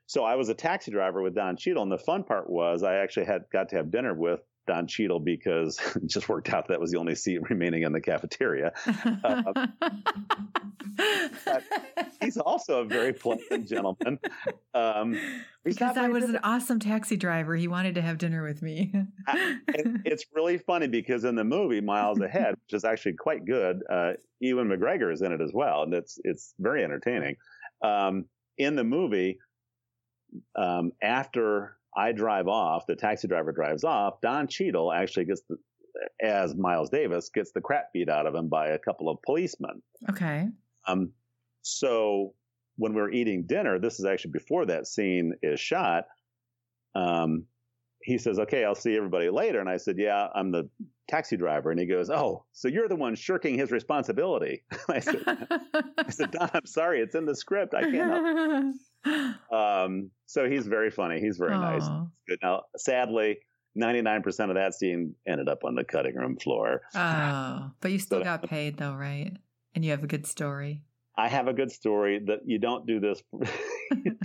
So 0.07 0.23
I 0.23 0.35
was 0.35 0.49
a 0.49 0.53
taxi 0.55 0.91
driver 0.91 1.21
with 1.21 1.35
Don 1.35 1.57
Cheadle, 1.57 1.83
and 1.83 1.91
the 1.91 1.97
fun 1.97 2.23
part 2.23 2.49
was 2.49 2.83
I 2.83 2.95
actually 2.95 3.25
had 3.25 3.43
got 3.51 3.69
to 3.69 3.75
have 3.77 3.91
dinner 3.91 4.13
with 4.13 4.41
Don 4.67 4.85
Cheadle 4.85 5.19
because 5.19 5.79
it 5.95 6.05
just 6.07 6.29
worked 6.29 6.53
out 6.53 6.67
that 6.67 6.79
was 6.79 6.91
the 6.91 6.97
only 6.97 7.15
seat 7.15 7.39
remaining 7.49 7.83
in 7.83 7.91
the 7.91 8.01
cafeteria. 8.01 8.73
uh, 9.23 9.65
He's 12.21 12.37
also 12.37 12.81
a 12.81 12.85
very 12.85 13.13
pleasant 13.13 13.67
gentleman. 13.67 14.19
Um, 14.73 15.19
because 15.63 15.95
I 15.97 16.09
was 16.09 16.25
good 16.25 16.35
an 16.35 16.39
awesome 16.43 16.79
taxi 16.79 17.15
driver. 17.15 17.55
He 17.55 17.67
wanted 17.67 17.95
to 17.95 18.01
have 18.01 18.17
dinner 18.17 18.43
with 18.43 18.61
me. 18.61 18.93
it's 20.05 20.25
really 20.33 20.57
funny 20.57 20.87
because 20.87 21.23
in 21.23 21.35
the 21.35 21.43
movie 21.43 21.81
Miles 21.81 22.19
Ahead, 22.19 22.55
which 22.55 22.73
is 22.73 22.83
actually 22.83 23.13
quite 23.13 23.45
good, 23.45 23.81
uh, 23.89 24.13
Ewan 24.39 24.67
McGregor 24.67 25.13
is 25.13 25.21
in 25.21 25.31
it 25.31 25.41
as 25.41 25.51
well, 25.53 25.83
and 25.83 25.93
it's 25.93 26.19
it's 26.23 26.53
very 26.59 26.83
entertaining. 26.83 27.35
Um, 27.83 28.25
in 28.57 28.75
the 28.75 28.83
movie, 28.83 29.39
um, 30.55 30.91
after 31.01 31.76
I 31.97 32.11
drive 32.11 32.47
off, 32.47 32.85
the 32.85 32.95
taxi 32.95 33.27
driver 33.27 33.51
drives 33.51 33.83
off. 33.83 34.21
Don 34.21 34.47
Cheadle 34.47 34.93
actually 34.93 35.25
gets 35.25 35.41
the, 35.49 35.57
as 36.21 36.55
Miles 36.55 36.89
Davis 36.91 37.29
gets 37.33 37.51
the 37.51 37.61
crap 37.61 37.91
beat 37.91 38.07
out 38.07 38.27
of 38.27 38.35
him 38.35 38.47
by 38.47 38.67
a 38.69 38.79
couple 38.79 39.09
of 39.09 39.17
policemen. 39.23 39.81
okay. 40.09 40.47
Um, 40.87 41.11
so 41.63 42.33
when 42.77 42.93
we're 42.93 43.11
eating 43.11 43.45
dinner, 43.47 43.79
this 43.79 43.99
is 43.99 44.05
actually 44.05 44.31
before 44.31 44.65
that 44.67 44.87
scene 44.87 45.33
is 45.41 45.59
shot. 45.59 46.05
Um, 46.95 47.45
he 48.03 48.17
says, 48.17 48.39
"Okay, 48.39 48.63
I'll 48.63 48.75
see 48.75 48.95
everybody 48.95 49.29
later." 49.29 49.59
And 49.59 49.67
I 49.67 49.77
said, 49.77 49.97
"Yeah, 49.97 50.27
I'm 50.33 50.51
the 50.51 50.69
taxi 51.09 51.35
driver." 51.35 51.71
And 51.71 51.79
he 51.79 51.85
goes, 51.87 52.09
"Oh, 52.09 52.45
so 52.53 52.67
you're 52.67 52.87
the 52.87 52.95
one 52.95 53.15
shirking 53.15 53.57
his 53.57 53.71
responsibility?" 53.71 54.63
I 54.89 54.99
said, 54.99 55.23
"I 55.25 56.09
said, 56.09 56.31
Don, 56.31 56.49
I'm 56.53 56.65
sorry, 56.65 57.01
it's 57.01 57.15
in 57.15 57.25
the 57.25 57.35
script. 57.35 57.73
I 57.73 57.81
can't." 57.81 58.75
help." 59.03 59.35
Um, 59.51 60.11
so 60.25 60.49
he's 60.49 60.67
very 60.67 60.91
funny. 60.91 61.19
He's 61.21 61.37
very 61.37 61.57
nice. 61.57 61.83
Oh. 61.83 62.09
Good. 62.27 62.39
Now, 62.43 62.63
sadly, 62.75 63.37
99% 63.77 64.49
of 64.49 64.55
that 64.55 64.73
scene 64.73 65.15
ended 65.27 65.47
up 65.47 65.63
on 65.63 65.75
the 65.75 65.83
cutting 65.83 66.15
room 66.15 66.35
floor. 66.37 66.81
Oh, 66.95 67.71
but 67.79 67.91
you 67.91 67.99
still 68.07 68.19
But- 68.19 68.25
got 68.41 68.49
paid 68.49 68.77
though, 68.77 68.93
right? 68.95 69.31
And 69.75 69.85
you 69.85 69.91
have 69.91 70.03
a 70.03 70.07
good 70.07 70.25
story. 70.25 70.81
I 71.19 71.27
have 71.29 71.47
a 71.47 71.53
good 71.53 71.71
story 71.71 72.19
that 72.27 72.39
you 72.45 72.59
don't 72.59 72.85
do 72.85 72.99
this. 72.99 73.21
you 73.33 73.47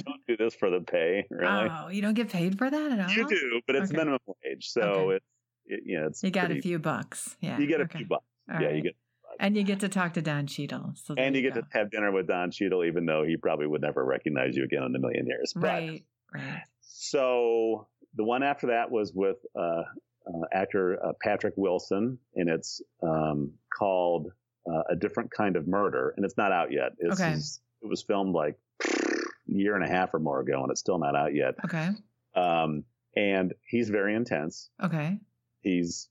don't 0.05 0.21
do 0.29 0.37
this 0.37 0.55
for 0.55 0.69
the 0.71 0.81
pay, 0.81 1.27
really. 1.31 1.69
Oh, 1.71 1.89
you 1.89 2.03
don't 2.03 2.15
get 2.15 2.29
paid 2.31 2.59
for 2.59 2.69
that 2.71 2.93
at 2.93 3.01
all? 3.01 3.11
You 3.11 3.27
do, 3.29 3.61
but 3.67 3.77
it's 3.77 3.91
Okay. 3.91 3.97
minimum 3.97 4.19
wage, 4.45 4.69
so 4.69 4.81
Okay. 4.83 5.15
it's 5.17 5.27
it, 5.67 5.81
you 5.87 6.01
know 6.01 6.07
it's 6.09 6.23
You 6.23 6.31
got 6.31 6.47
pretty- 6.47 6.59
a 6.59 6.63
few 6.63 6.79
bucks. 6.79 7.37
Yeah. 7.41 7.59
You 7.59 7.67
get 7.67 7.81
a 7.81 7.85
okay. 7.85 7.99
few 7.99 8.07
bucks. 8.07 8.25
All 8.53 8.61
yeah, 8.61 8.67
right. 8.67 8.77
you 8.77 8.83
get, 8.83 8.95
And 9.43 9.57
you 9.57 9.65
get 9.65 9.81
to 9.81 9.89
talk 9.89 10.15
to 10.15 10.23
Don 10.23 10.47
Cheadle. 10.47 10.93
So 10.95 11.15
and 11.19 11.35
you 11.35 11.43
get 11.43 11.55
go. 11.55 11.61
to 11.63 11.67
have 11.73 11.91
dinner 11.91 12.13
with 12.13 12.29
Don 12.29 12.53
Cheadle, 12.53 12.85
even 12.85 13.05
though 13.07 13.25
he 13.25 13.37
probably 13.37 13.67
would 13.67 13.83
never 13.83 14.05
recognize 14.05 14.57
you 14.57 14.63
again 14.63 14.85
in 14.85 14.95
a 14.95 14.99
million 15.01 15.27
years. 15.27 15.53
But 15.53 15.63
Right. 15.65 16.05
Right. 16.33 16.63
so 16.81 17.89
the 18.15 18.23
one 18.25 18.45
after 18.45 18.69
that 18.69 18.91
was 18.91 19.13
with 19.13 19.39
uh, 19.59 19.83
uh, 20.27 20.45
actor 20.53 21.05
uh, 21.05 21.13
Patrick 21.21 21.55
Wilson, 21.57 22.19
and 22.37 22.49
it's 22.49 22.81
um, 23.03 23.51
called 23.77 24.29
uh, 24.67 24.83
A 24.91 24.95
Different 24.97 25.33
Kind 25.33 25.57
of 25.57 25.67
Murder, 25.67 26.15
and 26.17 26.25
it's 26.25 26.37
not 26.37 26.53
out 26.53 26.71
yet. 26.71 26.93
It's, 26.99 27.21
Okay. 27.21 27.33
It 27.35 27.89
was 27.89 28.01
filmed 28.01 28.33
like 28.35 28.57
a 28.89 29.19
year 29.47 29.75
and 29.75 29.85
a 29.85 29.89
half 29.89 30.15
or 30.15 30.21
more 30.21 30.39
ago, 30.39 30.63
and 30.63 30.71
it's 30.71 30.79
still 30.79 30.99
not 30.99 31.17
out 31.17 31.35
yet. 31.35 31.57
Okay. 31.65 31.89
Um, 32.37 32.85
and 33.17 33.53
he's 33.67 33.91
very 33.91 34.15
intense. 34.15 34.71
Okay. 34.81 35.19
He's 35.63 36.09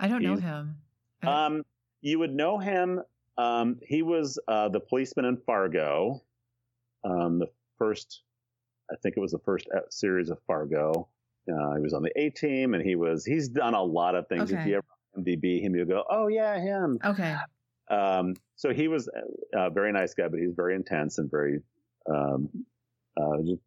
I 0.00 0.08
don't 0.08 0.22
know 0.22 0.34
him. 0.34 0.78
I- 1.22 1.46
um, 1.46 1.62
you 2.06 2.20
would 2.20 2.32
know 2.32 2.56
him. 2.56 3.02
Um, 3.36 3.80
he 3.82 4.02
was 4.02 4.38
uh, 4.46 4.68
the 4.68 4.78
policeman 4.78 5.24
in 5.24 5.36
Fargo. 5.38 6.22
Um, 7.04 7.40
the 7.40 7.48
first, 7.78 8.22
I 8.90 8.94
think 9.02 9.16
it 9.16 9.20
was 9.20 9.32
the 9.32 9.40
first 9.40 9.66
uh, 9.76 9.80
series 9.90 10.30
of 10.30 10.38
Fargo. 10.46 11.08
Uh, 11.52 11.74
he 11.74 11.80
was 11.82 11.92
on 11.92 12.02
the 12.02 12.12
A 12.16 12.30
team, 12.30 12.74
and 12.74 12.84
he 12.84 12.94
was 12.94 13.24
he's 13.24 13.48
done 13.48 13.74
a 13.74 13.82
lot 13.82 14.14
of 14.14 14.28
things. 14.28 14.52
If 14.52 14.60
Okay. 14.60 14.70
you 14.70 14.76
ever 14.76 14.84
MDB 15.18 15.60
him, 15.60 15.74
you'll 15.74 15.86
go, 15.86 16.04
oh 16.08 16.28
yeah, 16.28 16.58
him. 16.60 16.98
okay. 17.04 17.34
Um, 17.90 18.34
so 18.54 18.72
he 18.72 18.86
was 18.88 19.08
a, 19.54 19.66
a 19.66 19.70
very 19.70 19.92
nice 19.92 20.14
guy, 20.14 20.28
but 20.28 20.38
he's 20.38 20.54
very 20.54 20.74
intense 20.76 21.18
and 21.18 21.28
very, 21.30 21.60
um, 22.08 22.48
uh, 23.20 23.38
just 23.44 23.62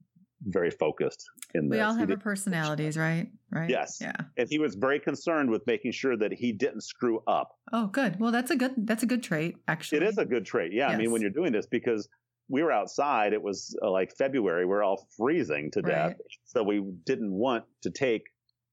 very 0.46 0.72
focused 0.72 1.30
in 1.54 1.70
We 1.70 1.78
this. 1.78 1.86
all 1.86 1.94
have 1.96 2.10
our 2.10 2.18
personalities, 2.18 2.98
right? 2.98 3.28
Right. 3.52 3.70
Yes. 3.70 3.98
Yeah. 4.02 4.14
and 4.38 4.48
he 4.50 4.60
was 4.60 4.76
very 4.76 5.00
concerned 5.00 5.50
with 5.50 5.66
making 5.68 5.92
sure 5.92 6.16
that 6.18 6.32
he 6.32 6.52
didn't 6.52 6.82
screw 6.82 7.22
up. 7.28 7.58
Oh, 7.74 7.88
good. 7.88 8.20
Well, 8.20 8.32
that's 8.32 8.52
a 8.52 8.56
good. 8.56 8.74
That's 8.78 9.04
a 9.04 9.06
good 9.08 9.24
trait, 9.24 9.58
actually. 9.68 9.98
It 9.98 10.04
is 10.04 10.18
a 10.18 10.26
good 10.26 10.46
trait. 10.46 10.72
Yeah. 10.74 10.88
I 10.88 10.96
mean, 10.98 11.12
when 11.12 11.22
you're 11.22 11.30
doing 11.32 11.52
this, 11.52 11.66
because 11.66 12.08
we 12.48 12.64
were 12.64 12.72
outside, 12.72 13.34
it 13.34 13.42
was 13.42 13.76
uh, 13.84 13.92
like 13.92 14.16
February, 14.18 14.66
we're 14.66 14.84
all 14.84 15.08
freezing 15.18 15.70
to 15.72 15.82
death. 15.82 16.08
Right. 16.08 16.16
So 16.46 16.64
we 16.64 16.82
didn't 17.06 17.32
want 17.32 17.66
to 17.84 17.92
take 17.92 18.24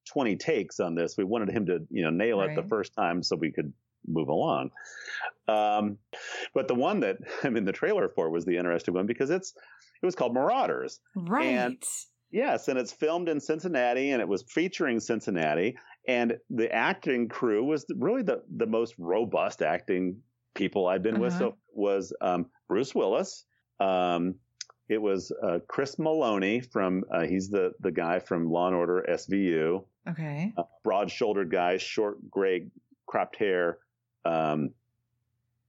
20 0.08 0.36
takes 0.36 0.80
on 0.80 0.94
this. 0.94 1.16
We 1.18 1.24
wanted 1.24 1.50
him 1.50 1.66
to, 1.66 1.80
you 1.90 2.04
know, 2.04 2.10
nail 2.10 2.40
it 2.42 2.54
the 2.54 2.62
first 2.68 2.94
time 2.94 3.22
so 3.22 3.36
we 3.36 3.50
could 3.52 3.72
move 4.06 4.28
along. 4.28 4.70
Um, 5.48 5.98
but 6.54 6.68
the 6.68 6.74
one 6.74 7.00
that 7.00 7.18
I'm 7.44 7.56
in 7.56 7.64
the 7.64 7.72
trailer 7.72 8.08
for 8.08 8.30
was 8.30 8.44
the 8.44 8.56
interesting 8.56 8.94
one 8.94 9.06
because 9.06 9.30
it's, 9.30 9.52
it 10.02 10.06
was 10.06 10.14
called 10.14 10.34
Marauders. 10.34 11.00
right. 11.14 11.84
Yes, 12.30 12.68
and 12.68 12.78
it's 12.78 12.92
filmed 12.92 13.28
in 13.28 13.40
Cincinnati, 13.40 14.10
and 14.10 14.20
it 14.20 14.26
was 14.26 14.42
featuring 14.42 14.98
Cincinnati, 14.98 15.76
and 16.08 16.36
the 16.50 16.70
acting 16.72 17.28
crew 17.28 17.64
was 17.64 17.86
really 17.96 18.22
the 18.22 18.42
the 18.56 18.66
most 18.66 18.94
robust 18.98 19.62
acting 19.62 20.18
people 20.54 20.88
I've 20.88 21.02
been 21.02 21.14
uh-huh. 21.14 21.22
with. 21.22 21.38
So 21.38 21.56
was 21.72 22.12
um, 22.20 22.46
Bruce 22.68 22.94
Willis. 22.94 23.44
Um, 23.78 24.34
it 24.88 25.00
was 25.00 25.32
uh, 25.42 25.58
Chris 25.68 25.96
Meloni 25.96 26.64
from 26.72 27.04
uh, 27.12 27.22
he's 27.22 27.48
the 27.48 27.72
the 27.80 27.92
guy 27.92 28.18
from 28.18 28.50
Law 28.50 28.68
and 28.68 28.76
Order 28.76 29.04
SVU. 29.08 29.84
Okay. 30.08 30.52
Uh, 30.56 30.62
broad 30.84 31.10
shouldered 31.10 31.50
guy, 31.50 31.76
short 31.76 32.30
gray 32.30 32.68
cropped 33.06 33.36
hair. 33.36 33.78
Um, 34.26 34.70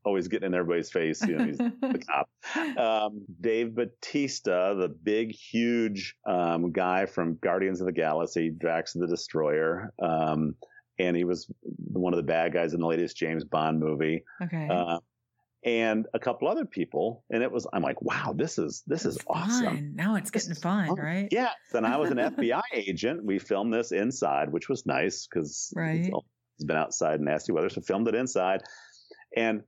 always 0.08 0.30
getting 0.30 0.47
in 0.47 0.53
everybody's 0.53 0.89
face. 0.89 1.22
You 1.22 1.38
know, 1.38 1.45
he's 1.45 1.58
the 1.82 2.01
cop. 2.08 2.30
Um, 2.78 3.26
Dave 3.41 3.76
Batista, 3.76 4.74
the 4.74 4.88
big, 4.88 5.32
huge 5.32 6.16
um, 6.26 6.72
guy 6.72 7.05
from 7.05 7.36
Guardians 7.36 7.82
of 7.82 7.86
the 7.86 7.93
Galaxy, 7.93 8.49
Drax 8.49 8.93
the 8.93 9.08
Destroyer. 9.08 9.93
Um, 10.01 10.55
and 10.97 11.16
he 11.16 11.26
was 11.26 11.51
one 11.62 12.14
of 12.14 12.18
the 12.18 12.24
bad 12.24 12.53
guys 12.53 12.74
in 12.74 12.80
the 12.80 12.88
latest 12.88 13.18
James 13.18 13.43
Bond 13.43 13.80
movie. 13.80 14.24
Okay. 14.41 14.68
Uh, 14.72 14.99
and 15.64 16.08
a 16.14 16.20
couple 16.20 16.47
other 16.47 16.66
people, 16.66 17.24
and 17.30 17.43
it 17.43 17.51
was 17.51 17.68
I'm 17.74 17.82
like, 17.82 18.01
wow, 18.01 18.34
this 18.36 18.58
is 18.58 18.84
this 18.88 19.05
is 19.05 19.18
awesome. 19.28 19.66
Fun. 19.66 19.91
Now 19.95 20.16
it's 20.16 20.32
getting 20.32 20.55
fun, 20.55 20.88
fun, 20.88 20.95
right? 20.95 21.28
Yes. 21.32 21.55
And 21.74 21.86
I 21.86 21.97
was 21.97 22.10
an 22.10 22.18
FBI 22.18 22.62
agent. 22.74 23.26
We 23.26 23.38
filmed 23.38 23.74
this 23.74 23.91
inside, 23.91 24.51
which 24.51 24.70
was 24.70 24.86
nice 24.86 25.28
because 25.28 25.74
right. 25.76 26.10
It's, 26.58 26.66
been 26.66 26.78
outside 26.78 27.20
in 27.20 27.26
nasty 27.26 27.51
weather, 27.51 27.70
so 27.70 27.82
filmed 27.82 28.08
it 28.08 28.16
inside. 28.16 28.64
And 29.36 29.64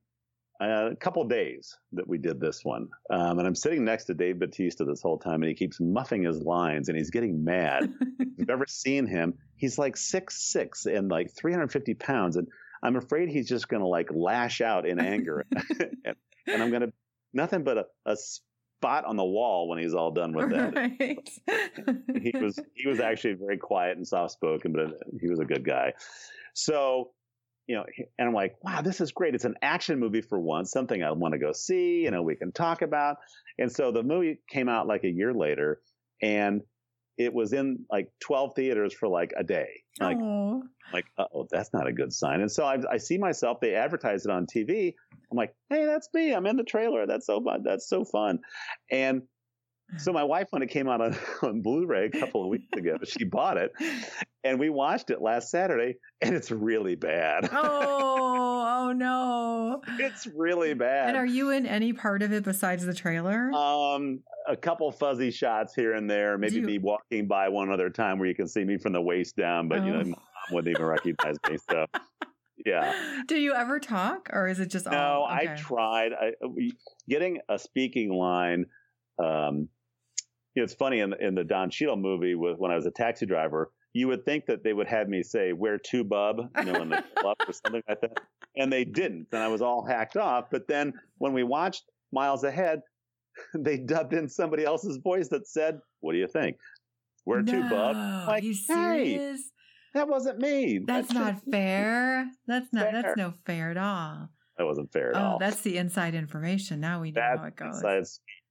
a 0.62 0.96
couple 1.00 1.24
days 1.26 1.78
that 1.94 2.08
we 2.08 2.18
did 2.18 2.40
this 2.40 2.62
one. 2.64 2.90
Um, 3.10 3.40
and 3.40 3.48
I'm 3.48 3.56
sitting 3.56 3.86
next 3.86 4.06
to 4.06 4.14
Dave 4.14 4.40
Batista 4.40 4.84
this 4.86 5.02
whole 5.02 5.18
time, 5.18 5.42
and 5.42 5.46
he 5.46 5.56
keeps 5.56 5.80
muffing 5.80 6.24
his 6.24 6.42
lines, 6.42 6.90
and 6.90 6.98
he's 6.98 7.12
getting 7.12 7.44
mad. 7.44 7.94
if 8.20 8.28
you've 8.38 8.50
ever 8.50 8.66
seen 8.68 9.08
him, 9.08 9.36
he's 9.56 9.78
like 9.78 9.96
six 9.96 10.52
six 10.52 10.86
and 10.86 11.10
like 11.10 11.32
350 11.34 11.94
pounds, 11.94 12.36
and 12.36 12.48
I'm 12.84 12.96
afraid 12.96 13.30
he's 13.30 13.48
just 13.48 13.70
going 13.70 13.82
to 13.82 13.88
like 13.88 14.10
lash 14.12 14.62
out 14.62 14.86
in 14.86 15.00
anger, 15.00 15.46
and, 16.06 16.16
and, 16.48 16.64
I'm 16.64 16.70
going 16.70 16.82
to 16.82 16.94
nothing 17.34 17.64
but 17.64 17.78
a, 17.78 17.86
a 18.06 18.18
spot 18.80 19.04
on 19.04 19.18
the 19.18 19.26
wall 19.26 19.68
when 19.68 19.78
he's 19.78 19.94
all 19.94 20.12
done 20.12 20.32
with 20.32 20.52
that. 20.52 20.74
Right. 20.74 21.30
he 22.24 22.32
was 22.38 22.58
he 22.76 22.88
was 22.88 23.02
actually 23.02 23.34
very 23.34 23.58
quiet 23.58 23.98
and 23.98 24.08
soft 24.08 24.32
spoken, 24.32 24.72
but 24.72 24.86
uh, 24.86 24.92
he 25.20 25.30
was 25.30 25.40
a 25.40 25.46
good 25.46 25.66
guy. 25.66 25.94
So 26.54 27.12
you 27.68 27.76
know, 27.76 27.86
and 28.18 28.28
I'm 28.28 28.34
like, 28.34 28.56
wow, 28.64 28.82
this 28.82 29.00
is 29.00 29.12
great. 29.12 29.36
It's 29.36 29.46
an 29.46 29.56
action 29.62 30.00
movie 30.00 30.22
for 30.22 30.40
once, 30.40 30.72
something 30.72 31.04
I 31.04 31.12
want 31.12 31.34
to 31.34 31.38
go 31.38 31.52
see, 31.52 32.02
you 32.02 32.10
know, 32.10 32.24
we 32.24 32.36
can 32.36 32.52
talk 32.52 32.82
about. 32.82 33.18
And 33.60 33.72
so 33.72 33.92
the 33.92 34.02
movie 34.02 34.40
came 34.50 34.68
out 34.68 34.88
like 34.88 35.04
a 35.04 35.10
year 35.10 35.34
later 35.34 35.80
and 36.20 36.62
it 37.20 37.34
was 37.34 37.52
in 37.52 37.86
like 37.92 38.10
12 38.22 38.56
theaters 38.56 38.94
for 38.94 39.10
like 39.10 39.34
a 39.38 39.44
day. 39.44 39.84
Like, 40.00 40.18
Aww. 40.18 40.62
like, 40.94 41.06
oh, 41.18 41.46
that's 41.52 41.74
not 41.74 41.86
a 41.86 41.92
good 41.92 42.14
sign. 42.14 42.40
And 42.40 42.50
so 42.50 42.64
I, 42.64 42.78
I 42.90 42.98
see 42.98 43.18
myself, 43.18 43.60
they 43.60 43.76
advertise 43.76 44.26
it 44.26 44.32
on 44.32 44.48
TV. 44.48 44.94
I'm 45.30 45.38
like, 45.38 45.54
hey, 45.70 45.86
that's 45.86 46.08
me. 46.14 46.34
I'm 46.34 46.48
in 46.48 46.56
the 46.56 46.64
trailer. 46.64 47.06
That's 47.06 47.28
so 47.28 47.44
fun. 47.44 47.62
That's 47.64 47.90
so 47.90 48.06
fun. 48.06 48.40
And 48.90 49.24
so 49.98 50.14
my 50.14 50.24
wife, 50.24 50.48
when 50.52 50.62
it 50.62 50.70
came 50.70 50.88
out 50.88 51.02
on, 51.02 51.16
on 51.42 51.62
Blu-ray 51.62 52.06
a 52.14 52.20
couple 52.20 52.44
of 52.44 52.50
weeks 52.50 52.68
ago, 52.78 52.98
she 53.04 53.24
bought 53.24 53.58
it, 53.58 53.72
and 54.44 54.60
we 54.60 54.70
watched 54.70 55.10
it 55.10 55.22
last 55.22 55.50
Saturday, 55.50 55.96
and 56.22 56.36
it's 56.36 56.52
really 56.52 56.96
bad. 56.96 57.50
Oh, 57.52 58.66
oh 58.68 58.92
no! 58.92 59.82
It's 60.00 60.28
really 60.28 60.74
bad. 60.74 61.10
And 61.10 61.18
are 61.18 61.26
you 61.26 61.52
in 61.52 61.66
any 61.66 61.94
part 61.94 62.22
of 62.22 62.32
it 62.32 62.44
besides 62.44 62.86
the 62.86 62.94
trailer? 62.94 63.52
Um, 63.54 64.22
a 64.48 64.56
couple 64.56 64.92
fuzzy 64.92 65.32
shots 65.32 65.74
here 65.76 65.94
and 65.94 66.10
there, 66.10 66.38
maybe 66.38 66.56
you... 66.56 66.62
me 66.62 66.78
walking 66.78 67.28
by 67.28 67.50
one 67.50 67.72
other 67.72 67.90
time 67.90 68.20
where 68.20 68.28
you 68.28 68.36
can 68.36 68.48
see 68.48 68.64
me 68.64 68.78
from 68.78 68.94
the 68.94 69.02
waist 69.02 69.36
down, 69.36 69.68
but 69.68 69.80
oh. 69.80 69.86
you 69.86 69.92
know, 69.92 70.00
oh. 70.00 70.06
mom 70.06 70.20
wouldn't 70.52 70.76
even 70.76 70.86
recognize 70.86 71.36
me. 71.50 71.58
So. 71.70 71.86
Yeah. 72.66 72.94
Do 73.26 73.38
you 73.38 73.54
ever 73.54 73.80
talk, 73.80 74.30
or 74.34 74.50
is 74.50 74.60
it 74.60 74.70
just? 74.70 74.86
No, 74.86 74.98
all, 74.98 75.26
okay. 75.28 75.54
I 75.54 75.56
tried. 75.56 76.12
I, 76.12 76.32
getting 77.08 77.40
a 77.48 77.58
speaking 77.58 78.10
line 78.12 78.66
um, 79.18 79.70
you 80.60 80.64
know, 80.64 80.66
it's 80.66 80.74
funny 80.74 81.00
in, 81.00 81.14
in 81.22 81.36
the 81.36 81.44
Don 81.46 81.70
Cheadle 81.70 81.96
movie 81.96 82.36
with 82.36 82.58
when 82.58 82.70
I 82.70 82.76
was 82.76 82.86
a 82.86 82.92
taxi 82.92 83.26
driver, 83.26 83.72
you 83.94 84.10
would 84.10 84.26
think 84.26 84.46
that 84.48 84.62
they 84.62 84.74
would 84.74 84.88
have 84.88 85.08
me 85.08 85.24
say 85.24 85.54
"Where 85.54 85.78
to, 85.78 86.04
bub?" 86.04 86.50
you 86.58 86.66
know, 86.66 86.82
in 86.82 86.90
the 86.90 87.02
club 87.16 87.38
or 87.48 87.54
something 87.54 87.82
like 87.88 88.02
that, 88.02 88.20
and 88.58 88.72
they 88.72 88.84
didn't, 88.84 89.28
and 89.32 89.42
I 89.42 89.48
was 89.48 89.62
all 89.62 89.86
hacked 89.86 90.18
off. 90.18 90.50
But 90.52 90.68
then 90.68 90.92
when 91.18 91.32
we 91.32 91.44
watched 91.44 91.86
Miles 92.12 92.44
Ahead, 92.44 92.82
they 93.58 93.78
dubbed 93.78 94.14
in 94.14 94.28
somebody 94.28 94.66
else's 94.66 94.98
voice 94.98 95.30
that 95.30 95.48
said, 95.48 95.80
"What 96.02 96.12
do 96.12 96.18
you 96.18 96.28
think? 96.28 96.58
Where 97.24 97.42
no, 97.42 97.54
to, 97.54 97.70
bub?" 97.70 98.28
Like, 98.28 98.44
you 98.44 98.54
serious? 98.54 99.40
Hey, 99.40 100.00
that 100.00 100.10
wasn't 100.10 100.40
me. 100.40 100.82
That's, 100.86 101.08
that's 101.08 101.14
not 101.14 101.42
fair. 101.50 102.28
That's 102.48 102.68
not. 102.74 102.84
Fair. 102.84 103.02
That's 103.02 103.18
no 103.18 103.34
fair 103.46 103.72
at 103.72 103.78
all. 103.78 104.28
That 104.58 104.66
wasn't 104.66 104.92
fair 104.92 105.12
at 105.12 105.16
oh, 105.16 105.26
all. 105.26 105.40
That's 105.40 105.62
the 105.62 105.78
inside 105.78 106.16
information. 106.16 106.82
Now 106.82 107.00
we 107.00 107.12
know 107.12 107.22
that's 107.22 107.40
how 107.40 107.46
it 107.46 107.56
goes. 107.56 107.76
Inside 107.78 108.04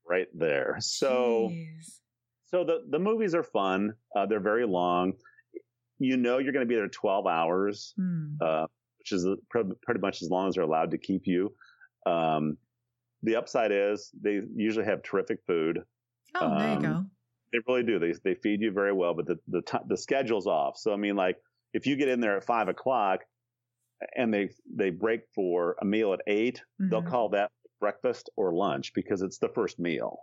right 0.09 0.27
there. 0.35 0.77
So, 0.81 1.51
Jeez. 1.53 2.01
so 2.47 2.65
the 2.65 2.85
the 2.91 2.99
movies 2.99 3.35
are 3.35 3.43
fun. 3.43 3.93
Uh, 4.17 4.27
they're 4.27 4.41
very 4.41 4.67
long. 4.67 5.15
You 5.99 6.17
know, 6.17 6.39
you're 6.39 6.53
going 6.53 6.65
to 6.65 6.69
be 6.69 6.77
there 6.77 6.89
12 6.89 7.27
hours, 7.27 7.93
mm. 7.99 8.37
uh, 8.41 8.67
which 8.99 9.13
is 9.13 9.27
pretty 9.51 10.01
much 10.01 10.23
as 10.23 10.31
long 10.31 10.49
as 10.49 10.55
they're 10.55 10.65
allowed 10.65 10.93
to 10.93 10.99
keep 10.99 11.27
you. 11.27 11.53
Um, 12.07 12.57
the 13.25 13.35
upside 13.35 13.73
is 13.73 14.11
they 14.23 14.41
usually 14.55 14.85
have 14.85 15.03
terrific 15.03 15.41
food. 15.47 15.81
Oh, 16.37 16.47
um, 16.47 16.59
there 16.59 16.75
you 16.75 16.81
go. 16.81 17.05
They 17.53 17.59
really 17.67 17.83
do. 17.83 17.99
They 17.99 18.15
they 18.25 18.35
feed 18.35 18.61
you 18.61 18.71
very 18.71 18.93
well, 18.93 19.15
but 19.15 19.27
the 19.27 19.39
the 19.49 19.63
t- 19.63 19.87
the 19.89 19.97
schedule's 19.97 20.47
off. 20.47 20.77
So 20.77 20.93
I 20.93 20.97
mean, 20.97 21.17
like 21.17 21.37
if 21.73 21.87
you 21.87 21.97
get 21.97 22.09
in 22.09 22.21
there 22.21 22.37
at 22.37 22.45
five 22.45 22.69
o'clock 22.69 23.21
and 24.17 24.33
they 24.33 24.51
they 24.73 24.91
break 24.91 25.23
for 25.35 25.77
a 25.81 25.85
meal 25.85 26.13
at 26.13 26.21
8 26.27 26.35
they 26.37 26.51
mm-hmm. 26.53 26.91
they'll 26.91 27.03
call 27.03 27.31
that 27.31 27.51
breakfast 27.81 28.31
or 28.37 28.53
lunch 28.53 28.93
because 28.95 29.23
it's 29.23 29.39
the 29.39 29.49
first 29.49 29.79
meal. 29.79 30.21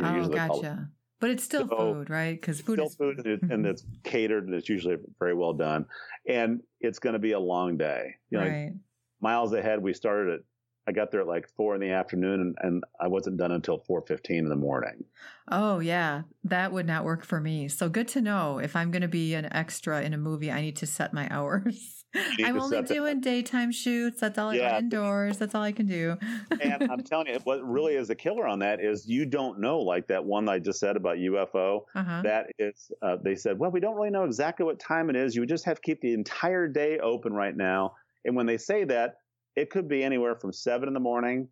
oh, 0.00 0.28
gotcha. 0.28 0.88
But 1.20 1.30
it's 1.30 1.42
still 1.42 1.68
so, 1.68 1.76
food, 1.76 2.10
right? 2.10 2.40
Because 2.40 2.60
food 2.60 2.74
still 2.74 2.86
is 2.86 2.94
food, 2.94 3.26
and, 3.26 3.50
and, 3.50 3.66
it's 3.66 3.84
catered, 4.04 4.46
and 4.46 4.54
it's 4.54 4.68
usually 4.68 4.96
very 5.18 5.34
well 5.34 5.52
done. 5.52 5.84
And 6.28 6.60
it's 6.80 7.00
going 7.00 7.14
to 7.14 7.18
be 7.18 7.32
a 7.32 7.40
long 7.40 7.76
day. 7.76 8.14
You 8.30 8.38
know, 8.38 8.46
right. 8.46 8.72
Miles 9.20 9.52
ahead, 9.52 9.82
we 9.82 9.94
started 9.94 10.34
at 10.34 10.40
I 10.88 10.92
got 10.92 11.10
there 11.10 11.20
at 11.20 11.26
like 11.26 11.46
four 11.50 11.74
in 11.74 11.82
the 11.82 11.90
afternoon 11.90 12.40
and, 12.40 12.56
and 12.62 12.84
I 12.98 13.08
wasn't 13.08 13.36
done 13.36 13.52
until 13.52 13.78
4.15 13.78 14.30
in 14.30 14.48
the 14.48 14.56
morning. 14.56 15.04
Oh 15.50 15.80
yeah, 15.80 16.22
that 16.44 16.72
would 16.72 16.86
not 16.86 17.04
work 17.04 17.26
for 17.26 17.40
me. 17.40 17.68
So 17.68 17.90
good 17.90 18.08
to 18.08 18.22
know 18.22 18.58
if 18.58 18.74
I'm 18.74 18.90
going 18.90 19.02
to 19.02 19.08
be 19.08 19.34
an 19.34 19.52
extra 19.52 20.00
in 20.00 20.14
a 20.14 20.18
movie, 20.18 20.50
I 20.50 20.62
need 20.62 20.76
to 20.76 20.86
set 20.86 21.12
my 21.12 21.28
hours. 21.30 22.04
I'm 22.42 22.58
only 22.58 22.82
doing 22.82 23.20
daytime 23.20 23.70
shoots. 23.70 24.20
That's 24.20 24.38
all 24.38 24.48
I 24.48 24.54
yeah. 24.54 24.78
indoors. 24.78 25.36
That's 25.36 25.54
all 25.54 25.62
I 25.62 25.72
can 25.72 25.86
do. 25.86 26.16
and 26.58 26.90
I'm 26.90 27.00
telling 27.04 27.26
you, 27.26 27.38
what 27.44 27.62
really 27.62 27.96
is 27.96 28.08
a 28.08 28.14
killer 28.14 28.46
on 28.46 28.60
that 28.60 28.80
is 28.80 29.06
you 29.06 29.26
don't 29.26 29.60
know, 29.60 29.80
like 29.80 30.06
that 30.06 30.24
one 30.24 30.48
I 30.48 30.58
just 30.58 30.80
said 30.80 30.96
about 30.96 31.18
UFO. 31.18 31.82
Uh-huh. 31.94 32.22
That 32.22 32.46
is, 32.58 32.90
uh, 33.02 33.16
they 33.22 33.34
said, 33.34 33.58
well, 33.58 33.70
we 33.70 33.80
don't 33.80 33.94
really 33.94 34.08
know 34.08 34.24
exactly 34.24 34.64
what 34.64 34.78
time 34.78 35.10
it 35.10 35.16
is. 35.16 35.34
You 35.34 35.42
would 35.42 35.50
just 35.50 35.66
have 35.66 35.76
to 35.76 35.82
keep 35.82 36.00
the 36.00 36.14
entire 36.14 36.66
day 36.66 36.98
open 36.98 37.34
right 37.34 37.54
now. 37.54 37.94
And 38.24 38.34
when 38.34 38.46
they 38.46 38.56
say 38.56 38.84
that, 38.84 39.16
it 39.58 39.70
could 39.70 39.88
be 39.88 40.02
anywhere 40.02 40.36
from 40.36 40.52
seven 40.52 40.88
in 40.88 40.94
the 40.94 41.00
morning 41.00 41.48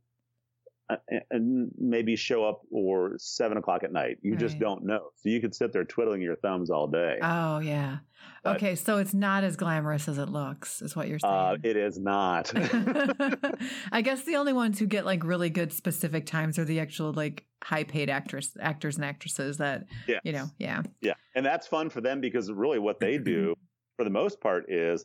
uh, 0.88 0.96
and 1.30 1.70
maybe 1.78 2.14
show 2.14 2.44
up 2.44 2.62
or 2.70 3.14
seven 3.18 3.58
o'clock 3.58 3.82
at 3.82 3.92
night. 3.92 4.18
You 4.22 4.32
right. 4.32 4.40
just 4.40 4.58
don't 4.58 4.84
know. 4.84 5.08
So 5.16 5.28
you 5.28 5.40
could 5.40 5.54
sit 5.54 5.72
there 5.72 5.84
twiddling 5.84 6.22
your 6.22 6.36
thumbs 6.36 6.70
all 6.70 6.86
day. 6.86 7.18
Oh 7.20 7.58
yeah. 7.58 7.98
But, 8.42 8.56
okay, 8.56 8.76
so 8.76 8.98
it's 8.98 9.12
not 9.12 9.42
as 9.42 9.56
glamorous 9.56 10.08
as 10.08 10.18
it 10.18 10.28
looks, 10.28 10.80
is 10.80 10.94
what 10.94 11.08
you're 11.08 11.18
uh, 11.24 11.54
saying. 11.54 11.60
Uh, 11.64 11.68
it 11.68 11.76
is 11.76 11.98
not. 11.98 12.52
I 13.92 14.00
guess 14.02 14.22
the 14.22 14.36
only 14.36 14.52
ones 14.52 14.78
who 14.78 14.86
get 14.86 15.04
like 15.04 15.24
really 15.24 15.50
good 15.50 15.72
specific 15.72 16.26
times 16.26 16.58
are 16.58 16.64
the 16.64 16.78
actual 16.78 17.12
like 17.12 17.44
high 17.64 17.84
paid 17.84 18.08
actress 18.08 18.56
actors 18.60 18.96
and 18.96 19.04
actresses 19.04 19.56
that 19.56 19.86
yes. 20.06 20.20
you 20.22 20.32
know, 20.32 20.46
yeah. 20.58 20.82
Yeah. 21.00 21.14
And 21.34 21.44
that's 21.44 21.66
fun 21.66 21.90
for 21.90 22.00
them 22.00 22.20
because 22.20 22.50
really 22.52 22.78
what 22.78 23.00
they 23.00 23.18
do 23.34 23.56
for 23.96 24.04
the 24.04 24.10
most 24.10 24.40
part 24.40 24.70
is 24.70 25.04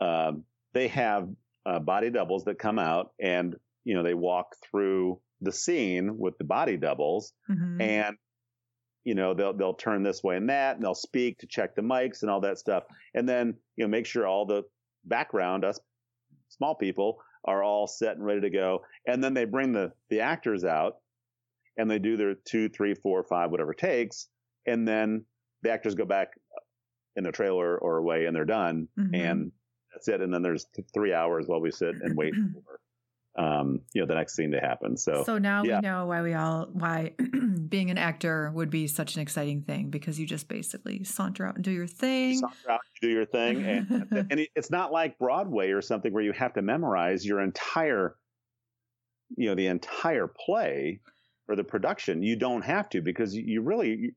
um, 0.00 0.44
they 0.72 0.88
have 0.88 1.28
uh, 1.66 1.78
body 1.78 2.10
doubles 2.10 2.44
that 2.44 2.58
come 2.58 2.78
out 2.78 3.10
and 3.20 3.56
you 3.84 3.94
know 3.94 4.02
they 4.02 4.14
walk 4.14 4.54
through 4.70 5.20
the 5.40 5.52
scene 5.52 6.18
with 6.18 6.36
the 6.38 6.44
body 6.44 6.76
doubles 6.76 7.32
mm-hmm. 7.50 7.80
and 7.80 8.16
you 9.04 9.14
know 9.14 9.34
they'll 9.34 9.54
they'll 9.54 9.74
turn 9.74 10.02
this 10.02 10.22
way 10.22 10.36
and 10.36 10.48
that 10.48 10.76
and 10.76 10.84
they'll 10.84 10.94
speak 10.94 11.38
to 11.38 11.46
check 11.46 11.74
the 11.74 11.82
mics 11.82 12.22
and 12.22 12.30
all 12.30 12.40
that 12.40 12.58
stuff 12.58 12.84
and 13.14 13.28
then 13.28 13.54
you 13.76 13.84
know 13.84 13.88
make 13.88 14.06
sure 14.06 14.26
all 14.26 14.46
the 14.46 14.62
background 15.04 15.64
us 15.64 15.78
small 16.48 16.74
people 16.74 17.18
are 17.44 17.62
all 17.62 17.86
set 17.86 18.16
and 18.16 18.24
ready 18.24 18.40
to 18.40 18.50
go 18.50 18.80
and 19.06 19.22
then 19.22 19.34
they 19.34 19.44
bring 19.44 19.72
the 19.72 19.92
the 20.10 20.20
actors 20.20 20.64
out 20.64 20.96
and 21.76 21.90
they 21.90 21.98
do 21.98 22.16
their 22.16 22.34
two 22.46 22.68
three 22.68 22.94
four 22.94 23.22
five 23.24 23.50
whatever 23.50 23.74
takes 23.74 24.28
and 24.66 24.88
then 24.88 25.24
the 25.62 25.70
actors 25.70 25.94
go 25.94 26.04
back 26.04 26.28
in 27.16 27.24
the 27.24 27.32
trailer 27.32 27.76
or 27.78 27.98
away 27.98 28.24
and 28.24 28.34
they're 28.34 28.44
done 28.44 28.88
mm-hmm. 28.98 29.14
and 29.14 29.52
that's 29.94 30.08
it. 30.08 30.20
And 30.20 30.34
then 30.34 30.42
there's 30.42 30.66
three 30.92 31.14
hours 31.14 31.46
while 31.46 31.60
we 31.60 31.70
sit 31.70 31.94
and 32.02 32.16
wait 32.16 32.34
for 32.66 32.80
um, 33.36 33.80
you 33.92 34.00
know, 34.00 34.06
the 34.06 34.14
next 34.14 34.36
scene 34.36 34.52
to 34.52 34.60
happen. 34.60 34.96
So, 34.96 35.24
so 35.24 35.38
now 35.38 35.64
yeah. 35.64 35.76
we 35.76 35.88
know 35.88 36.06
why 36.06 36.22
we 36.22 36.34
all 36.34 36.68
why 36.72 37.14
being 37.68 37.90
an 37.90 37.98
actor 37.98 38.50
would 38.54 38.70
be 38.70 38.86
such 38.86 39.16
an 39.16 39.22
exciting 39.22 39.62
thing 39.62 39.90
because 39.90 40.20
you 40.20 40.26
just 40.26 40.46
basically 40.48 41.02
saunter 41.02 41.46
out 41.46 41.56
and 41.56 41.64
do 41.64 41.72
your 41.72 41.88
thing. 41.88 42.38
Saunter 42.38 42.70
out, 42.70 42.80
do 43.00 43.08
your 43.08 43.26
thing, 43.26 43.64
and, 43.64 44.26
and 44.30 44.46
it's 44.54 44.70
not 44.70 44.92
like 44.92 45.18
Broadway 45.18 45.70
or 45.70 45.82
something 45.82 46.12
where 46.12 46.22
you 46.22 46.32
have 46.32 46.54
to 46.54 46.62
memorize 46.62 47.26
your 47.26 47.40
entire, 47.40 48.14
you 49.36 49.48
know, 49.48 49.56
the 49.56 49.66
entire 49.66 50.28
play 50.28 51.00
or 51.48 51.56
the 51.56 51.64
production. 51.64 52.22
You 52.22 52.36
don't 52.36 52.62
have 52.62 52.88
to 52.90 53.02
because 53.02 53.34
you 53.34 53.62
really, 53.62 54.12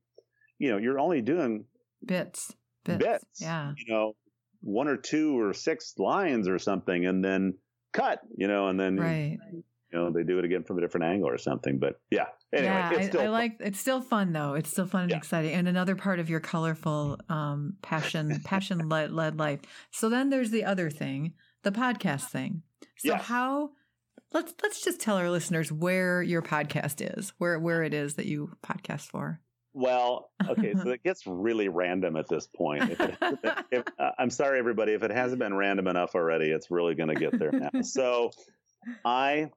you 0.59 0.69
know, 0.69 0.77
you're 0.77 0.99
only 0.99 1.23
doing 1.23 1.65
bits, 2.05 2.53
bits, 2.85 3.03
bits. 3.03 3.25
Yeah, 3.41 3.73
you 3.75 3.91
know, 3.91 4.13
one 4.61 4.87
or 4.87 4.97
two 4.97 5.39
or 5.39 5.53
six 5.53 5.93
lines 5.97 6.47
or 6.47 6.59
something, 6.59 7.05
and 7.05 7.23
then 7.23 7.55
cut, 7.93 8.21
you 8.35 8.47
know, 8.47 8.67
and 8.67 8.79
then 8.79 8.97
right. 8.97 9.37
you 9.51 9.63
know 9.91 10.11
they 10.11 10.23
do 10.23 10.39
it 10.39 10.45
again 10.45 10.63
from 10.63 10.77
a 10.77 10.81
different 10.81 11.05
angle 11.05 11.29
or 11.29 11.37
something. 11.37 11.79
But 11.79 11.99
yeah, 12.09 12.27
anyway, 12.53 12.73
yeah, 12.73 12.93
it's 12.93 13.07
still 13.07 13.21
I, 13.21 13.25
I 13.25 13.29
like 13.29 13.57
it's 13.59 13.79
still 13.79 14.01
fun 14.01 14.33
though. 14.33 14.53
It's 14.53 14.69
still 14.69 14.87
fun 14.87 15.03
and 15.03 15.11
yeah. 15.11 15.17
exciting, 15.17 15.53
and 15.53 15.67
another 15.67 15.95
part 15.95 16.19
of 16.19 16.29
your 16.29 16.39
colorful 16.39 17.19
um, 17.29 17.75
passion 17.81 18.41
passion 18.45 18.89
led, 18.89 19.11
led 19.11 19.37
life. 19.37 19.61
So 19.91 20.09
then 20.09 20.29
there's 20.29 20.51
the 20.51 20.63
other 20.63 20.89
thing, 20.89 21.33
the 21.63 21.71
podcast 21.71 22.25
thing. 22.29 22.63
So 22.97 23.09
yes. 23.09 23.23
how? 23.23 23.71
Let's 24.33 24.53
let's 24.61 24.83
just 24.83 24.99
tell 24.99 25.15
our 25.15 25.31
listeners 25.31 25.71
where 25.71 26.21
your 26.21 26.41
podcast 26.41 27.17
is, 27.17 27.31
where 27.37 27.57
where 27.59 27.83
it 27.83 27.93
is 27.93 28.15
that 28.15 28.25
you 28.25 28.51
podcast 28.61 29.03
for. 29.03 29.39
Well, 29.77 30.31
okay, 30.49 30.73
so 30.73 30.89
it 30.89 31.03
gets 31.03 31.27
really 31.27 31.67
random 31.67 32.15
at 32.15 32.27
this 32.27 32.47
point. 32.47 32.89
If 32.89 32.99
it, 32.99 33.15
if, 33.71 33.83
uh, 33.99 34.09
I'm 34.17 34.31
sorry, 34.31 34.57
everybody, 34.57 34.93
if 34.93 35.03
it 35.03 35.11
hasn't 35.11 35.37
been 35.37 35.55
random 35.55 35.87
enough 35.87 36.15
already, 36.15 36.49
it's 36.49 36.71
really 36.71 36.95
going 36.95 37.09
to 37.09 37.15
get 37.15 37.37
there 37.37 37.51
now. 37.51 37.81
So, 37.81 38.31
I 39.05 39.51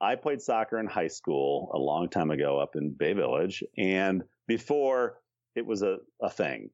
I 0.00 0.16
played 0.16 0.42
soccer 0.42 0.80
in 0.80 0.86
high 0.86 1.06
school 1.06 1.70
a 1.72 1.78
long 1.78 2.08
time 2.08 2.32
ago 2.32 2.58
up 2.58 2.74
in 2.74 2.90
Bay 2.90 3.12
Village, 3.12 3.62
and 3.78 4.24
before 4.48 5.20
it 5.54 5.64
was 5.64 5.82
a, 5.82 5.98
a 6.20 6.28
thing. 6.28 6.70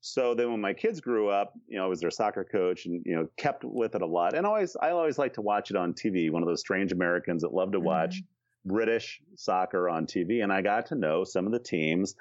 So 0.00 0.34
then 0.34 0.50
when 0.50 0.60
my 0.60 0.72
kids 0.72 1.00
grew 1.00 1.28
up, 1.28 1.52
you 1.66 1.76
know, 1.76 1.84
I 1.84 1.88
was 1.88 2.00
their 2.00 2.10
soccer 2.10 2.44
coach 2.44 2.86
and, 2.86 3.02
you 3.04 3.14
know, 3.14 3.26
kept 3.36 3.64
with 3.64 3.94
it 3.94 4.02
a 4.02 4.06
lot. 4.06 4.36
And 4.36 4.46
always, 4.46 4.76
I 4.80 4.90
always 4.90 5.18
like 5.18 5.34
to 5.34 5.42
watch 5.42 5.70
it 5.70 5.76
on 5.76 5.94
TV, 5.94 6.30
one 6.30 6.42
of 6.42 6.48
those 6.48 6.60
strange 6.60 6.92
Americans 6.92 7.42
that 7.42 7.52
love 7.52 7.72
to 7.72 7.80
watch 7.80 8.16
mm-hmm. 8.16 8.35
British 8.66 9.20
soccer 9.36 9.88
on 9.88 10.06
TV, 10.06 10.42
and 10.42 10.52
I 10.52 10.60
got 10.60 10.86
to 10.86 10.94
know 10.94 11.24
some 11.24 11.46
of 11.46 11.52
the 11.52 11.58
teams. 11.58 12.14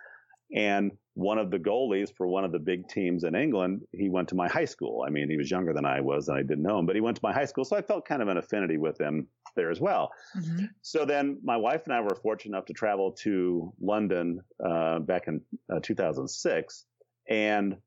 And 0.56 0.92
one 1.16 1.40
of 1.40 1.50
the 1.50 1.58
goalies 1.58 2.14
for 2.16 2.28
one 2.28 2.46
of 2.46 2.52
the 2.52 2.60
big 2.60 2.88
teams 2.88 3.24
in 3.24 3.36
England, 3.36 3.82
he 3.92 4.10
went 4.10 4.30
to 4.30 4.36
my 4.36 4.48
high 4.48 4.66
school. 4.66 5.04
I 5.06 5.10
mean, 5.10 5.30
he 5.30 5.38
was 5.38 5.50
younger 5.50 5.74
than 5.74 5.86
I 5.86 6.02
was, 6.02 6.28
and 6.30 6.38
I 6.38 6.44
didn't 6.44 6.62
know 6.62 6.78
him, 6.78 6.86
but 6.86 6.96
he 6.96 7.02
went 7.02 7.18
to 7.18 7.24
my 7.24 7.34
high 7.34 7.46
school, 7.46 7.66
so 7.66 7.76
I 7.76 7.82
felt 7.82 8.06
kind 8.06 8.22
of 8.22 8.28
an 8.28 8.38
affinity 8.38 8.78
with 8.78 9.00
him 9.00 9.28
there 9.56 9.72
as 9.72 9.80
well. 9.80 10.12
Mm-hmm. 10.38 10.66
So 10.82 11.06
then, 11.06 11.40
my 11.44 11.58
wife 11.58 11.84
and 11.86 11.94
I 11.94 12.02
were 12.02 12.16
fortunate 12.16 12.56
enough 12.56 12.66
to 12.66 12.74
travel 12.74 13.14
to 13.24 13.74
London 13.82 14.42
uh, 14.64 15.00
back 15.00 15.28
in 15.28 15.42
uh, 15.74 15.80
2006, 15.82 16.86
and 17.28 17.78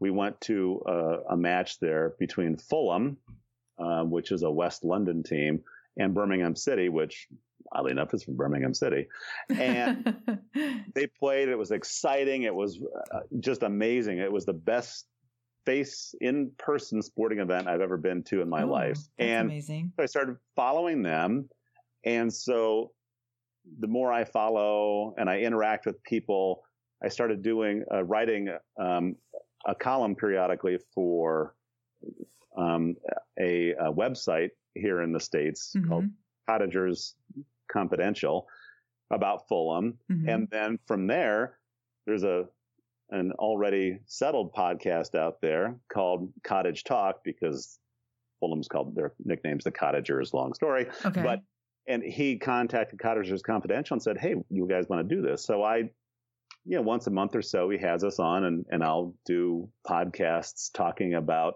we 0.00 0.10
went 0.10 0.40
to 0.42 0.82
uh, 0.88 1.18
a 1.30 1.36
match 1.36 1.78
there 1.80 2.14
between 2.18 2.56
Fulham, 2.56 3.18
uh, 3.78 4.02
which 4.04 4.32
is 4.32 4.42
a 4.42 4.50
West 4.50 4.84
London 4.84 5.22
team, 5.22 5.62
and 5.96 6.14
Birmingham 6.14 6.56
City, 6.56 6.88
which 6.88 7.28
oddly 7.72 7.92
enough, 7.92 8.14
is 8.14 8.22
from 8.24 8.36
Birmingham 8.36 8.74
City. 8.74 9.06
And 9.48 10.16
they 10.94 11.06
played. 11.06 11.48
It 11.48 11.58
was 11.58 11.70
exciting. 11.70 12.42
It 12.42 12.54
was 12.54 12.80
uh, 13.12 13.20
just 13.40 13.62
amazing. 13.62 14.18
It 14.18 14.32
was 14.32 14.46
the 14.46 14.52
best 14.52 15.06
face 15.64 16.14
in 16.20 16.50
person 16.56 17.02
sporting 17.02 17.40
event 17.40 17.68
I've 17.68 17.82
ever 17.82 17.98
been 17.98 18.22
to 18.24 18.40
in 18.40 18.48
my 18.48 18.62
oh, 18.62 18.68
life. 18.68 18.98
and 19.18 19.50
amazing. 19.50 19.92
So 19.96 20.02
I 20.02 20.06
started 20.06 20.36
following 20.56 21.02
them. 21.02 21.50
And 22.04 22.32
so 22.32 22.92
the 23.78 23.86
more 23.86 24.10
I 24.10 24.24
follow 24.24 25.14
and 25.18 25.28
I 25.28 25.40
interact 25.40 25.84
with 25.84 26.02
people, 26.02 26.62
I 27.04 27.08
started 27.08 27.42
doing, 27.42 27.84
uh, 27.92 28.02
writing 28.02 28.48
um, 28.80 29.16
a 29.66 29.74
column 29.74 30.14
periodically 30.14 30.78
for 30.94 31.54
um, 32.56 32.96
a, 33.38 33.72
a, 33.72 33.92
website 33.92 34.50
here 34.74 35.02
in 35.02 35.12
the 35.12 35.20
States 35.20 35.74
mm-hmm. 35.76 35.88
called 35.88 36.04
Cottagers 36.48 37.14
confidential 37.70 38.46
about 39.10 39.48
Fulham. 39.48 39.98
Mm-hmm. 40.10 40.28
And 40.28 40.48
then 40.50 40.78
from 40.86 41.06
there, 41.06 41.58
there's 42.06 42.24
a 42.24 42.44
an 43.10 43.32
already 43.32 43.98
settled 44.06 44.52
podcast 44.52 45.14
out 45.14 45.40
there 45.40 45.76
called 45.90 46.30
Cottage 46.44 46.84
Talk 46.84 47.24
because 47.24 47.78
Fulham's 48.40 48.68
called 48.68 48.94
their 48.94 49.14
nicknames 49.24 49.64
the 49.64 49.70
Cottagers. 49.70 50.34
Long 50.34 50.52
story, 50.54 50.86
okay. 51.04 51.22
but 51.22 51.40
and 51.86 52.02
he 52.02 52.38
contacted 52.38 52.98
Cottagers 52.98 53.42
Confidential 53.42 53.94
and 53.94 54.02
said, 54.02 54.18
"Hey, 54.18 54.34
you 54.50 54.68
guys 54.68 54.88
want 54.88 55.08
to 55.08 55.14
do 55.14 55.22
this?" 55.22 55.44
So 55.44 55.62
I, 55.62 55.76
you 56.64 56.76
know, 56.76 56.82
once 56.82 57.06
a 57.06 57.10
month 57.10 57.34
or 57.34 57.42
so, 57.42 57.70
he 57.70 57.78
has 57.78 58.04
us 58.04 58.18
on, 58.18 58.44
and 58.44 58.66
and 58.70 58.84
I'll 58.84 59.14
do 59.24 59.68
podcasts 59.86 60.70
talking 60.72 61.14
about 61.14 61.54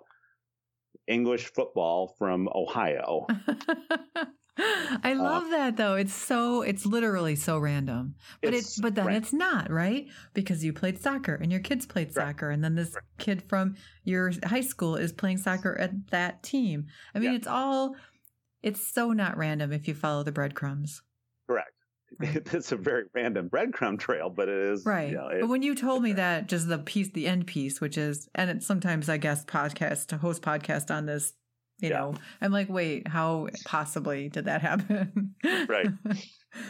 English 1.07 1.53
football 1.53 2.15
from 2.19 2.49
Ohio. 2.55 3.27
I 4.59 5.13
uh, 5.13 5.23
love 5.23 5.45
uh, 5.45 5.51
that 5.51 5.77
though. 5.77 5.95
It's 5.95 6.13
so 6.13 6.63
it's 6.63 6.85
literally 6.85 7.37
so 7.37 7.59
random. 7.59 8.17
But 8.43 8.55
it's 8.55 8.79
but 8.79 8.95
then 8.95 9.09
it's 9.11 9.33
not, 9.33 9.71
right? 9.71 10.07
Because 10.35 10.63
you 10.65 10.73
played 10.73 11.01
soccer 11.01 11.35
and 11.35 11.51
your 11.51 11.61
kids 11.61 11.87
played 11.87 12.09
right. 12.09 12.29
soccer 12.29 12.51
and 12.51 12.63
then 12.63 12.75
this 12.75 12.95
right. 12.95 13.03
kid 13.19 13.43
from 13.49 13.77
your 14.05 14.33
high 14.45 14.61
school 14.61 14.97
is 14.97 15.13
playing 15.13 15.39
soccer 15.39 15.77
at 15.79 16.11
that 16.11 16.43
team. 16.43 16.87
I 17.15 17.19
mean, 17.19 17.31
yeah. 17.31 17.37
it's 17.37 17.47
all 17.47 17.97
it's 18.63 18.87
so 18.87 19.13
not 19.13 19.39
random 19.39 19.73
if 19.73 19.89
you 19.89 19.95
follow 19.95 20.23
the 20.23 20.33
breadcrumbs. 20.33 21.03
Correct. 21.47 21.71
Right. 22.19 22.47
It's 22.53 22.73
a 22.73 22.77
very 22.77 23.05
random 23.15 23.49
breadcrumb 23.49 23.99
trail, 23.99 24.29
but 24.29 24.51
it 24.51 24.59
is 24.59 24.85
right. 24.85 25.09
You 25.09 25.17
know, 25.17 25.29
it, 25.29 25.41
but 25.41 25.49
when 25.49 25.63
you 25.63 25.75
told 25.75 26.03
me 26.03 26.13
that, 26.13 26.47
just 26.47 26.69
the 26.69 26.79
piece, 26.79 27.09
the 27.09 27.27
end 27.27 27.47
piece, 27.47 27.81
which 27.81 27.97
is, 27.97 28.29
and 28.35 28.51
it's 28.51 28.67
sometimes 28.67 29.09
I 29.09 29.17
guess 29.17 29.47
podcast 29.47 30.09
to 30.09 30.19
host 30.19 30.43
podcast 30.43 30.95
on 30.95 31.07
this 31.07 31.33
you 31.83 31.91
yeah. 31.91 31.99
know 31.99 32.15
i'm 32.41 32.53
like 32.53 32.69
wait 32.69 33.07
how 33.07 33.49
possibly 33.65 34.29
did 34.29 34.47
that 34.47 34.63
happen 34.63 35.35
right 35.69 35.89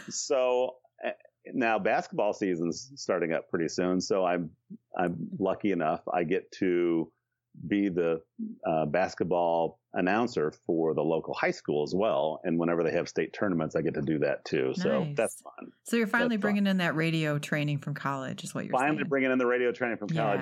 so 0.09 0.71
eh, 1.05 1.11
now 1.53 1.79
basketball 1.79 2.33
season's 2.33 2.91
starting 2.95 3.31
up 3.31 3.49
pretty 3.49 3.69
soon 3.69 4.01
so 4.01 4.25
i'm 4.25 4.49
i'm 4.97 5.15
lucky 5.39 5.71
enough 5.71 6.01
i 6.13 6.23
get 6.23 6.51
to 6.51 7.09
be 7.67 7.87
the 7.87 8.19
uh, 8.67 8.85
basketball 8.87 9.79
announcer 9.93 10.51
for 10.65 10.95
the 10.95 11.01
local 11.03 11.35
high 11.35 11.51
school 11.51 11.83
as 11.83 11.93
well 11.95 12.41
and 12.43 12.57
whenever 12.57 12.83
they 12.83 12.91
have 12.91 13.07
state 13.07 13.31
tournaments 13.31 13.75
i 13.75 13.81
get 13.81 13.93
to 13.93 14.01
do 14.01 14.17
that 14.17 14.43
too 14.43 14.69
nice. 14.69 14.81
so 14.81 15.07
that's 15.15 15.39
fun 15.41 15.71
so 15.83 15.95
you're 15.95 16.07
finally 16.07 16.35
that's 16.35 16.41
bringing 16.41 16.63
fun. 16.63 16.71
in 16.71 16.77
that 16.77 16.95
radio 16.95 17.37
training 17.37 17.77
from 17.77 17.93
college 17.93 18.43
is 18.43 18.55
what 18.55 18.65
you're 18.65 18.71
finally 18.71 18.97
saying. 18.97 19.07
bringing 19.07 19.31
in 19.31 19.37
the 19.37 19.45
radio 19.45 19.71
training 19.71 19.97
from 19.97 20.09
college 20.09 20.41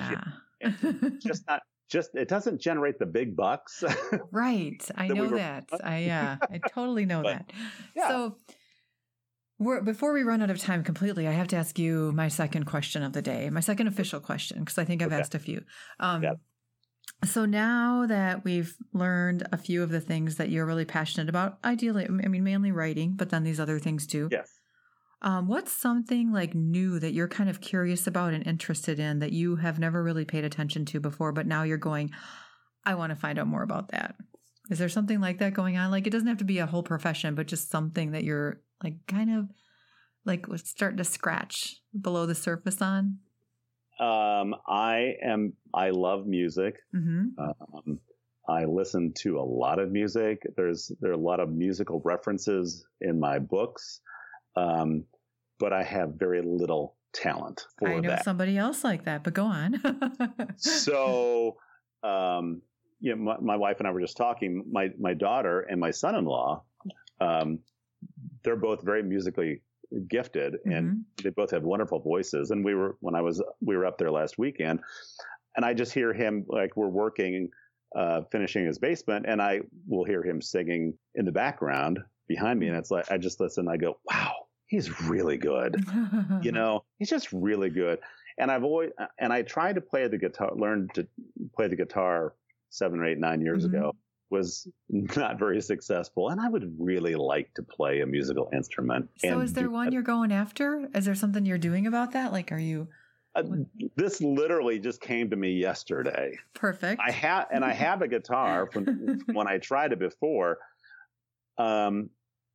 yeah. 0.62 0.80
just 1.18 1.46
not 1.46 1.60
just 1.92 2.14
it 2.14 2.28
doesn't 2.28 2.60
generate 2.60 2.98
the 2.98 3.06
big 3.06 3.36
bucks. 3.36 3.84
right. 4.32 4.82
I 4.96 5.08
that 5.08 5.14
know 5.14 5.22
we 5.22 5.28
were, 5.28 5.36
that. 5.36 5.68
I 5.84 6.08
uh, 6.08 6.36
I 6.50 6.60
totally 6.68 7.06
know 7.06 7.22
but, 7.22 7.32
that. 7.32 7.52
Yeah. 7.94 8.08
So 8.08 8.36
before 9.84 10.12
we 10.12 10.22
run 10.22 10.42
out 10.42 10.50
of 10.50 10.58
time 10.58 10.82
completely, 10.82 11.28
I 11.28 11.32
have 11.32 11.48
to 11.48 11.56
ask 11.56 11.78
you 11.78 12.10
my 12.12 12.28
second 12.28 12.64
question 12.64 13.02
of 13.02 13.12
the 13.12 13.22
day, 13.22 13.48
my 13.50 13.60
second 13.60 13.86
official 13.86 14.18
question, 14.18 14.60
because 14.60 14.78
I 14.78 14.84
think 14.84 15.02
I've 15.02 15.12
okay. 15.12 15.20
asked 15.20 15.34
a 15.34 15.38
few. 15.38 15.62
Um, 16.00 16.22
yeah. 16.22 16.32
So 17.24 17.44
now 17.44 18.06
that 18.06 18.44
we've 18.44 18.74
learned 18.92 19.46
a 19.52 19.56
few 19.56 19.82
of 19.82 19.90
the 19.90 20.00
things 20.00 20.36
that 20.36 20.48
you're 20.48 20.66
really 20.66 20.84
passionate 20.84 21.28
about, 21.28 21.58
ideally, 21.64 22.06
I 22.06 22.08
mean, 22.08 22.42
mainly 22.42 22.72
writing, 22.72 23.12
but 23.14 23.30
then 23.30 23.44
these 23.44 23.60
other 23.60 23.78
things 23.78 24.06
too. 24.06 24.28
Yes. 24.32 24.50
Um, 25.22 25.46
what's 25.46 25.72
something 25.72 26.32
like 26.32 26.52
new 26.52 26.98
that 26.98 27.12
you're 27.12 27.28
kind 27.28 27.48
of 27.48 27.60
curious 27.60 28.08
about 28.08 28.34
and 28.34 28.44
interested 28.44 28.98
in 28.98 29.20
that 29.20 29.32
you 29.32 29.56
have 29.56 29.78
never 29.78 30.02
really 30.02 30.24
paid 30.24 30.44
attention 30.44 30.84
to 30.86 31.00
before, 31.00 31.30
but 31.30 31.46
now 31.46 31.62
you're 31.62 31.78
going, 31.78 32.10
I 32.84 32.96
want 32.96 33.10
to 33.10 33.16
find 33.16 33.38
out 33.38 33.46
more 33.46 33.62
about 33.62 33.88
that? 33.92 34.16
Is 34.68 34.78
there 34.78 34.88
something 34.88 35.20
like 35.20 35.38
that 35.38 35.54
going 35.54 35.76
on? 35.76 35.92
Like 35.92 36.08
it 36.08 36.10
doesn't 36.10 36.26
have 36.26 36.38
to 36.38 36.44
be 36.44 36.58
a 36.58 36.66
whole 36.66 36.82
profession, 36.82 37.36
but 37.36 37.46
just 37.46 37.70
something 37.70 38.12
that 38.12 38.24
you're 38.24 38.60
like 38.82 39.06
kind 39.06 39.32
of 39.32 39.48
like 40.24 40.46
starting 40.56 40.98
to 40.98 41.04
scratch 41.04 41.76
below 41.98 42.26
the 42.26 42.34
surface 42.34 42.82
on? 42.82 43.18
Um, 44.00 44.56
I 44.66 45.14
am, 45.22 45.52
I 45.72 45.90
love 45.90 46.26
music. 46.26 46.76
Mm-hmm. 46.94 47.40
Um, 47.40 48.00
I 48.48 48.64
listen 48.64 49.12
to 49.18 49.38
a 49.38 49.42
lot 49.42 49.78
of 49.78 49.92
music. 49.92 50.42
There's, 50.56 50.90
there 51.00 51.10
are 51.10 51.14
a 51.14 51.18
lot 51.18 51.38
of 51.38 51.50
musical 51.50 52.02
references 52.04 52.84
in 53.00 53.20
my 53.20 53.38
books. 53.38 54.00
Um, 54.56 55.04
but 55.58 55.72
I 55.72 55.82
have 55.82 56.14
very 56.14 56.42
little 56.42 56.96
talent 57.12 57.66
for 57.78 57.88
I 57.88 58.00
know 58.00 58.10
that. 58.10 58.24
somebody 58.24 58.58
else 58.58 58.84
like 58.84 59.04
that, 59.04 59.22
but 59.22 59.34
go 59.34 59.44
on. 59.44 59.80
so, 60.56 61.56
um, 62.02 62.62
you 63.00 63.14
know, 63.14 63.22
my, 63.22 63.36
my, 63.40 63.56
wife 63.56 63.76
and 63.78 63.86
I 63.86 63.90
were 63.90 64.00
just 64.00 64.16
talking. 64.16 64.64
My 64.70 64.90
my 64.98 65.14
daughter 65.14 65.60
and 65.60 65.80
my 65.80 65.90
son-in-law, 65.90 66.62
um, 67.20 67.58
they're 68.42 68.56
both 68.56 68.82
very 68.82 69.02
musically 69.02 69.62
gifted, 70.08 70.54
mm-hmm. 70.54 70.72
and 70.72 71.04
they 71.22 71.30
both 71.30 71.50
have 71.50 71.62
wonderful 71.62 72.00
voices. 72.00 72.50
And 72.50 72.64
we 72.64 72.74
were 72.74 72.96
when 73.00 73.14
I 73.14 73.20
was 73.20 73.42
we 73.60 73.76
were 73.76 73.86
up 73.86 73.98
there 73.98 74.10
last 74.10 74.38
weekend, 74.38 74.80
and 75.56 75.64
I 75.64 75.74
just 75.74 75.92
hear 75.92 76.12
him 76.12 76.44
like 76.48 76.76
we're 76.76 76.88
working, 76.88 77.50
uh, 77.96 78.22
finishing 78.30 78.66
his 78.66 78.78
basement, 78.78 79.26
and 79.28 79.40
I 79.40 79.60
will 79.86 80.04
hear 80.04 80.22
him 80.22 80.40
singing 80.40 80.94
in 81.14 81.24
the 81.24 81.32
background 81.32 81.98
behind 82.28 82.58
me, 82.58 82.68
and 82.68 82.76
it's 82.76 82.90
like 82.90 83.10
I 83.10 83.18
just 83.18 83.40
listen. 83.40 83.68
I 83.68 83.76
go, 83.76 83.98
wow, 84.10 84.41
he's 84.72 85.02
really 85.02 85.36
good. 85.36 85.84
you 86.40 86.50
know, 86.58 86.82
he's 86.98 87.10
just 87.10 87.30
really 87.30 87.68
good. 87.68 87.98
And 88.38 88.50
I've 88.50 88.64
always 88.64 88.90
and 89.18 89.32
I 89.32 89.42
tried 89.42 89.74
to 89.74 89.82
play 89.82 90.08
the 90.08 90.16
guitar, 90.16 90.50
learned 90.56 90.94
to 90.94 91.06
play 91.54 91.68
the 91.68 91.76
guitar 91.76 92.32
seven 92.70 92.98
or 92.98 93.04
eight, 93.04 93.18
nine 93.18 93.42
years 93.42 93.66
mm-hmm. 93.66 93.76
ago. 93.76 93.96
Was 94.30 94.66
not 94.88 95.38
very 95.38 95.60
successful, 95.60 96.30
and 96.30 96.40
I 96.40 96.48
would 96.48 96.74
really 96.78 97.14
like 97.14 97.52
to 97.54 97.62
play 97.62 98.00
a 98.00 98.06
musical 98.06 98.48
instrument. 98.54 99.10
So, 99.18 99.40
is 99.40 99.52
there 99.52 99.68
one 99.68 99.86
that. 99.86 99.92
you're 99.92 100.02
going 100.02 100.32
after? 100.32 100.88
Is 100.94 101.04
there 101.04 101.14
something 101.14 101.44
you're 101.44 101.58
doing 101.58 101.86
about 101.86 102.12
that? 102.12 102.32
Like, 102.32 102.50
are 102.50 102.58
you? 102.58 102.88
Uh, 103.34 103.42
this 103.94 104.22
literally 104.22 104.78
just 104.78 105.02
came 105.02 105.28
to 105.28 105.36
me 105.36 105.52
yesterday. 105.52 106.38
Perfect. 106.54 107.00
I 107.06 107.10
have, 107.10 107.48
and 107.52 107.62
I 107.62 107.72
have 107.74 108.00
a 108.00 108.08
guitar 108.08 108.70
from 108.72 109.20
when 109.34 109.46
I 109.46 109.58
tried 109.58 109.92
it 109.92 109.98
before. 109.98 110.58
Um, 111.58 112.08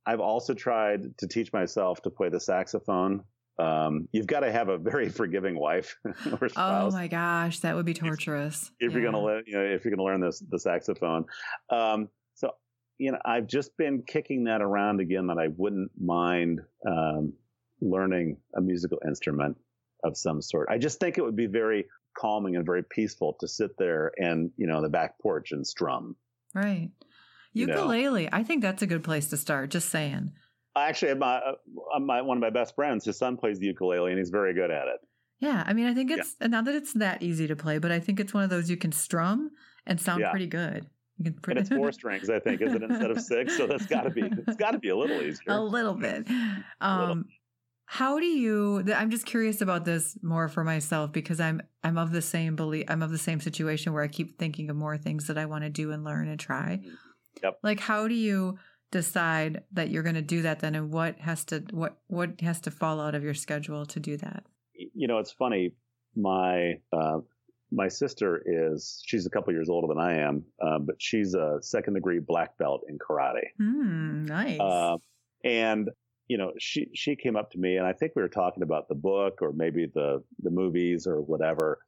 I've 0.08 0.20
also 0.20 0.54
tried 0.54 1.18
to 1.18 1.28
teach 1.28 1.52
myself 1.52 2.00
to 2.02 2.10
play 2.10 2.30
the 2.30 2.40
saxophone. 2.40 3.24
Um, 3.58 4.08
you've 4.10 4.26
got 4.26 4.40
to 4.40 4.50
have 4.50 4.70
a 4.70 4.78
very 4.78 5.08
forgiving 5.20 5.58
wife 5.58 5.96
or 6.04 6.38
oh 6.44 6.48
spouse. 6.48 6.92
Oh 6.94 6.96
my 6.96 7.08
gosh, 7.08 7.60
that 7.60 7.76
would 7.76 7.84
be 7.84 7.92
torturous. 7.92 8.70
If, 8.80 8.88
if 8.88 8.92
yeah. 8.92 8.98
you're 8.98 9.12
gonna 9.12 9.22
learn, 9.22 9.44
you 9.46 9.54
know, 9.54 9.64
if 9.64 9.84
you're 9.84 9.94
gonna 9.94 10.08
learn 10.08 10.20
this 10.20 10.42
the 10.48 10.58
saxophone. 10.58 11.26
Um, 11.68 12.08
so 12.34 12.52
you 12.96 13.12
know, 13.12 13.18
I've 13.24 13.46
just 13.46 13.76
been 13.76 14.02
kicking 14.06 14.44
that 14.44 14.62
around 14.62 15.00
again 15.00 15.26
that 15.26 15.38
I 15.38 15.48
wouldn't 15.56 15.90
mind 16.00 16.60
um, 16.86 17.34
learning 17.82 18.38
a 18.56 18.62
musical 18.62 18.98
instrument 19.06 19.58
of 20.04 20.16
some 20.16 20.40
sort. 20.40 20.68
I 20.70 20.78
just 20.78 21.00
think 21.00 21.18
it 21.18 21.22
would 21.22 21.36
be 21.36 21.46
very 21.46 21.84
calming 22.16 22.56
and 22.56 22.64
very 22.64 22.82
peaceful 22.82 23.36
to 23.40 23.48
sit 23.48 23.76
there 23.78 24.12
and, 24.16 24.50
you 24.56 24.66
know, 24.66 24.80
the 24.80 24.88
back 24.88 25.18
porch 25.20 25.52
and 25.52 25.66
strum. 25.66 26.16
Right. 26.54 26.90
Ukulele. 27.58 28.24
You 28.24 28.30
know? 28.30 28.36
I 28.36 28.42
think 28.42 28.62
that's 28.62 28.82
a 28.82 28.86
good 28.86 29.04
place 29.04 29.28
to 29.30 29.36
start. 29.36 29.70
Just 29.70 29.90
saying. 29.90 30.32
Actually, 30.76 31.14
my, 31.14 31.36
uh, 31.36 31.98
my 31.98 32.22
one 32.22 32.36
of 32.36 32.40
my 32.40 32.50
best 32.50 32.74
friends, 32.74 33.04
his 33.04 33.18
son 33.18 33.36
plays 33.36 33.58
the 33.58 33.66
ukulele 33.66 34.10
and 34.10 34.18
he's 34.18 34.30
very 34.30 34.54
good 34.54 34.70
at 34.70 34.86
it. 34.86 35.00
Yeah, 35.40 35.62
I 35.66 35.72
mean, 35.72 35.86
I 35.86 35.94
think 35.94 36.10
it's 36.10 36.36
yeah. 36.40 36.48
not 36.48 36.64
that 36.64 36.74
it's 36.74 36.92
that 36.94 37.22
easy 37.22 37.46
to 37.46 37.56
play, 37.56 37.78
but 37.78 37.92
I 37.92 38.00
think 38.00 38.18
it's 38.18 38.34
one 38.34 38.42
of 38.42 38.50
those 38.50 38.68
you 38.68 38.76
can 38.76 38.92
strum 38.92 39.50
and 39.86 40.00
sound 40.00 40.20
yeah. 40.20 40.30
pretty 40.30 40.46
good. 40.46 40.86
You 41.18 41.24
can 41.24 41.34
pretty- 41.34 41.60
and 41.60 41.66
it's 41.66 41.76
four 41.76 41.92
strings, 41.92 42.28
I 42.28 42.40
think, 42.40 42.60
is 42.60 42.74
it 42.74 42.82
instead 42.82 43.10
of 43.10 43.20
six? 43.20 43.56
So 43.56 43.66
that's 43.66 43.86
got 43.86 44.02
to 44.02 44.10
be 44.10 44.22
it's 44.22 44.56
got 44.56 44.72
to 44.72 44.78
be 44.78 44.88
a 44.88 44.96
little 44.96 45.20
easier. 45.20 45.44
A 45.48 45.60
little 45.60 45.94
bit. 45.94 46.28
Um, 46.28 46.64
a 46.80 46.98
little. 47.00 47.24
How 47.90 48.18
do 48.18 48.26
you? 48.26 48.84
I'm 48.94 49.10
just 49.10 49.24
curious 49.24 49.62
about 49.62 49.86
this 49.86 50.18
more 50.22 50.48
for 50.48 50.62
myself 50.62 51.10
because 51.10 51.40
I'm 51.40 51.62
I'm 51.82 51.96
of 51.96 52.12
the 52.12 52.20
same 52.20 52.54
belief. 52.54 52.84
I'm 52.88 53.02
of 53.02 53.10
the 53.10 53.18
same 53.18 53.40
situation 53.40 53.94
where 53.94 54.02
I 54.02 54.08
keep 54.08 54.38
thinking 54.38 54.68
of 54.68 54.76
more 54.76 54.98
things 54.98 55.26
that 55.28 55.38
I 55.38 55.46
want 55.46 55.64
to 55.64 55.70
do 55.70 55.90
and 55.90 56.04
learn 56.04 56.28
and 56.28 56.38
try. 56.38 56.80
Yep. 57.42 57.58
Like, 57.62 57.80
how 57.80 58.08
do 58.08 58.14
you 58.14 58.58
decide 58.90 59.62
that 59.72 59.90
you're 59.90 60.02
going 60.02 60.14
to 60.14 60.22
do 60.22 60.42
that 60.42 60.60
then, 60.60 60.74
and 60.74 60.92
what 60.92 61.18
has 61.20 61.44
to 61.46 61.64
what 61.70 61.98
what 62.06 62.40
has 62.40 62.60
to 62.62 62.70
fall 62.70 63.00
out 63.00 63.14
of 63.14 63.22
your 63.22 63.34
schedule 63.34 63.86
to 63.86 64.00
do 64.00 64.16
that? 64.18 64.44
You 64.74 65.08
know, 65.08 65.18
it's 65.18 65.32
funny. 65.32 65.74
My 66.16 66.74
uh, 66.92 67.18
my 67.70 67.88
sister 67.88 68.42
is 68.44 69.02
she's 69.06 69.26
a 69.26 69.30
couple 69.30 69.52
years 69.52 69.68
older 69.68 69.88
than 69.88 69.98
I 69.98 70.20
am, 70.20 70.44
uh, 70.64 70.78
but 70.78 70.96
she's 70.98 71.34
a 71.34 71.58
second 71.60 71.94
degree 71.94 72.18
black 72.18 72.56
belt 72.58 72.82
in 72.88 72.98
karate. 72.98 73.48
Mm, 73.60 74.28
nice. 74.28 74.60
Uh, 74.60 74.96
and 75.44 75.90
you 76.28 76.38
know, 76.38 76.52
she 76.58 76.88
she 76.94 77.16
came 77.16 77.36
up 77.36 77.50
to 77.52 77.58
me, 77.58 77.76
and 77.76 77.86
I 77.86 77.92
think 77.92 78.12
we 78.14 78.22
were 78.22 78.28
talking 78.28 78.62
about 78.62 78.88
the 78.88 78.94
book 78.94 79.38
or 79.42 79.52
maybe 79.52 79.86
the 79.92 80.22
the 80.40 80.50
movies 80.50 81.06
or 81.06 81.20
whatever, 81.20 81.78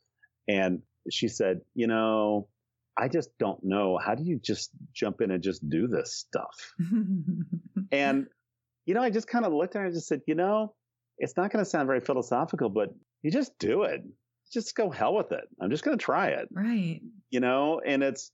and 0.49 0.83
she 1.11 1.29
said, 1.29 1.61
you 1.75 1.87
know, 1.87 2.49
I 2.97 3.09
just 3.09 3.31
don't 3.39 3.63
know. 3.63 3.99
How 3.99 4.15
do 4.15 4.23
you 4.25 4.39
just 4.43 4.71
jump 4.93 5.21
in 5.21 5.31
and 5.31 5.43
just 5.43 5.67
do 5.69 5.87
this 5.87 6.15
stuff? 6.15 6.75
and 7.93 8.27
you 8.87 8.95
know, 8.95 9.03
I 9.03 9.11
just 9.11 9.29
kind 9.29 9.45
of 9.45 9.53
looked 9.53 9.77
at 9.77 9.81
her 9.81 9.87
and 9.87 9.95
just 9.95 10.09
said, 10.09 10.23
you 10.27 10.35
know, 10.35 10.75
it's 11.19 11.37
not 11.37 11.53
going 11.53 11.65
to 11.65 11.71
sound 11.71 11.87
very 11.87 12.01
philosophical, 12.01 12.69
but 12.69 12.95
you 13.23 13.31
just 13.31 13.59
do 13.59 13.83
it. 13.83 14.03
Just 14.53 14.75
go 14.75 14.91
hell 14.91 15.15
with 15.15 15.33
it. 15.33 15.45
I'm 15.61 15.71
just 15.71 15.85
going 15.85 15.97
to 15.97 16.05
try 16.05 16.29
it. 16.29 16.49
Right. 16.51 17.01
You 17.31 17.41
know, 17.41 17.81
and 17.85 18.03
it's, 18.03 18.33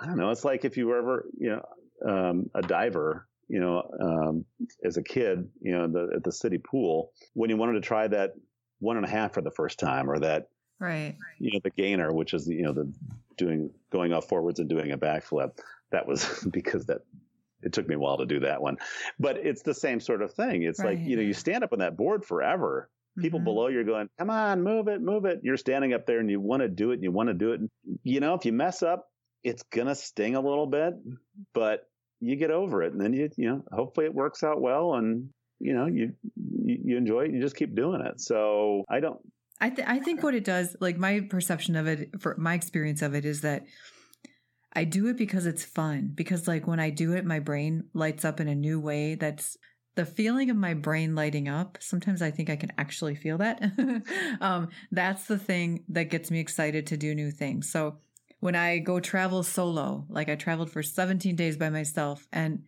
I 0.00 0.06
don't 0.06 0.16
know. 0.16 0.30
It's 0.30 0.44
like 0.44 0.64
if 0.64 0.76
you 0.76 0.86
were 0.86 0.98
ever, 0.98 1.26
you 1.36 1.50
know, 1.50 1.62
um, 2.08 2.50
a 2.54 2.62
diver 2.62 3.28
you 3.50 3.58
know, 3.58 3.82
um, 4.00 4.44
as 4.84 4.96
a 4.96 5.02
kid, 5.02 5.48
you 5.60 5.72
know, 5.72 5.88
the, 5.88 6.14
at 6.14 6.22
the 6.22 6.30
city 6.30 6.56
pool, 6.58 7.10
when 7.34 7.50
you 7.50 7.56
wanted 7.56 7.72
to 7.72 7.80
try 7.80 8.06
that 8.06 8.34
one 8.78 8.96
and 8.96 9.04
a 9.04 9.08
half 9.08 9.34
for 9.34 9.42
the 9.42 9.50
first 9.50 9.80
time, 9.80 10.08
or 10.08 10.20
that, 10.20 10.48
right, 10.78 11.16
you 11.40 11.50
know, 11.52 11.58
the 11.64 11.70
gainer, 11.70 12.12
which 12.12 12.32
is 12.32 12.46
you 12.46 12.62
know 12.62 12.72
the 12.72 12.90
doing 13.40 13.70
going 13.90 14.12
off 14.12 14.28
forwards 14.28 14.60
and 14.60 14.68
doing 14.68 14.92
a 14.92 14.98
backflip. 14.98 15.58
That 15.90 16.06
was 16.06 16.46
because 16.52 16.86
that 16.86 17.00
it 17.62 17.72
took 17.72 17.88
me 17.88 17.96
a 17.96 17.98
while 17.98 18.18
to 18.18 18.26
do 18.26 18.40
that 18.40 18.62
one, 18.62 18.78
but 19.18 19.36
it's 19.36 19.62
the 19.62 19.74
same 19.74 20.00
sort 20.00 20.22
of 20.22 20.32
thing. 20.32 20.62
It's 20.62 20.78
right. 20.78 20.96
like 20.98 21.06
you 21.06 21.16
know, 21.16 21.22
you 21.22 21.34
stand 21.34 21.64
up 21.64 21.72
on 21.72 21.80
that 21.80 21.96
board 21.96 22.24
forever. 22.24 22.88
People 23.18 23.40
mm-hmm. 23.40 23.44
below 23.44 23.66
you 23.66 23.80
are 23.80 23.84
going, 23.84 24.08
come 24.18 24.30
on, 24.30 24.62
move 24.62 24.86
it, 24.86 25.02
move 25.02 25.24
it. 25.24 25.40
You're 25.42 25.56
standing 25.56 25.92
up 25.92 26.06
there 26.06 26.20
and 26.20 26.30
you 26.30 26.40
want 26.40 26.62
to 26.62 26.68
do 26.68 26.92
it 26.92 26.94
and 26.94 27.02
you 27.02 27.10
want 27.10 27.28
to 27.28 27.34
do 27.34 27.52
it. 27.52 27.60
You 28.04 28.20
know, 28.20 28.34
if 28.34 28.46
you 28.46 28.52
mess 28.52 28.82
up, 28.84 29.08
it's 29.42 29.64
gonna 29.64 29.94
sting 29.94 30.36
a 30.36 30.40
little 30.40 30.66
bit, 30.66 30.94
but 31.52 31.90
you 32.20 32.36
get 32.36 32.50
over 32.50 32.82
it 32.82 32.92
and 32.92 33.00
then 33.00 33.12
you 33.12 33.30
you 33.36 33.48
know 33.48 33.64
hopefully 33.72 34.06
it 34.06 34.14
works 34.14 34.44
out 34.44 34.60
well 34.60 34.94
and 34.94 35.30
you 35.58 35.72
know 35.72 35.86
you 35.86 36.12
you, 36.62 36.78
you 36.84 36.96
enjoy 36.96 37.22
it 37.22 37.26
and 37.26 37.34
you 37.34 37.42
just 37.42 37.56
keep 37.56 37.74
doing 37.74 38.00
it 38.00 38.20
so 38.20 38.84
i 38.88 39.00
don't 39.00 39.20
i 39.60 39.70
th- 39.70 39.86
i 39.88 39.98
think 39.98 40.22
what 40.22 40.34
it 40.34 40.44
does 40.44 40.76
like 40.80 40.96
my 40.96 41.20
perception 41.20 41.76
of 41.76 41.86
it 41.86 42.10
for 42.20 42.36
my 42.38 42.54
experience 42.54 43.02
of 43.02 43.14
it 43.14 43.24
is 43.24 43.40
that 43.40 43.64
i 44.72 44.84
do 44.84 45.08
it 45.08 45.16
because 45.16 45.46
it's 45.46 45.64
fun 45.64 46.10
because 46.14 46.48
like 46.48 46.66
when 46.66 46.80
i 46.80 46.90
do 46.90 47.12
it 47.12 47.24
my 47.24 47.38
brain 47.38 47.84
lights 47.94 48.24
up 48.24 48.40
in 48.40 48.48
a 48.48 48.54
new 48.54 48.80
way 48.80 49.14
that's 49.14 49.56
the 49.96 50.06
feeling 50.06 50.50
of 50.50 50.56
my 50.56 50.72
brain 50.72 51.14
lighting 51.14 51.48
up 51.48 51.76
sometimes 51.80 52.22
i 52.22 52.30
think 52.30 52.48
i 52.48 52.56
can 52.56 52.72
actually 52.78 53.14
feel 53.14 53.38
that. 53.38 53.62
Um, 54.40 54.68
that's 54.90 55.26
the 55.26 55.38
thing 55.38 55.84
that 55.88 56.04
gets 56.04 56.30
me 56.30 56.40
excited 56.40 56.86
to 56.86 56.96
do 56.96 57.14
new 57.14 57.30
things. 57.30 57.70
So 57.70 57.98
when 58.40 58.56
I 58.56 58.78
go 58.78 59.00
travel 59.00 59.42
solo, 59.42 60.06
like 60.08 60.28
I 60.28 60.34
traveled 60.34 60.70
for 60.70 60.82
17 60.82 61.36
days 61.36 61.56
by 61.56 61.68
myself 61.68 62.26
and 62.32 62.64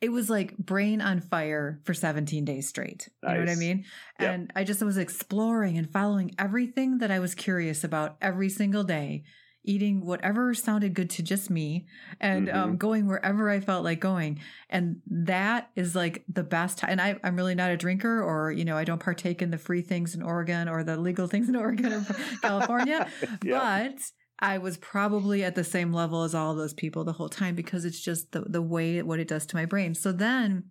it 0.00 0.12
was 0.12 0.28
like 0.28 0.56
brain 0.56 1.00
on 1.00 1.20
fire 1.20 1.80
for 1.84 1.94
17 1.94 2.44
days 2.44 2.68
straight. 2.68 3.08
You 3.22 3.28
nice. 3.28 3.34
know 3.34 3.40
what 3.40 3.50
I 3.50 3.54
mean? 3.54 3.84
Yep. 4.20 4.34
And 4.34 4.52
I 4.54 4.64
just 4.64 4.82
was 4.82 4.98
exploring 4.98 5.78
and 5.78 5.90
following 5.90 6.34
everything 6.38 6.98
that 6.98 7.10
I 7.10 7.20
was 7.20 7.34
curious 7.34 7.84
about 7.84 8.16
every 8.20 8.50
single 8.50 8.84
day, 8.84 9.24
eating 9.64 10.04
whatever 10.04 10.52
sounded 10.52 10.94
good 10.94 11.08
to 11.10 11.22
just 11.22 11.48
me 11.48 11.86
and 12.20 12.48
um, 12.48 12.54
mm-hmm. 12.54 12.64
um, 12.64 12.76
going 12.76 13.06
wherever 13.06 13.48
I 13.48 13.60
felt 13.60 13.84
like 13.84 14.00
going. 14.00 14.40
And 14.68 15.00
that 15.06 15.70
is 15.74 15.94
like 15.94 16.24
the 16.28 16.44
best. 16.44 16.82
And 16.86 17.00
I, 17.00 17.16
am 17.24 17.36
really 17.36 17.54
not 17.54 17.70
a 17.70 17.76
drinker 17.76 18.22
or, 18.22 18.52
you 18.52 18.64
know, 18.64 18.76
I 18.76 18.84
don't 18.84 19.00
partake 19.00 19.40
in 19.40 19.50
the 19.50 19.58
free 19.58 19.82
things 19.82 20.14
in 20.14 20.22
Oregon 20.22 20.68
or 20.68 20.84
the 20.84 20.98
legal 20.98 21.28
things 21.28 21.48
in 21.48 21.56
Oregon 21.56 21.92
or 21.92 22.06
California. 22.42 23.08
yep. 23.42 23.94
But 23.94 23.98
I 24.38 24.58
was 24.58 24.76
probably 24.76 25.44
at 25.44 25.54
the 25.54 25.64
same 25.64 25.92
level 25.92 26.22
as 26.22 26.34
all 26.34 26.54
those 26.54 26.74
people 26.74 27.04
the 27.04 27.12
whole 27.12 27.28
time 27.28 27.54
because 27.54 27.84
it's 27.84 28.00
just 28.00 28.32
the, 28.32 28.40
the 28.40 28.62
way 28.62 29.00
what 29.02 29.20
it 29.20 29.28
does 29.28 29.46
to 29.46 29.56
my 29.56 29.64
brain. 29.64 29.94
So 29.94 30.12
then 30.12 30.70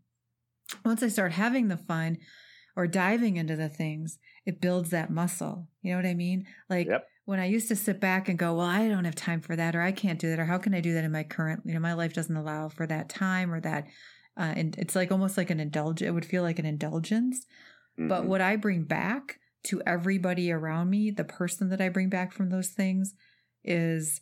once 0.83 1.01
I 1.01 1.07
start 1.07 1.31
having 1.31 1.67
the 1.67 1.77
fun 1.77 2.17
or 2.75 2.87
diving 2.87 3.37
into 3.37 3.55
the 3.55 3.69
things, 3.69 4.19
it 4.45 4.61
builds 4.61 4.89
that 4.89 5.11
muscle. 5.11 5.67
You 5.81 5.91
know 5.91 5.97
what 5.97 6.05
I 6.05 6.13
mean? 6.13 6.45
Like 6.69 6.87
yep. 6.87 7.07
when 7.25 7.39
I 7.39 7.45
used 7.45 7.67
to 7.69 7.75
sit 7.75 7.99
back 7.99 8.27
and 8.27 8.37
go, 8.37 8.55
well, 8.55 8.67
I 8.67 8.87
don't 8.87 9.05
have 9.05 9.15
time 9.15 9.41
for 9.41 9.55
that, 9.55 9.75
or 9.75 9.81
I 9.81 9.91
can't 9.91 10.19
do 10.19 10.29
that, 10.29 10.39
or 10.39 10.45
how 10.45 10.57
can 10.57 10.73
I 10.73 10.81
do 10.81 10.93
that 10.93 11.03
in 11.03 11.11
my 11.11 11.23
current, 11.23 11.61
you 11.65 11.73
know, 11.73 11.79
my 11.79 11.93
life 11.93 12.13
doesn't 12.13 12.35
allow 12.35 12.69
for 12.69 12.85
that 12.87 13.09
time 13.09 13.53
or 13.53 13.61
that. 13.61 13.85
Uh, 14.37 14.53
and 14.55 14.75
it's 14.77 14.95
like 14.95 15.11
almost 15.11 15.37
like 15.37 15.51
an 15.51 15.59
indulgence. 15.59 16.07
It 16.07 16.11
would 16.11 16.25
feel 16.25 16.43
like 16.43 16.59
an 16.59 16.65
indulgence. 16.65 17.45
Mm-hmm. 17.97 18.07
But 18.07 18.25
what 18.25 18.41
I 18.41 18.55
bring 18.55 18.83
back 18.83 19.37
to 19.65 19.81
everybody 19.85 20.51
around 20.51 20.89
me, 20.89 21.11
the 21.11 21.23
person 21.23 21.69
that 21.69 21.79
I 21.79 21.89
bring 21.89 22.09
back 22.09 22.33
from 22.33 22.49
those 22.49 22.69
things, 22.69 23.13
is 23.63 24.21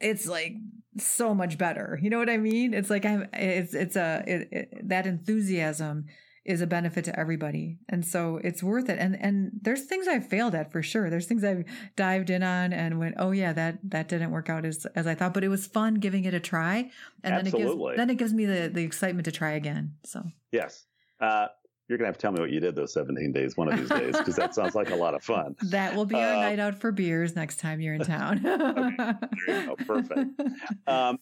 it's 0.00 0.26
like 0.26 0.54
so 0.98 1.34
much 1.34 1.58
better. 1.58 1.98
You 2.02 2.10
know 2.10 2.18
what 2.18 2.30
I 2.30 2.38
mean? 2.38 2.74
It's 2.74 2.90
like 2.90 3.04
I'm 3.04 3.28
it's 3.32 3.74
it's 3.74 3.96
a 3.96 4.24
it, 4.26 4.48
it, 4.50 4.88
that 4.88 5.06
enthusiasm 5.06 6.06
is 6.44 6.62
a 6.62 6.66
benefit 6.66 7.04
to 7.04 7.18
everybody. 7.18 7.78
And 7.88 8.04
so 8.04 8.40
it's 8.42 8.62
worth 8.62 8.88
it. 8.88 8.98
And 8.98 9.16
and 9.20 9.52
there's 9.60 9.84
things 9.84 10.08
I've 10.08 10.26
failed 10.26 10.54
at 10.54 10.72
for 10.72 10.82
sure. 10.82 11.10
There's 11.10 11.26
things 11.26 11.44
I've 11.44 11.64
dived 11.96 12.30
in 12.30 12.42
on 12.42 12.72
and 12.72 12.98
went, 12.98 13.16
"Oh 13.18 13.30
yeah, 13.30 13.52
that 13.52 13.78
that 13.84 14.08
didn't 14.08 14.30
work 14.30 14.48
out 14.48 14.64
as 14.64 14.86
as 14.94 15.06
I 15.06 15.14
thought, 15.14 15.34
but 15.34 15.44
it 15.44 15.48
was 15.48 15.66
fun 15.66 15.94
giving 15.96 16.24
it 16.24 16.34
a 16.34 16.40
try." 16.40 16.90
And 17.22 17.34
Absolutely. 17.34 17.40
then 17.40 17.46
it 17.46 17.58
gives 17.58 17.96
then 17.96 18.10
it 18.10 18.18
gives 18.18 18.34
me 18.34 18.46
the 18.46 18.70
the 18.72 18.82
excitement 18.82 19.26
to 19.26 19.32
try 19.32 19.52
again. 19.52 19.94
So 20.04 20.24
Yes. 20.50 20.86
Uh 21.20 21.48
you're 21.90 21.98
gonna 21.98 22.06
have 22.06 22.16
to 22.16 22.22
tell 22.22 22.30
me 22.30 22.40
what 22.40 22.50
you 22.50 22.60
did 22.60 22.76
those 22.76 22.92
17 22.92 23.32
days 23.32 23.56
one 23.56 23.70
of 23.70 23.76
these 23.76 23.88
days 23.88 24.16
because 24.16 24.36
that 24.36 24.54
sounds 24.54 24.76
like 24.76 24.90
a 24.90 24.94
lot 24.94 25.14
of 25.14 25.24
fun. 25.24 25.56
That 25.64 25.96
will 25.96 26.04
be 26.04 26.14
our 26.14 26.34
uh, 26.34 26.40
night 26.40 26.60
out 26.60 26.76
for 26.76 26.92
beers 26.92 27.34
next 27.34 27.58
time 27.58 27.80
you're 27.80 27.94
in 27.94 28.00
town. 28.04 28.46
okay, 28.46 29.12
there 29.46 29.60
you 29.60 29.66
go. 29.66 29.76
Perfect. 29.84 30.40
Um, 30.86 31.18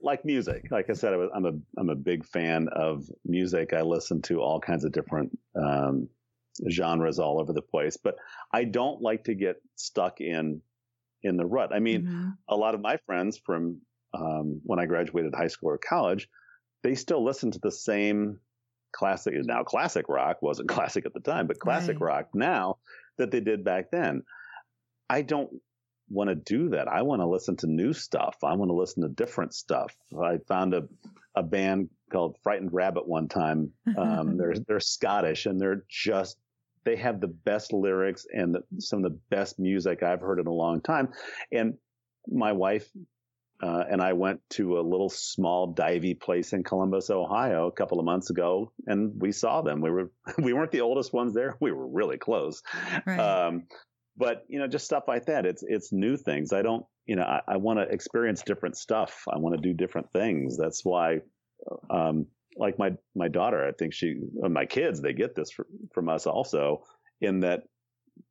like 0.00 0.24
music, 0.24 0.66
like 0.70 0.90
I 0.90 0.92
said, 0.92 1.14
I 1.14 1.36
am 1.36 1.46
a 1.46 1.80
I'm 1.80 1.88
a 1.88 1.96
big 1.96 2.24
fan 2.24 2.68
of 2.68 3.04
music. 3.24 3.72
I 3.72 3.80
listen 3.82 4.22
to 4.22 4.40
all 4.40 4.60
kinds 4.60 4.84
of 4.84 4.92
different 4.92 5.36
um, 5.56 6.08
genres 6.70 7.18
all 7.18 7.40
over 7.40 7.52
the 7.52 7.62
place, 7.62 7.96
but 7.96 8.16
I 8.52 8.64
don't 8.64 9.00
like 9.00 9.24
to 9.24 9.34
get 9.34 9.56
stuck 9.76 10.20
in 10.20 10.60
in 11.22 11.36
the 11.36 11.46
rut. 11.46 11.74
I 11.74 11.80
mean, 11.80 12.02
mm-hmm. 12.02 12.28
a 12.48 12.56
lot 12.56 12.74
of 12.74 12.80
my 12.80 12.98
friends 13.06 13.38
from 13.38 13.80
um, 14.14 14.60
when 14.64 14.78
I 14.78 14.86
graduated 14.86 15.34
high 15.34 15.48
school 15.48 15.70
or 15.70 15.78
college 15.78 16.28
they 16.82 16.94
still 16.94 17.24
listen 17.24 17.50
to 17.52 17.60
the 17.60 17.70
same 17.70 18.40
classic 18.92 19.34
now 19.44 19.62
classic 19.62 20.08
rock 20.08 20.42
wasn't 20.42 20.68
classic 20.74 21.06
at 21.06 21.14
the 21.14 21.20
time 21.20 21.46
but 21.46 21.58
classic 21.58 21.98
right. 22.00 22.14
rock 22.14 22.28
now 22.34 22.76
that 23.18 23.30
they 23.30 23.40
did 23.40 23.64
back 23.64 23.90
then. 23.90 24.22
I 25.08 25.22
don't 25.22 25.50
want 26.08 26.28
to 26.28 26.34
do 26.34 26.70
that. 26.70 26.88
I 26.88 27.02
want 27.02 27.20
to 27.20 27.26
listen 27.26 27.56
to 27.58 27.66
new 27.66 27.92
stuff. 27.92 28.36
I 28.42 28.54
want 28.54 28.70
to 28.70 28.74
listen 28.74 29.02
to 29.02 29.08
different 29.08 29.54
stuff. 29.54 29.94
I 30.22 30.38
found 30.48 30.74
a, 30.74 30.82
a 31.34 31.42
band 31.42 31.88
called 32.10 32.36
frightened 32.42 32.72
rabbit 32.72 33.06
one 33.06 33.28
time. 33.28 33.70
Um, 33.96 34.36
they're 34.38 34.54
they're 34.66 34.80
scottish 34.80 35.46
and 35.46 35.60
they're 35.60 35.84
just 35.88 36.36
they 36.84 36.96
have 36.96 37.20
the 37.20 37.28
best 37.28 37.72
lyrics 37.72 38.26
and 38.32 38.56
the, 38.56 38.62
some 38.78 39.04
of 39.04 39.12
the 39.12 39.18
best 39.30 39.60
music 39.60 40.02
i've 40.02 40.20
heard 40.20 40.40
in 40.40 40.46
a 40.46 40.52
long 40.52 40.80
time. 40.80 41.08
And 41.52 41.74
my 42.28 42.52
wife 42.52 42.88
uh, 43.62 43.84
and 43.88 44.02
I 44.02 44.12
went 44.14 44.40
to 44.50 44.78
a 44.78 44.82
little 44.82 45.08
small 45.08 45.72
divey 45.72 46.20
place 46.20 46.52
in 46.52 46.64
Columbus, 46.64 47.10
Ohio, 47.10 47.68
a 47.68 47.72
couple 47.72 48.00
of 48.00 48.04
months 48.04 48.28
ago, 48.28 48.72
and 48.86 49.12
we 49.20 49.30
saw 49.30 49.62
them. 49.62 49.80
We 49.80 49.90
were 49.90 50.10
we 50.38 50.52
weren't 50.52 50.72
the 50.72 50.80
oldest 50.80 51.12
ones 51.12 51.32
there. 51.32 51.56
We 51.60 51.70
were 51.70 51.86
really 51.86 52.18
close. 52.18 52.62
Right. 53.06 53.20
Um, 53.20 53.64
but 54.16 54.44
you 54.48 54.58
know, 54.58 54.66
just 54.66 54.84
stuff 54.84 55.04
like 55.06 55.26
that. 55.26 55.46
It's 55.46 55.62
it's 55.66 55.92
new 55.92 56.16
things. 56.16 56.52
I 56.52 56.62
don't, 56.62 56.84
you 57.06 57.14
know, 57.16 57.22
I, 57.22 57.40
I 57.46 57.56
want 57.58 57.78
to 57.78 57.84
experience 57.84 58.42
different 58.42 58.76
stuff. 58.76 59.22
I 59.32 59.38
want 59.38 59.54
to 59.54 59.62
do 59.62 59.74
different 59.74 60.12
things. 60.12 60.56
That's 60.58 60.84
why, 60.84 61.18
um, 61.88 62.26
like 62.56 62.78
my 62.80 62.90
my 63.14 63.28
daughter, 63.28 63.66
I 63.66 63.72
think 63.78 63.94
she, 63.94 64.16
my 64.34 64.66
kids, 64.66 65.00
they 65.00 65.12
get 65.12 65.36
this 65.36 65.52
from, 65.52 65.66
from 65.94 66.08
us 66.08 66.26
also. 66.26 66.82
In 67.20 67.40
that 67.40 67.62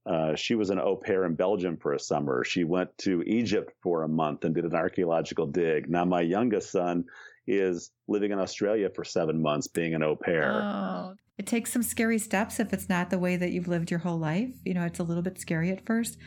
uh, 0.05 0.35
she 0.35 0.55
was 0.55 0.69
an 0.69 0.79
au 0.79 0.95
pair 0.95 1.25
in 1.25 1.35
Belgium 1.35 1.77
for 1.77 1.93
a 1.93 1.99
summer. 1.99 2.43
She 2.43 2.63
went 2.63 2.97
to 2.99 3.21
Egypt 3.23 3.73
for 3.83 4.03
a 4.03 4.07
month 4.07 4.45
and 4.45 4.55
did 4.55 4.65
an 4.65 4.75
archaeological 4.75 5.45
dig. 5.45 5.89
Now, 5.89 6.05
my 6.05 6.21
youngest 6.21 6.71
son 6.71 7.05
is 7.47 7.91
living 8.07 8.31
in 8.31 8.39
Australia 8.39 8.89
for 8.93 9.03
seven 9.03 9.41
months 9.41 9.67
being 9.67 9.93
an 9.93 10.03
au 10.03 10.15
pair. 10.15 10.61
Oh, 10.63 11.13
it 11.37 11.45
takes 11.45 11.71
some 11.71 11.83
scary 11.83 12.17
steps 12.17 12.59
if 12.59 12.73
it's 12.73 12.89
not 12.89 13.09
the 13.09 13.19
way 13.19 13.35
that 13.35 13.51
you've 13.51 13.67
lived 13.67 13.91
your 13.91 13.99
whole 13.99 14.17
life. 14.17 14.53
You 14.65 14.73
know, 14.73 14.85
it's 14.85 14.99
a 14.99 15.03
little 15.03 15.23
bit 15.23 15.39
scary 15.39 15.69
at 15.71 15.85
first, 15.85 16.17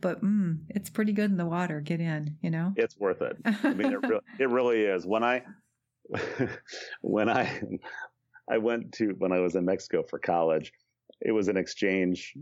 but 0.00 0.22
mm, 0.22 0.58
it's 0.68 0.90
pretty 0.90 1.12
good 1.12 1.30
in 1.30 1.36
the 1.38 1.46
water. 1.46 1.80
Get 1.80 2.00
in, 2.00 2.36
you 2.42 2.50
know? 2.50 2.74
It's 2.76 2.98
worth 2.98 3.22
it. 3.22 3.36
I 3.64 3.72
mean, 3.72 3.92
it, 3.92 4.06
re- 4.06 4.20
it 4.38 4.50
really 4.50 4.82
is. 4.82 5.06
When 5.06 5.24
I, 5.24 5.42
when 7.00 7.30
I, 7.30 7.62
I 8.50 8.58
went 8.58 8.92
to, 8.94 9.14
when 9.18 9.32
I 9.32 9.40
was 9.40 9.54
in 9.54 9.64
Mexico 9.64 10.02
for 10.02 10.18
college, 10.18 10.72
it 11.20 11.32
was 11.32 11.48
an 11.48 11.56
exchange 11.56 12.34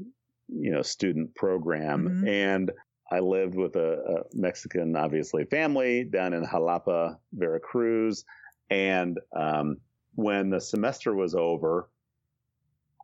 you 0.52 0.70
know 0.72 0.82
student 0.82 1.34
program 1.34 2.08
mm-hmm. 2.08 2.28
and 2.28 2.70
I 3.10 3.18
lived 3.18 3.56
with 3.56 3.74
a, 3.74 3.94
a, 3.94 4.36
Mexican, 4.36 4.94
obviously, 4.94 5.44
family 5.44 6.04
down 6.04 6.32
in 6.32 6.44
Jalapa, 6.44 7.16
Veracruz. 7.32 8.24
And 8.70 9.18
um, 9.34 9.78
when 10.14 10.50
the 10.50 10.60
semester 10.60 11.12
was 11.14 11.34
over, 11.34 11.90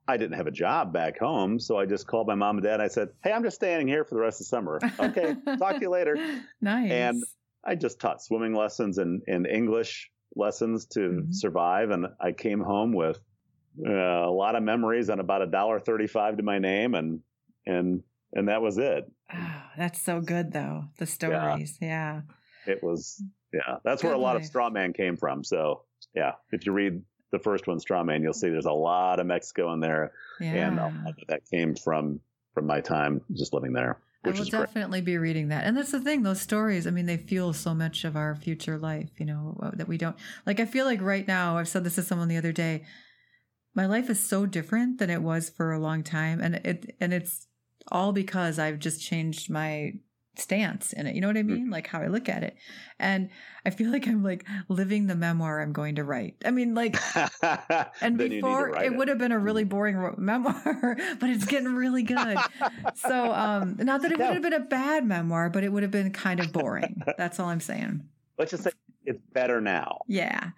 I 0.08 0.16
didn't 0.16 0.36
have 0.36 0.46
a 0.46 0.52
job 0.52 0.92
back 0.92 1.18
home. 1.18 1.58
So 1.58 1.76
I 1.76 1.86
just 1.86 2.06
called 2.06 2.28
my 2.28 2.36
mom 2.36 2.58
and 2.58 2.64
dad. 2.64 2.74
And 2.74 2.82
I 2.82 2.88
said, 2.88 3.08
Hey, 3.24 3.32
I'm 3.32 3.42
just 3.42 3.56
staying 3.56 3.88
here 3.88 4.04
for 4.04 4.14
the 4.14 4.20
rest 4.20 4.40
of 4.40 4.44
the 4.44 4.48
summer. 4.48 4.80
Okay, 5.00 5.34
talk 5.58 5.74
to 5.74 5.80
you 5.80 5.90
later. 5.90 6.16
Nice. 6.60 6.92
And 6.92 7.24
I 7.64 7.74
just 7.74 7.98
taught 7.98 8.22
swimming 8.22 8.54
lessons 8.54 8.98
and, 8.98 9.22
and 9.26 9.46
English 9.46 10.10
lessons 10.36 10.86
to 10.86 11.00
mm-hmm. 11.00 11.32
survive. 11.32 11.90
And 11.90 12.06
I 12.20 12.30
came 12.30 12.60
home 12.60 12.92
with 12.92 13.20
uh, 13.84 13.90
a 13.92 14.30
lot 14.30 14.54
of 14.54 14.62
memories 14.62 15.08
and 15.08 15.20
about 15.20 15.42
a 15.42 15.46
dollar 15.46 15.80
thirty-five 15.80 16.36
to 16.36 16.42
my 16.42 16.58
name, 16.58 16.94
and 16.94 17.20
and 17.66 18.02
and 18.32 18.48
that 18.48 18.62
was 18.62 18.78
it. 18.78 19.10
Oh, 19.32 19.62
that's 19.76 20.00
so 20.00 20.20
good 20.20 20.52
though. 20.52 20.84
The 20.98 21.06
stories, 21.06 21.78
yeah. 21.80 22.20
yeah. 22.66 22.72
It 22.72 22.82
was, 22.82 23.22
yeah. 23.52 23.76
That's 23.84 24.02
good 24.02 24.08
where 24.08 24.16
a 24.16 24.18
lot 24.18 24.36
life. 24.36 24.44
of 24.44 24.50
Strawman 24.50 24.94
came 24.94 25.16
from. 25.16 25.44
So 25.44 25.82
yeah, 26.14 26.32
if 26.52 26.66
you 26.66 26.72
read 26.72 27.02
the 27.32 27.38
first 27.38 27.66
one, 27.66 27.78
Strawman, 27.78 28.22
you'll 28.22 28.32
see 28.32 28.48
there's 28.48 28.66
a 28.66 28.72
lot 28.72 29.20
of 29.20 29.26
Mexico 29.26 29.72
in 29.72 29.80
there, 29.80 30.12
yeah. 30.40 30.68
and 30.68 31.14
that 31.28 31.40
came 31.50 31.74
from 31.74 32.20
from 32.54 32.66
my 32.66 32.80
time 32.80 33.20
just 33.34 33.52
living 33.52 33.72
there. 33.72 33.98
I 34.24 34.30
will 34.30 34.44
definitely 34.44 35.02
be 35.02 35.18
reading 35.18 35.48
that. 35.48 35.64
And 35.64 35.76
that's 35.76 35.92
the 35.92 36.00
thing, 36.00 36.22
those 36.22 36.40
stories, 36.40 36.86
I 36.86 36.90
mean, 36.90 37.06
they 37.06 37.16
fuel 37.16 37.52
so 37.52 37.74
much 37.74 38.04
of 38.04 38.16
our 38.16 38.34
future 38.34 38.76
life, 38.76 39.10
you 39.18 39.26
know, 39.26 39.56
uh, 39.62 39.70
that 39.74 39.86
we 39.86 39.98
don't 39.98 40.16
like. 40.44 40.58
I 40.58 40.64
feel 40.64 40.84
like 40.84 41.00
right 41.00 41.26
now, 41.28 41.58
I've 41.58 41.68
said 41.68 41.84
this 41.84 41.94
to 41.94 42.02
someone 42.02 42.26
the 42.26 42.36
other 42.36 42.50
day, 42.50 42.84
my 43.74 43.86
life 43.86 44.10
is 44.10 44.18
so 44.18 44.46
different 44.46 44.98
than 44.98 45.10
it 45.10 45.22
was 45.22 45.48
for 45.48 45.72
a 45.72 45.78
long 45.78 46.02
time. 46.02 46.40
And 46.40 46.56
it, 46.56 46.96
and 47.00 47.12
it's 47.12 47.46
all 47.90 48.12
because 48.12 48.58
I've 48.58 48.78
just 48.78 49.00
changed 49.00 49.50
my 49.50 49.94
stance 50.38 50.92
in 50.92 51.06
it. 51.06 51.14
You 51.14 51.20
know 51.20 51.28
what 51.28 51.36
I 51.36 51.42
mm. 51.42 51.46
mean? 51.46 51.70
Like 51.70 51.86
how 51.86 52.00
I 52.00 52.08
look 52.08 52.28
at 52.28 52.42
it. 52.42 52.56
And 52.98 53.30
I 53.64 53.70
feel 53.70 53.90
like 53.92 54.06
I'm 54.06 54.22
like 54.22 54.44
living 54.68 55.06
the 55.06 55.14
memoir 55.14 55.60
I'm 55.60 55.72
going 55.72 55.96
to 55.96 56.04
write. 56.04 56.36
I 56.44 56.50
mean, 56.50 56.74
like, 56.74 56.96
and 58.00 58.18
before 58.18 58.76
it, 58.76 58.86
it, 58.86 58.96
would 58.96 59.08
have 59.08 59.18
been 59.18 59.32
a 59.32 59.38
really 59.38 59.64
mm. 59.64 59.70
boring 59.70 60.14
memoir, 60.18 60.96
but 61.20 61.30
it's 61.30 61.46
getting 61.46 61.74
really 61.74 62.02
good. 62.02 62.38
so, 62.94 63.32
um, 63.32 63.76
not 63.78 64.02
that 64.02 64.12
it 64.12 64.18
would 64.18 64.34
have 64.34 64.42
been 64.42 64.52
a 64.52 64.60
bad 64.60 65.04
memoir, 65.04 65.50
but 65.50 65.64
it 65.64 65.72
would 65.72 65.82
have 65.82 65.92
been 65.92 66.12
kind 66.12 66.40
of 66.40 66.52
boring. 66.52 67.02
That's 67.18 67.40
all 67.40 67.48
I'm 67.48 67.60
saying. 67.60 68.08
Let's 68.38 68.50
just 68.50 68.64
say 68.64 68.70
it's 69.06 69.22
better 69.32 69.60
now. 69.60 70.00
Yeah. 70.08 70.50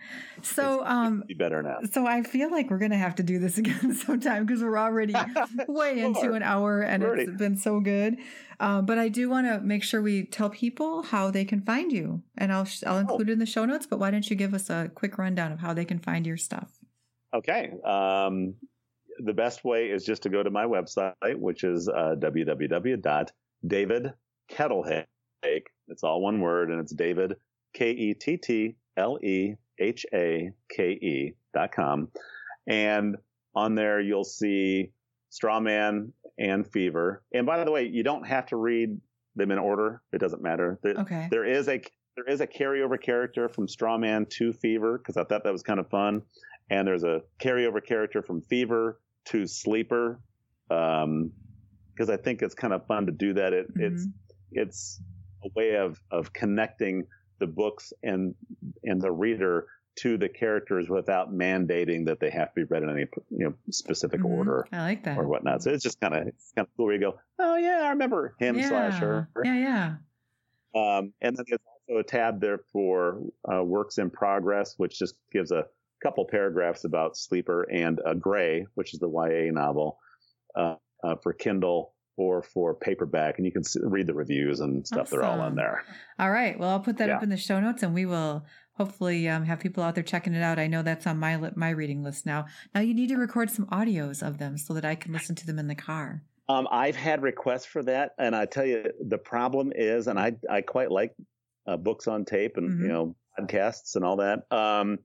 So 0.43 0.81
it's, 0.81 0.91
um 0.91 1.25
be 1.29 1.35
better 1.35 1.63
now. 1.63 1.81
So 1.93 2.07
I 2.07 2.23
feel 2.23 2.51
like 2.51 2.71
we're 2.71 2.79
gonna 2.79 2.97
have 2.97 3.15
to 3.17 3.23
do 3.23 3.39
this 3.39 3.59
again 3.59 3.95
sometime 3.95 4.47
because 4.47 4.63
we're 4.63 4.79
already 4.79 5.15
way 5.69 6.01
into 6.01 6.33
an 6.33 6.43
hour 6.43 6.81
and 6.81 7.03
it's 7.03 7.39
been 7.39 7.57
so 7.57 7.81
good. 7.81 8.17
Um, 8.61 8.87
but 8.87 8.99
I 8.99 9.09
do 9.09 9.31
want 9.31 9.47
to 9.47 9.61
make 9.61 9.85
sure 9.85 10.03
we 10.03 10.25
tell 10.25 10.51
people 10.51 11.03
how 11.03 11.31
they 11.31 11.45
can 11.45 11.61
find 11.61 11.93
you, 11.93 12.25
and 12.37 12.53
I'll 12.53 12.67
I'll 12.87 12.97
oh. 12.97 13.01
include 13.01 13.29
oh. 13.29 13.31
it 13.31 13.35
in 13.35 13.39
the 13.39 13.47
show 13.47 13.65
notes. 13.65 13.87
But 13.87 14.01
why 14.01 14.11
don't 14.11 14.29
you 14.29 14.35
give 14.35 14.53
us 14.53 14.69
a 14.69 14.91
quick 14.95 15.17
rundown 15.17 15.53
of 15.53 15.61
how 15.61 15.75
they 15.75 15.85
can 15.85 16.01
find 16.01 16.27
your 16.27 16.37
stuff? 16.37 16.69
Okay. 17.33 17.71
Um, 17.85 18.55
the 19.25 19.33
best 19.33 19.65
way 19.65 19.91
is 19.91 20.05
just 20.05 20.25
to 20.25 20.29
go 20.29 20.43
to 20.43 20.51
my 20.51 20.65
website, 20.65 21.37
which 21.37 21.63
is 21.63 21.89
uh, 21.89 22.17
www.davidkettlehake. 22.19 25.05
It's 25.87 26.03
all 26.03 26.21
one 26.21 26.41
word, 26.41 26.71
and 26.71 26.81
it's 26.81 26.93
David 26.93 27.37
K 27.79 27.91
E 27.91 28.15
T 28.15 28.37
T 28.37 28.75
L 28.97 29.19
E 29.23 29.55
H 29.79 30.05
A 30.13 30.51
K 30.69 30.91
E 30.91 31.35
dot 31.55 31.71
com. 31.73 32.09
And 32.67 33.17
on 33.55 33.75
there, 33.77 34.01
you'll 34.01 34.25
see 34.25 34.91
Strawman 35.31 36.11
and 36.39 36.67
Fever. 36.67 37.23
And 37.33 37.47
by 37.47 37.63
the 37.63 37.71
way, 37.71 37.85
you 37.87 38.03
don't 38.03 38.27
have 38.27 38.47
to 38.47 38.57
read 38.57 38.99
them 39.37 39.53
in 39.53 39.59
order. 39.59 40.03
It 40.13 40.19
doesn't 40.19 40.43
matter. 40.43 40.79
There, 40.83 40.95
okay. 40.95 41.29
there 41.31 41.45
is 41.45 41.69
a 41.69 41.81
there 42.17 42.27
is 42.27 42.41
a 42.41 42.47
carryover 42.49 43.01
character 43.01 43.49
from 43.49 43.69
Strawman 43.69 44.29
to 44.31 44.53
Fever 44.53 44.99
because 44.99 45.17
I 45.17 45.23
thought 45.23 45.45
that 45.45 45.53
was 45.53 45.63
kind 45.63 45.79
of 45.79 45.89
fun. 45.89 46.23
And 46.71 46.87
there's 46.87 47.05
a 47.05 47.23
carryover 47.41 47.85
character 47.85 48.23
from 48.23 48.43
Fever 48.43 49.01
to 49.27 49.47
Sleeper 49.47 50.21
because 50.69 51.05
um, 51.05 51.31
I 52.11 52.17
think 52.17 52.43
it's 52.43 52.55
kind 52.55 52.75
of 52.75 52.85
fun 52.87 53.07
to 53.07 53.13
do 53.13 53.35
that. 53.35 53.53
It, 53.53 53.73
mm-hmm. 53.73 53.95
It's 53.95 54.07
it's 54.51 55.01
a 55.45 55.49
way 55.55 55.77
of 55.77 56.03
of 56.11 56.33
connecting 56.33 57.07
the 57.39 57.47
books 57.47 57.93
and 58.03 58.35
and 58.85 59.01
the 59.01 59.11
reader 59.11 59.67
to 59.97 60.17
the 60.17 60.29
characters 60.29 60.89
without 60.89 61.33
mandating 61.33 62.07
that 62.07 62.21
they 62.21 62.31
have 62.31 62.55
to 62.55 62.55
be 62.55 62.65
read 62.65 62.83
in 62.83 62.91
any 62.91 63.07
you 63.31 63.47
know 63.47 63.55
specific 63.71 64.21
mm-hmm. 64.21 64.33
order. 64.33 64.67
I 64.73 64.83
like 64.83 65.05
that 65.05 65.19
or 65.19 65.27
whatnot. 65.27 65.63
So 65.63 65.71
it's 65.71 65.83
just 65.83 66.01
kind 66.01 66.15
of 66.15 66.23
kind 66.23 66.33
of 66.59 66.69
cool 66.77 66.87
where 66.87 66.95
you 66.95 67.01
go, 67.01 67.19
oh 67.39 67.57
yeah, 67.57 67.83
I 67.85 67.91
remember 67.91 68.35
him 68.39 68.59
yeah. 68.59 68.69
slash 68.69 69.01
her. 69.01 69.29
Yeah, 69.45 69.55
yeah. 69.55 69.95
Um, 70.75 71.13
and 71.21 71.37
then 71.37 71.45
there's 71.49 71.61
also 71.89 72.01
a 72.01 72.05
tab 72.05 72.41
there 72.41 72.61
for 72.73 73.23
uh, 73.53 73.65
works 73.65 73.99
in 73.99 74.11
progress, 74.11 74.75
which 74.77 74.99
just 74.99 75.15
gives 75.33 75.51
a 75.51 75.65
couple 76.03 76.25
paragraphs 76.27 76.85
about 76.85 77.17
Sleeper 77.17 77.63
and 77.73 78.01
uh, 78.07 78.15
Gray, 78.15 78.67
which 78.75 78.95
is 78.95 79.01
the 79.01 79.09
YA 79.09 79.51
novel 79.51 79.99
uh, 80.55 80.77
uh, 81.03 81.17
for 81.23 81.33
Kindle 81.33 81.95
or 82.19 82.43
for 82.43 82.75
paperback, 82.75 83.39
and 83.39 83.47
you 83.47 83.53
can 83.53 83.65
see, 83.65 83.81
read 83.83 84.07
the 84.07 84.15
reviews 84.15 84.61
and 84.61 84.87
stuff. 84.87 85.09
Awesome. 85.09 85.19
They're 85.19 85.29
all 85.29 85.47
in 85.47 85.55
there. 85.55 85.85
All 86.19 86.31
right. 86.31 86.59
Well, 86.59 86.71
I'll 86.71 86.81
put 86.81 86.99
that 86.99 87.09
yeah. 87.09 87.17
up 87.17 87.23
in 87.23 87.29
the 87.29 87.37
show 87.37 87.61
notes, 87.61 87.83
and 87.83 87.95
we 87.95 88.07
will 88.07 88.45
hopefully 88.75 89.29
um, 89.29 89.45
have 89.45 89.61
people 89.61 89.83
out 89.83 89.95
there 89.95 90.05
checking 90.05 90.35
it 90.35 90.43
out. 90.43 90.59
I 90.59 90.67
know 90.67 90.83
that's 90.83 91.07
on 91.07 91.19
my 91.19 91.51
my 91.57 91.71
reading 91.71 92.03
list 92.03 92.27
now. 92.27 92.47
Now 92.75 92.81
you 92.81 92.95
need 92.95 93.09
to 93.09 93.17
record 93.17 93.51
some 93.51 93.67
audios 93.67 94.27
of 94.27 94.39
them 94.39 94.57
so 94.57 94.75
that 94.75 94.85
I 94.85 94.95
can 94.95 95.13
listen 95.13 95.35
to 95.37 95.47
them 95.47 95.59
in 95.59 95.67
the 95.67 95.75
car. 95.75 96.23
Um, 96.49 96.67
I've 96.71 96.97
had 96.97 97.23
requests 97.23 97.67
for 97.67 97.83
that, 97.83 98.13
and 98.19 98.35
I 98.35 98.47
tell 98.47 98.65
you, 98.65 98.91
the 99.07 99.19
problem 99.19 99.73
is, 99.75 100.07
and 100.07 100.19
I 100.19 100.33
I 100.49 100.63
quite 100.63 100.91
like 100.91 101.15
uh, 101.67 101.77
books 101.77 102.09
on 102.09 102.25
tape 102.25 102.57
and 102.57 102.71
mm-hmm. 102.71 102.83
you 102.83 102.89
know 102.89 103.17
podcasts 103.39 103.97
and 103.97 104.05
all 104.05 104.17
that. 104.17 104.41
Um, 104.51 104.99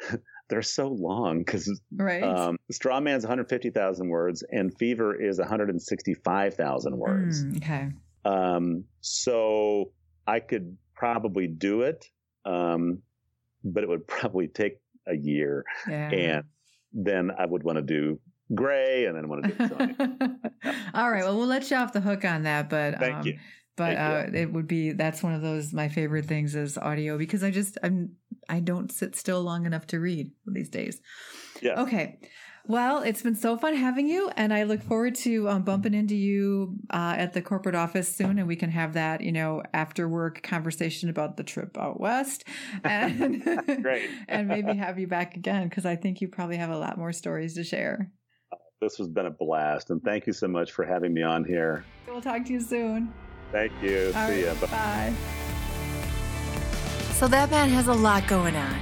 they're 0.48 0.62
so 0.62 0.88
long 0.88 1.38
because 1.38 1.80
right. 1.96 2.22
um, 2.22 2.58
Strawman's 2.72 3.24
150,000 3.24 4.08
words 4.08 4.44
and 4.50 4.76
Fever 4.76 5.20
is 5.20 5.38
165,000 5.38 6.96
words. 6.96 7.44
Mm, 7.44 7.56
okay. 7.56 7.88
Um, 8.24 8.84
so 9.00 9.92
I 10.26 10.40
could 10.40 10.76
probably 10.94 11.46
do 11.46 11.82
it, 11.82 12.04
um, 12.44 13.02
but 13.64 13.82
it 13.82 13.88
would 13.88 14.06
probably 14.06 14.48
take 14.48 14.78
a 15.06 15.16
year. 15.16 15.64
Yeah. 15.88 16.10
And 16.10 16.44
then 16.92 17.30
I 17.36 17.46
would 17.46 17.62
want 17.62 17.76
to 17.78 17.82
do 17.82 18.20
gray 18.54 19.06
and 19.06 19.16
then 19.16 19.24
I 19.24 19.28
want 19.28 19.44
to 19.44 19.68
do 19.68 20.70
All 20.94 21.10
right. 21.10 21.24
Well, 21.24 21.38
we'll 21.38 21.46
let 21.46 21.70
you 21.70 21.76
off 21.76 21.92
the 21.92 22.00
hook 22.00 22.24
on 22.24 22.42
that, 22.42 22.68
but 22.68 22.98
thank 22.98 23.16
um, 23.16 23.26
you. 23.26 23.38
But 23.74 23.96
uh, 23.96 24.26
it 24.34 24.52
would 24.52 24.66
be 24.66 24.92
that's 24.92 25.22
one 25.22 25.32
of 25.32 25.40
those 25.40 25.72
my 25.72 25.88
favorite 25.88 26.26
things 26.26 26.54
is 26.54 26.76
audio 26.76 27.16
because 27.16 27.42
I 27.42 27.50
just 27.50 27.78
I'm 27.82 28.16
I 28.48 28.60
don't 28.60 28.92
sit 28.92 29.16
still 29.16 29.42
long 29.42 29.66
enough 29.66 29.86
to 29.88 30.00
read 30.00 30.32
these 30.46 30.68
days. 30.68 31.00
Yeah. 31.60 31.80
Okay. 31.80 32.18
Well, 32.64 33.02
it's 33.02 33.22
been 33.22 33.34
so 33.34 33.56
fun 33.56 33.74
having 33.74 34.06
you, 34.06 34.30
and 34.36 34.54
I 34.54 34.62
look 34.62 34.82
forward 34.82 35.16
to 35.16 35.48
um, 35.48 35.62
bumping 35.62 35.94
into 35.94 36.14
you 36.14 36.76
uh, 36.90 37.14
at 37.18 37.32
the 37.32 37.42
corporate 37.42 37.74
office 37.74 38.14
soon, 38.14 38.38
and 38.38 38.46
we 38.46 38.54
can 38.54 38.70
have 38.70 38.92
that, 38.92 39.20
you 39.20 39.32
know, 39.32 39.64
after 39.74 40.08
work 40.08 40.42
conversation 40.44 41.08
about 41.08 41.36
the 41.36 41.42
trip 41.42 41.76
out 41.76 41.98
west, 41.98 42.44
and 42.84 43.42
great, 43.82 44.08
and 44.28 44.46
maybe 44.46 44.74
have 44.74 44.98
you 44.98 45.08
back 45.08 45.36
again 45.36 45.68
because 45.68 45.84
I 45.84 45.96
think 45.96 46.20
you 46.20 46.28
probably 46.28 46.56
have 46.56 46.70
a 46.70 46.78
lot 46.78 46.98
more 46.98 47.12
stories 47.12 47.54
to 47.54 47.64
share. 47.64 48.12
This 48.80 48.96
has 48.98 49.08
been 49.08 49.26
a 49.26 49.30
blast, 49.30 49.90
and 49.90 50.00
thank 50.02 50.28
you 50.28 50.32
so 50.32 50.46
much 50.46 50.70
for 50.70 50.84
having 50.84 51.12
me 51.12 51.22
on 51.22 51.44
here. 51.44 51.84
We'll 52.06 52.20
talk 52.20 52.44
to 52.44 52.52
you 52.52 52.60
soon. 52.60 53.12
Thank 53.50 53.72
you. 53.82 54.12
All 54.14 54.28
See 54.28 54.44
right, 54.44 54.60
ya. 54.60 54.66
Bye. 54.66 55.48
So 57.22 57.28
that 57.28 57.52
man 57.52 57.68
has 57.68 57.86
a 57.86 57.94
lot 57.94 58.26
going 58.26 58.56
on. 58.56 58.74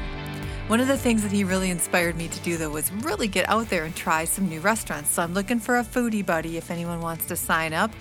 One 0.68 0.80
of 0.80 0.88
the 0.88 0.96
things 0.96 1.22
that 1.24 1.30
he 1.30 1.44
really 1.44 1.68
inspired 1.68 2.16
me 2.16 2.26
to 2.26 2.40
do, 2.40 2.56
though, 2.56 2.70
was 2.70 2.90
really 2.90 3.28
get 3.28 3.46
out 3.50 3.68
there 3.68 3.84
and 3.84 3.94
try 3.94 4.24
some 4.24 4.48
new 4.48 4.60
restaurants. 4.60 5.10
So 5.10 5.22
I'm 5.22 5.34
looking 5.34 5.60
for 5.60 5.76
a 5.76 5.84
foodie 5.84 6.24
buddy 6.24 6.56
if 6.56 6.70
anyone 6.70 7.02
wants 7.02 7.26
to 7.26 7.36
sign 7.36 7.74
up 7.74 7.92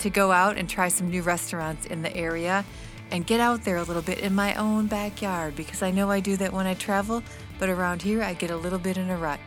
to 0.00 0.10
go 0.10 0.32
out 0.32 0.56
and 0.56 0.68
try 0.68 0.88
some 0.88 1.10
new 1.10 1.22
restaurants 1.22 1.86
in 1.86 2.02
the 2.02 2.12
area 2.16 2.64
and 3.12 3.24
get 3.24 3.38
out 3.38 3.62
there 3.62 3.76
a 3.76 3.84
little 3.84 4.02
bit 4.02 4.18
in 4.18 4.34
my 4.34 4.56
own 4.56 4.88
backyard 4.88 5.54
because 5.54 5.80
I 5.80 5.92
know 5.92 6.10
I 6.10 6.18
do 6.18 6.36
that 6.38 6.52
when 6.52 6.66
I 6.66 6.74
travel, 6.74 7.22
but 7.60 7.68
around 7.68 8.02
here 8.02 8.20
I 8.20 8.34
get 8.34 8.50
a 8.50 8.56
little 8.56 8.80
bit 8.80 8.96
in 8.96 9.10
a 9.10 9.16
rut. 9.16 9.38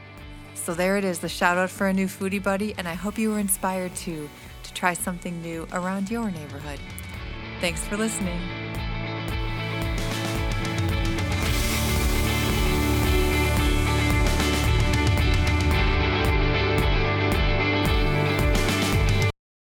So 0.55 0.73
there 0.73 0.95
it 0.95 1.03
is, 1.03 1.19
the 1.19 1.27
shout 1.27 1.57
out 1.57 1.71
for 1.71 1.87
a 1.87 1.93
new 1.93 2.07
foodie 2.07 2.41
buddy, 2.41 2.73
and 2.77 2.87
I 2.87 2.93
hope 2.93 3.17
you 3.17 3.31
were 3.31 3.39
inspired 3.39 3.93
too 3.97 4.29
to 4.63 4.73
try 4.73 4.93
something 4.93 5.41
new 5.41 5.67
around 5.73 6.09
your 6.09 6.31
neighborhood. 6.31 6.79
Thanks 7.59 7.85
for 7.85 7.97
listening. 7.97 8.39